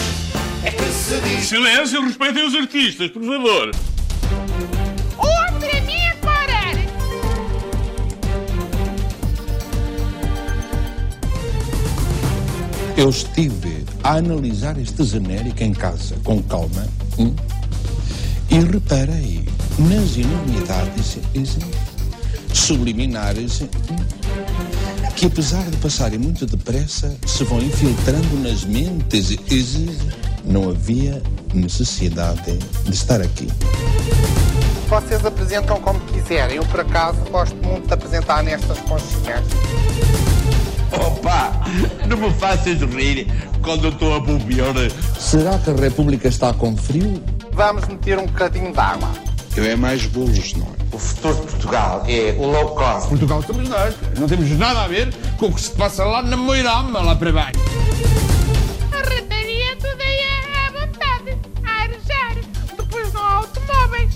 é 0.65 0.71
que 0.71 0.83
se 0.83 1.21
diz. 1.21 1.47
Silêncio, 1.47 2.01
respeitem 2.01 2.45
os 2.45 2.55
artistas, 2.55 3.09
por 3.11 3.23
favor. 3.23 3.71
Outra 5.17 5.81
minha 5.85 6.13
parar! 6.17 6.75
Eu 12.97 13.09
estive 13.09 13.85
a 14.03 14.17
analisar 14.17 14.77
este 14.77 15.05
genérico 15.05 15.63
em 15.63 15.71
casa 15.71 16.17
com 16.21 16.43
calma 16.43 16.85
hum, 17.17 17.33
e 18.49 18.59
reparei 18.59 19.45
nas 19.89 20.17
enormidades 20.17 21.17
subliminares 22.53 23.63
que, 25.15 25.25
apesar 25.27 25.63
de 25.69 25.77
passarem 25.77 26.19
muito 26.19 26.45
depressa, 26.45 27.15
se 27.25 27.43
vão 27.43 27.59
infiltrando 27.59 28.39
nas 28.39 28.63
mentes 28.63 29.31
e 29.31 29.37
não 30.45 30.69
havia 30.69 31.21
necessidade 31.53 32.57
de 32.57 32.91
estar 32.91 33.21
aqui. 33.21 33.47
Vocês 34.87 35.25
apresentam 35.25 35.79
como 35.79 35.99
quiserem. 36.01 36.57
Eu, 36.57 36.65
por 36.65 36.81
acaso, 36.81 37.17
gosto 37.31 37.55
muito 37.65 37.87
de 37.87 37.93
apresentar 37.93 38.43
nestas 38.43 38.77
conchinhas. 38.79 39.45
Opa, 40.91 41.53
não 42.07 42.17
me 42.17 42.33
faças 42.33 42.81
rir 42.81 43.27
quando 43.61 43.85
eu 43.85 43.91
estou 43.91 44.15
a 44.15 44.19
bobear. 44.19 44.73
Será 45.17 45.57
que 45.59 45.69
a 45.69 45.73
República 45.73 46.27
está 46.27 46.53
com 46.53 46.75
frio? 46.75 47.23
Vamos 47.53 47.87
meter 47.87 48.19
um 48.19 48.25
bocadinho 48.25 48.73
de 48.73 48.79
água. 48.79 49.30
Eu 49.55 49.65
é 49.65 49.75
mais 49.75 50.05
bolos, 50.05 50.53
não 50.53 50.65
é? 50.65 50.95
O 50.95 50.97
futuro 50.97 51.35
de 51.35 51.41
Portugal 51.41 52.03
é 52.07 52.35
o 52.37 52.45
low 52.45 52.69
cost. 52.75 53.09
Portugal 53.09 53.43
somos 53.43 53.67
nós. 53.67 53.93
Não 54.17 54.27
temos 54.27 54.49
nada 54.57 54.83
a 54.83 54.87
ver 54.87 55.13
com 55.37 55.47
o 55.47 55.53
que 55.53 55.61
se 55.61 55.71
passa 55.71 56.05
lá 56.05 56.21
na 56.21 56.37
Moirama, 56.37 57.01
lá 57.01 57.15
para 57.15 57.33
baixo. 57.33 57.59
A 58.93 58.97
rataria 58.97 59.75
toda 59.77 60.03
é 60.03 60.67
à 60.67 60.71
vontade, 60.71 61.37
a 61.65 61.81
arejar. 61.83 62.35
Depois 62.77 63.13
não 63.13 63.21
há 63.21 63.33
automóveis. 63.35 64.13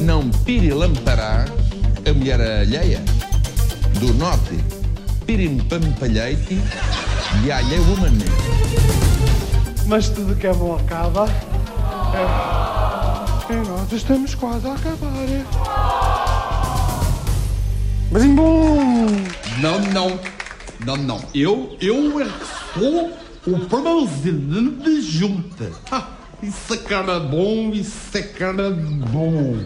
Não 0.00 0.30
pirilamparás 0.30 1.50
a 2.08 2.12
mulher 2.12 2.40
alheia. 2.40 3.02
Do 3.98 4.14
norte, 4.14 4.58
pirimpampalheite 5.26 6.58
e 7.44 7.50
alheia 7.50 7.80
woman. 7.82 8.18
Mas 9.86 10.08
tudo 10.08 10.36
que 10.36 10.46
é 10.46 10.52
bom 10.52 10.76
acaba. 10.76 11.28
É, 12.14 12.63
é 13.50 13.56
nós 13.56 13.92
estamos 13.92 14.34
quase 14.34 14.66
a 14.66 14.74
acabar. 14.74 15.28
É. 15.28 15.44
Mas 18.10 18.24
em 18.24 18.34
bom! 18.34 19.06
Não, 19.60 19.78
não. 19.92 20.20
Não, 20.84 20.96
não. 20.96 21.20
Eu, 21.34 21.76
eu 21.80 22.20
é 22.20 22.24
que 22.24 22.78
sou 22.78 23.12
o 23.46 23.60
presidente 23.66 24.82
da 24.82 25.00
junta. 25.00 25.72
Ah, 25.90 26.08
isso 26.42 26.74
é 26.74 26.76
cara 26.78 27.20
bom, 27.20 27.70
isso 27.70 28.16
é 28.16 28.22
cara 28.22 28.70
bom. 28.70 29.58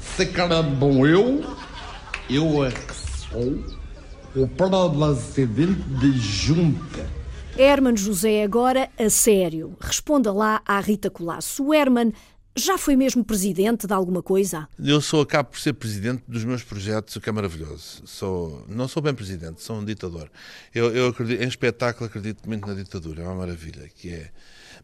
Isso 0.00 0.22
é 0.22 0.26
cara 0.26 0.62
bom. 0.62 1.06
Eu, 1.06 1.44
eu 2.28 2.64
é 2.64 2.70
que 2.70 2.94
sou 2.94 3.58
o 4.34 4.48
presidente 4.48 5.82
da 5.88 6.18
junta. 6.18 7.22
Herman 7.56 7.96
José 7.96 8.42
agora 8.42 8.88
a 8.98 9.10
sério. 9.10 9.76
Responda 9.78 10.32
lá 10.32 10.62
à 10.66 10.80
Rita 10.80 11.10
Colasso. 11.10 11.64
O 11.64 11.74
Herman 11.74 12.12
Já 12.54 12.76
foi 12.76 12.96
mesmo 12.96 13.24
presidente 13.24 13.86
de 13.86 13.94
alguma 13.94 14.22
coisa? 14.22 14.68
Eu 14.78 15.00
sou, 15.00 15.22
acabo 15.22 15.50
por 15.50 15.58
ser 15.58 15.72
presidente 15.72 16.22
dos 16.28 16.44
meus 16.44 16.62
projetos, 16.62 17.16
o 17.16 17.20
que 17.20 17.30
é 17.30 17.32
maravilhoso. 17.32 18.02
Sou, 18.04 18.66
não 18.68 18.86
sou 18.86 19.02
bem 19.02 19.14
presidente, 19.14 19.62
sou 19.62 19.78
um 19.78 19.84
ditador. 19.84 20.30
Eu, 20.74 20.94
eu 20.94 21.08
acredito, 21.08 21.42
em 21.42 21.48
espetáculo 21.48 22.06
acredito 22.06 22.46
muito 22.46 22.66
na 22.66 22.74
ditadura, 22.74 23.22
é 23.22 23.26
uma 23.26 23.36
maravilha. 23.36 23.88
que 23.88 24.10
é 24.10 24.30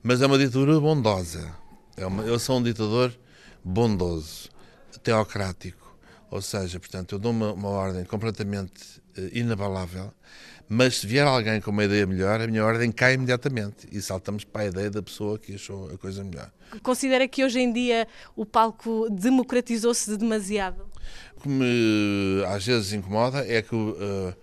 Mas 0.03 0.23
é 0.23 0.27
uma 0.27 0.39
ditadura 0.39 0.81
bondosa. 0.81 1.55
É 1.95 2.07
uma, 2.07 2.23
eu 2.23 2.39
sou 2.39 2.59
um 2.59 2.63
ditador 2.63 3.13
bondoso, 3.63 4.49
teocrático. 5.03 5.95
Ou 6.31 6.41
seja, 6.41 6.81
portanto, 6.81 7.17
eu 7.17 7.19
dou 7.19 7.33
uma, 7.33 7.53
uma 7.53 7.69
ordem 7.69 8.05
completamente 8.05 8.83
uh, 9.19 9.29
inabalável 9.33 10.11
mas 10.69 10.99
se 10.99 11.07
vier 11.07 11.27
alguém 11.27 11.61
com 11.61 11.71
uma 11.71 11.85
ideia 11.85 12.07
melhor, 12.07 12.41
a 12.41 12.47
minha 12.47 12.65
ordem 12.65 12.93
cai 12.93 13.15
imediatamente 13.15 13.89
e 13.91 14.03
saltamos 14.03 14.45
para 14.45 14.63
a 14.63 14.67
ideia 14.67 14.91
da 14.91 15.03
pessoa 15.03 15.39
que 15.39 15.55
achou 15.55 15.91
a 15.91 15.97
coisa 15.97 16.23
melhor. 16.23 16.51
Considera 16.83 17.27
que 17.27 17.43
hoje 17.43 17.61
em 17.61 17.73
dia 17.73 18.07
o 18.37 18.45
palco 18.45 19.09
democratizou-se 19.11 20.11
de 20.11 20.19
demasiado? 20.19 20.87
O 21.37 21.41
que 21.41 21.49
me 21.49 22.45
às 22.49 22.67
vezes 22.67 22.93
incomoda 22.93 23.47
é 23.51 23.63
que 23.63 23.75
uh, 23.75 24.35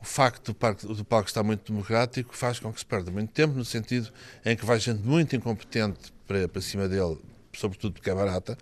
o 0.00 0.04
facto 0.04 0.46
do 0.46 0.54
palco, 0.54 0.94
do 0.94 1.04
palco 1.04 1.28
estar 1.28 1.42
muito 1.42 1.70
democrático 1.70 2.36
faz 2.36 2.58
com 2.58 2.72
que 2.72 2.80
se 2.80 2.86
perda 2.86 3.10
muito 3.10 3.30
tempo, 3.30 3.54
no 3.54 3.64
sentido 3.64 4.10
em 4.44 4.56
que 4.56 4.64
vai 4.64 4.80
gente 4.80 5.02
muito 5.02 5.36
incompetente 5.36 6.12
para, 6.26 6.48
para 6.48 6.60
cima 6.60 6.88
dele, 6.88 7.18
sobretudo 7.52 7.92
porque 7.92 8.10
é 8.10 8.14
barata, 8.14 8.58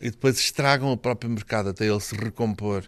e 0.00 0.10
depois 0.10 0.38
estragam 0.38 0.92
o 0.92 0.96
próprio 0.96 1.30
mercado 1.30 1.70
até 1.70 1.86
ele 1.86 2.00
se 2.00 2.14
recompor 2.14 2.84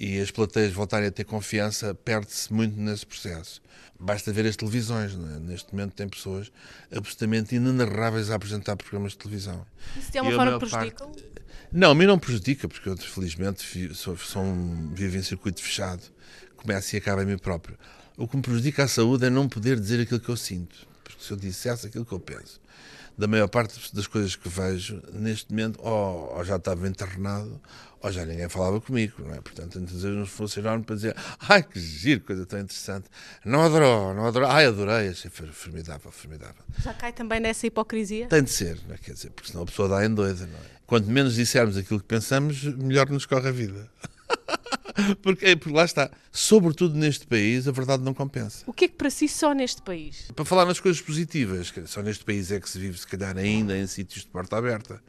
e 0.00 0.18
as 0.18 0.30
plateias 0.30 0.72
voltarem 0.72 1.08
a 1.08 1.10
ter 1.10 1.24
confiança, 1.24 1.94
perde-se 1.94 2.50
muito 2.50 2.74
nesse 2.80 3.04
processo. 3.04 3.60
Basta 3.98 4.32
ver 4.32 4.46
as 4.46 4.56
televisões, 4.56 5.12
é? 5.12 5.38
neste 5.40 5.74
momento 5.74 5.92
tem 5.92 6.08
pessoas 6.08 6.50
absolutamente 6.90 7.54
inenarráveis 7.54 8.30
a 8.30 8.36
apresentar 8.36 8.76
programas 8.76 9.12
de 9.12 9.18
televisão. 9.18 9.66
Isso 9.98 10.10
de 10.10 10.16
alguma 10.16 10.36
forma 10.36 10.58
prejudica? 10.58 11.04
Parte... 11.04 11.24
Não, 11.70 11.90
a 11.90 11.94
mim 11.94 12.06
não 12.06 12.18
prejudica, 12.18 12.66
porque 12.66 12.88
eu 12.88 12.96
felizmente 12.96 13.94
sou, 13.94 14.16
sou 14.16 14.42
um, 14.42 14.90
vivo 14.94 15.18
em 15.18 15.22
circuito 15.22 15.60
fechado, 15.60 16.02
começa 16.56 16.96
e 16.96 16.98
acaba 16.98 17.22
em 17.22 17.26
mim 17.26 17.36
próprio. 17.36 17.76
O 18.16 18.26
que 18.26 18.38
me 18.38 18.42
prejudica 18.42 18.84
a 18.84 18.88
saúde 18.88 19.26
é 19.26 19.30
não 19.30 19.50
poder 19.50 19.78
dizer 19.78 20.00
aquilo 20.00 20.18
que 20.18 20.30
eu 20.30 20.36
sinto, 20.36 20.88
porque 21.04 21.22
se 21.22 21.30
eu 21.30 21.36
dissesse 21.36 21.86
aquilo 21.86 22.06
que 22.06 22.12
eu 22.12 22.20
penso, 22.20 22.58
da 23.20 23.26
maior 23.26 23.48
parte 23.48 23.94
das 23.94 24.06
coisas 24.06 24.34
que 24.34 24.48
vejo, 24.48 25.02
neste 25.12 25.50
momento, 25.50 25.78
ou, 25.82 26.36
ou 26.36 26.44
já 26.44 26.56
estava 26.56 26.88
enterrado, 26.88 27.60
ou 28.00 28.10
já 28.10 28.24
ninguém 28.24 28.48
falava 28.48 28.80
comigo, 28.80 29.22
não 29.22 29.34
é? 29.34 29.42
Portanto, 29.42 29.78
antes 29.78 29.92
vezes 29.92 30.16
nos 30.16 30.30
funcionaram 30.30 30.82
para 30.82 30.96
dizer, 30.96 31.14
ai 31.46 31.62
que 31.62 31.78
giro, 31.78 32.22
coisa 32.22 32.46
tão 32.46 32.58
interessante. 32.58 33.08
Não 33.44 33.60
adorou, 33.60 34.14
não 34.14 34.24
adorou, 34.26 34.48
ai 34.48 34.64
adorei, 34.64 35.10
achei 35.10 35.30
formidável, 35.30 36.10
formidável. 36.10 36.64
Já 36.82 36.94
cai 36.94 37.12
também 37.12 37.40
nessa 37.40 37.66
hipocrisia? 37.66 38.26
Tem 38.26 38.42
de 38.42 38.50
ser, 38.50 38.78
não 38.88 38.94
é? 38.94 38.98
quer 38.98 39.12
dizer, 39.12 39.30
porque 39.32 39.50
senão 39.50 39.64
a 39.64 39.66
pessoa 39.66 39.86
dá 39.86 40.04
em 40.04 40.14
doida, 40.14 40.46
não 40.46 40.58
é? 40.58 40.80
Quanto 40.86 41.06
menos 41.08 41.34
dissermos 41.34 41.76
aquilo 41.76 42.00
que 42.00 42.06
pensamos, 42.06 42.64
melhor 42.64 43.06
nos 43.10 43.26
corre 43.26 43.48
a 43.50 43.52
vida. 43.52 43.86
porque, 45.22 45.56
porque 45.56 45.76
lá 45.76 45.84
está, 45.84 46.10
sobretudo 46.32 46.96
neste 46.96 47.26
país, 47.26 47.66
a 47.66 47.72
verdade 47.72 48.02
não 48.02 48.14
compensa. 48.14 48.64
O 48.66 48.72
que 48.72 48.86
é 48.86 48.88
que 48.88 48.94
para 48.94 49.10
si 49.10 49.28
só 49.28 49.52
neste 49.52 49.82
país? 49.82 50.30
Para 50.34 50.44
falar 50.44 50.66
nas 50.66 50.80
coisas 50.80 51.00
positivas, 51.00 51.72
só 51.86 52.02
neste 52.02 52.24
país 52.24 52.50
é 52.50 52.60
que 52.60 52.68
se 52.68 52.78
vive, 52.78 52.98
se 52.98 53.06
calhar, 53.06 53.36
ainda 53.36 53.76
em 53.76 53.86
sítios 53.86 54.22
de 54.22 54.28
porta 54.28 54.56
aberta 54.56 55.02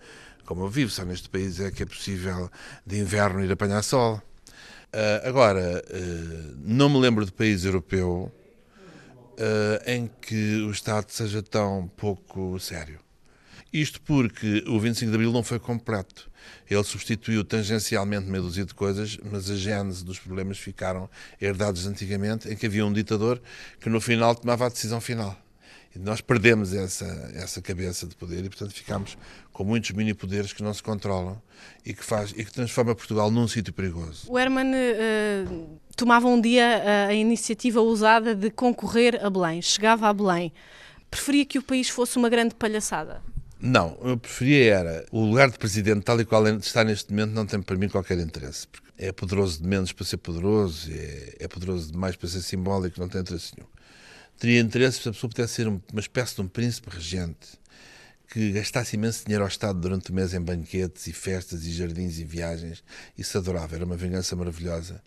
como 0.45 0.63
eu 0.63 0.69
vivo, 0.69 0.91
só 0.91 1.05
neste 1.05 1.29
país 1.29 1.59
é 1.59 1.71
que 1.71 1.83
é 1.83 1.85
possível 1.85 2.49
de 2.85 2.99
inverno 2.99 3.43
ir 3.43 3.51
apanhar 3.51 3.81
sol. 3.83 4.21
Uh, 4.93 5.27
agora, 5.27 5.81
uh, 5.89 6.55
não 6.59 6.89
me 6.89 6.99
lembro 6.99 7.25
de 7.25 7.31
país 7.31 7.63
europeu 7.63 8.31
uh, 9.39 9.89
em 9.89 10.09
que 10.21 10.61
o 10.63 10.71
Estado 10.71 11.09
seja 11.09 11.41
tão 11.41 11.89
pouco 11.95 12.59
sério. 12.59 12.99
Isto 13.71 14.01
porque 14.01 14.65
o 14.67 14.77
25 14.79 15.11
de 15.11 15.15
Abril 15.15 15.31
não 15.31 15.43
foi 15.43 15.57
completo. 15.57 16.29
Ele 16.69 16.83
substituiu 16.83 17.43
tangencialmente 17.43 18.27
meia 18.27 18.41
dúzia 18.41 18.65
de 18.65 18.73
coisas, 18.73 19.17
mas 19.29 19.49
a 19.49 19.55
gênese 19.55 20.03
dos 20.03 20.19
problemas 20.19 20.57
ficaram 20.57 21.09
herdados 21.39 21.85
antigamente, 21.87 22.49
em 22.49 22.55
que 22.55 22.65
havia 22.65 22.85
um 22.85 22.93
ditador 22.93 23.41
que 23.79 23.89
no 23.89 23.99
final 23.99 24.35
tomava 24.35 24.65
a 24.65 24.69
decisão 24.69 25.01
final. 25.01 25.37
E 25.93 25.99
nós 25.99 26.21
perdemos 26.21 26.73
essa, 26.73 27.05
essa 27.35 27.61
cabeça 27.61 28.07
de 28.07 28.15
poder 28.15 28.45
e, 28.45 28.49
portanto, 28.49 28.73
ficamos 28.73 29.17
com 29.51 29.65
muitos 29.65 29.91
mini-poderes 29.91 30.53
que 30.53 30.63
não 30.63 30.73
se 30.73 30.81
controlam 30.81 31.41
e 31.85 31.93
que, 31.93 32.03
faz, 32.03 32.31
e 32.31 32.45
que 32.45 32.51
transforma 32.51 32.95
Portugal 32.95 33.29
num 33.29 33.45
sítio 33.45 33.73
perigoso. 33.73 34.31
O 34.31 34.39
Herman 34.39 34.71
uh, 34.71 35.79
tomava 35.97 36.27
um 36.27 36.39
dia 36.39 37.07
a 37.09 37.13
iniciativa 37.13 37.81
ousada 37.81 38.33
de 38.33 38.49
concorrer 38.49 39.19
a 39.23 39.29
Belém, 39.29 39.61
chegava 39.61 40.07
a 40.07 40.13
Belém. 40.13 40.53
Preferia 41.09 41.45
que 41.45 41.59
o 41.59 41.61
país 41.61 41.89
fosse 41.89 42.17
uma 42.17 42.29
grande 42.29 42.55
palhaçada? 42.55 43.21
Não, 43.61 43.97
eu 44.03 44.17
preferia 44.17 44.73
era 44.75 45.05
o 45.11 45.23
lugar 45.23 45.51
de 45.51 45.57
presidente, 45.57 46.01
tal 46.03 46.19
e 46.19 46.25
qual 46.25 46.47
está 46.57 46.83
neste 46.83 47.11
momento, 47.11 47.31
não 47.31 47.45
tem 47.45 47.61
para 47.61 47.77
mim 47.77 47.87
qualquer 47.87 48.17
interesse. 48.17 48.67
É 48.97 49.11
poderoso 49.11 49.61
de 49.61 49.67
menos 49.67 49.91
para 49.91 50.05
ser 50.05 50.17
poderoso, 50.17 50.89
é, 50.91 51.35
é 51.39 51.47
poderoso 51.47 51.91
demais 51.91 52.15
para 52.15 52.27
ser 52.27 52.41
simbólico, 52.41 52.99
não 52.99 53.07
tem 53.07 53.21
interesse 53.21 53.53
nenhum 53.55 53.69
teria 54.41 54.59
interesse 54.59 55.03
se 55.03 55.07
a 55.07 55.11
pessoa 55.11 55.29
pudesse 55.29 55.53
ser 55.53 55.67
uma 55.67 55.99
espécie 55.99 56.33
de 56.33 56.41
um 56.41 56.47
príncipe 56.47 56.89
regente 56.89 57.61
que 58.27 58.51
gastasse 58.51 58.95
imenso 58.95 59.23
dinheiro 59.23 59.43
ao 59.43 59.47
Estado 59.47 59.79
durante 59.79 60.09
o 60.09 60.15
mês 60.15 60.33
em 60.33 60.41
banquetes 60.41 61.05
e 61.05 61.13
festas 61.13 61.63
e 61.63 61.71
jardins 61.71 62.17
e 62.17 62.23
viagens. 62.23 62.83
Isso 63.15 63.37
adorava, 63.37 63.75
era 63.75 63.85
uma 63.85 63.95
vingança 63.95 64.35
maravilhosa. 64.35 64.99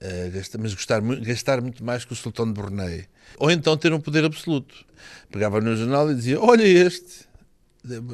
Uh, 0.00 0.30
gasta, 0.30 0.56
mas 0.56 0.72
gostar, 0.72 1.02
gastar 1.02 1.60
muito 1.60 1.84
mais 1.84 2.06
que 2.06 2.14
o 2.14 2.16
Sultão 2.16 2.46
de 2.46 2.54
Brunei. 2.54 3.04
Ou 3.36 3.50
então 3.50 3.76
ter 3.76 3.92
um 3.92 4.00
poder 4.00 4.24
absoluto. 4.24 4.86
Pegava 5.30 5.60
no 5.60 5.76
jornal 5.76 6.10
e 6.10 6.14
dizia: 6.14 6.40
Olha 6.40 6.62
este, 6.62 7.28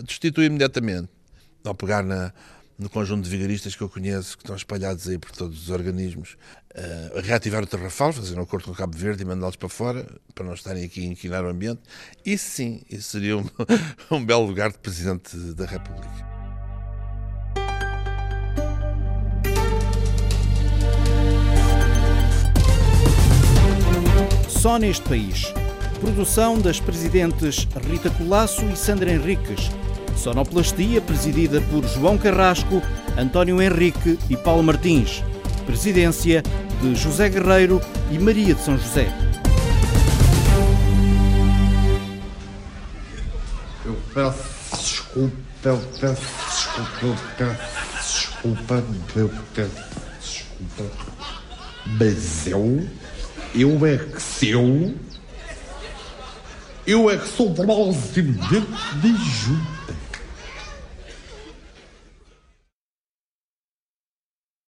destitui 0.04 0.46
imediatamente. 0.46 1.08
Ou 1.64 1.74
pegar 1.74 2.02
na, 2.02 2.32
no 2.78 2.90
conjunto 2.90 3.24
de 3.24 3.30
vigaristas 3.30 3.74
que 3.74 3.82
eu 3.82 3.88
conheço, 3.88 4.36
que 4.36 4.42
estão 4.42 4.54
espalhados 4.54 5.08
aí 5.08 5.18
por 5.18 5.30
todos 5.30 5.62
os 5.62 5.70
organismos, 5.70 6.36
uh, 6.74 7.20
reativar 7.20 7.62
o 7.62 7.66
Terrafal, 7.66 8.12
fazer 8.12 8.38
um 8.38 8.42
acordo 8.42 8.66
com 8.66 8.72
o 8.72 8.74
Cabo 8.74 8.96
Verde 8.96 9.22
e 9.22 9.26
mandá-los 9.26 9.56
para 9.56 9.68
fora, 9.68 10.06
para 10.34 10.44
não 10.44 10.54
estarem 10.54 10.84
aqui 10.84 11.00
a 11.00 11.04
inquinar 11.04 11.44
o 11.44 11.48
ambiente. 11.48 11.80
Isso 12.24 12.50
sim, 12.50 12.82
isso 12.90 13.10
seria 13.10 13.38
um, 13.38 13.44
um 14.10 14.24
belo 14.24 14.44
lugar 14.44 14.70
de 14.70 14.78
Presidente 14.78 15.36
da 15.54 15.64
República. 15.64 16.36
Só 24.48 24.78
neste 24.78 25.08
país. 25.08 25.52
Produção 26.00 26.58
das 26.58 26.80
presidentes 26.80 27.66
Rita 27.88 28.10
Colasso 28.10 28.64
e 28.66 28.76
Sandra 28.76 29.10
Henriques 29.10 29.70
Sonoplastia 30.16 31.00
presidida 31.00 31.60
por 31.70 31.86
João 31.86 32.16
Carrasco, 32.18 32.82
António 33.16 33.60
Henrique 33.60 34.18
e 34.30 34.36
Paulo 34.36 34.62
Martins. 34.62 35.22
Presidência 35.66 36.42
de 36.80 36.94
José 36.94 37.28
Guerreiro 37.28 37.80
e 38.10 38.18
Maria 38.18 38.54
de 38.54 38.60
São 38.62 38.78
José. 38.78 39.08
Eu 43.84 43.96
peço 44.14 44.76
desculpa, 44.76 45.32
eu 45.64 45.78
peço 46.00 46.22
desculpa, 46.48 47.06
eu 47.06 47.16
peço 47.36 47.98
desculpa, 48.00 48.84
eu 49.16 49.30
peço 49.54 49.70
desculpa. 50.20 50.84
Mas 52.00 52.46
eu, 52.46 52.88
eu 53.54 53.86
é 53.86 53.98
que 53.98 54.20
se 54.20 54.50
eu, 54.50 54.94
eu 56.86 57.10
é 57.10 57.16
que 57.16 57.28
sou 57.28 57.52
provavelmente 57.52 58.22
de 58.22 59.08
junto. 59.08 59.75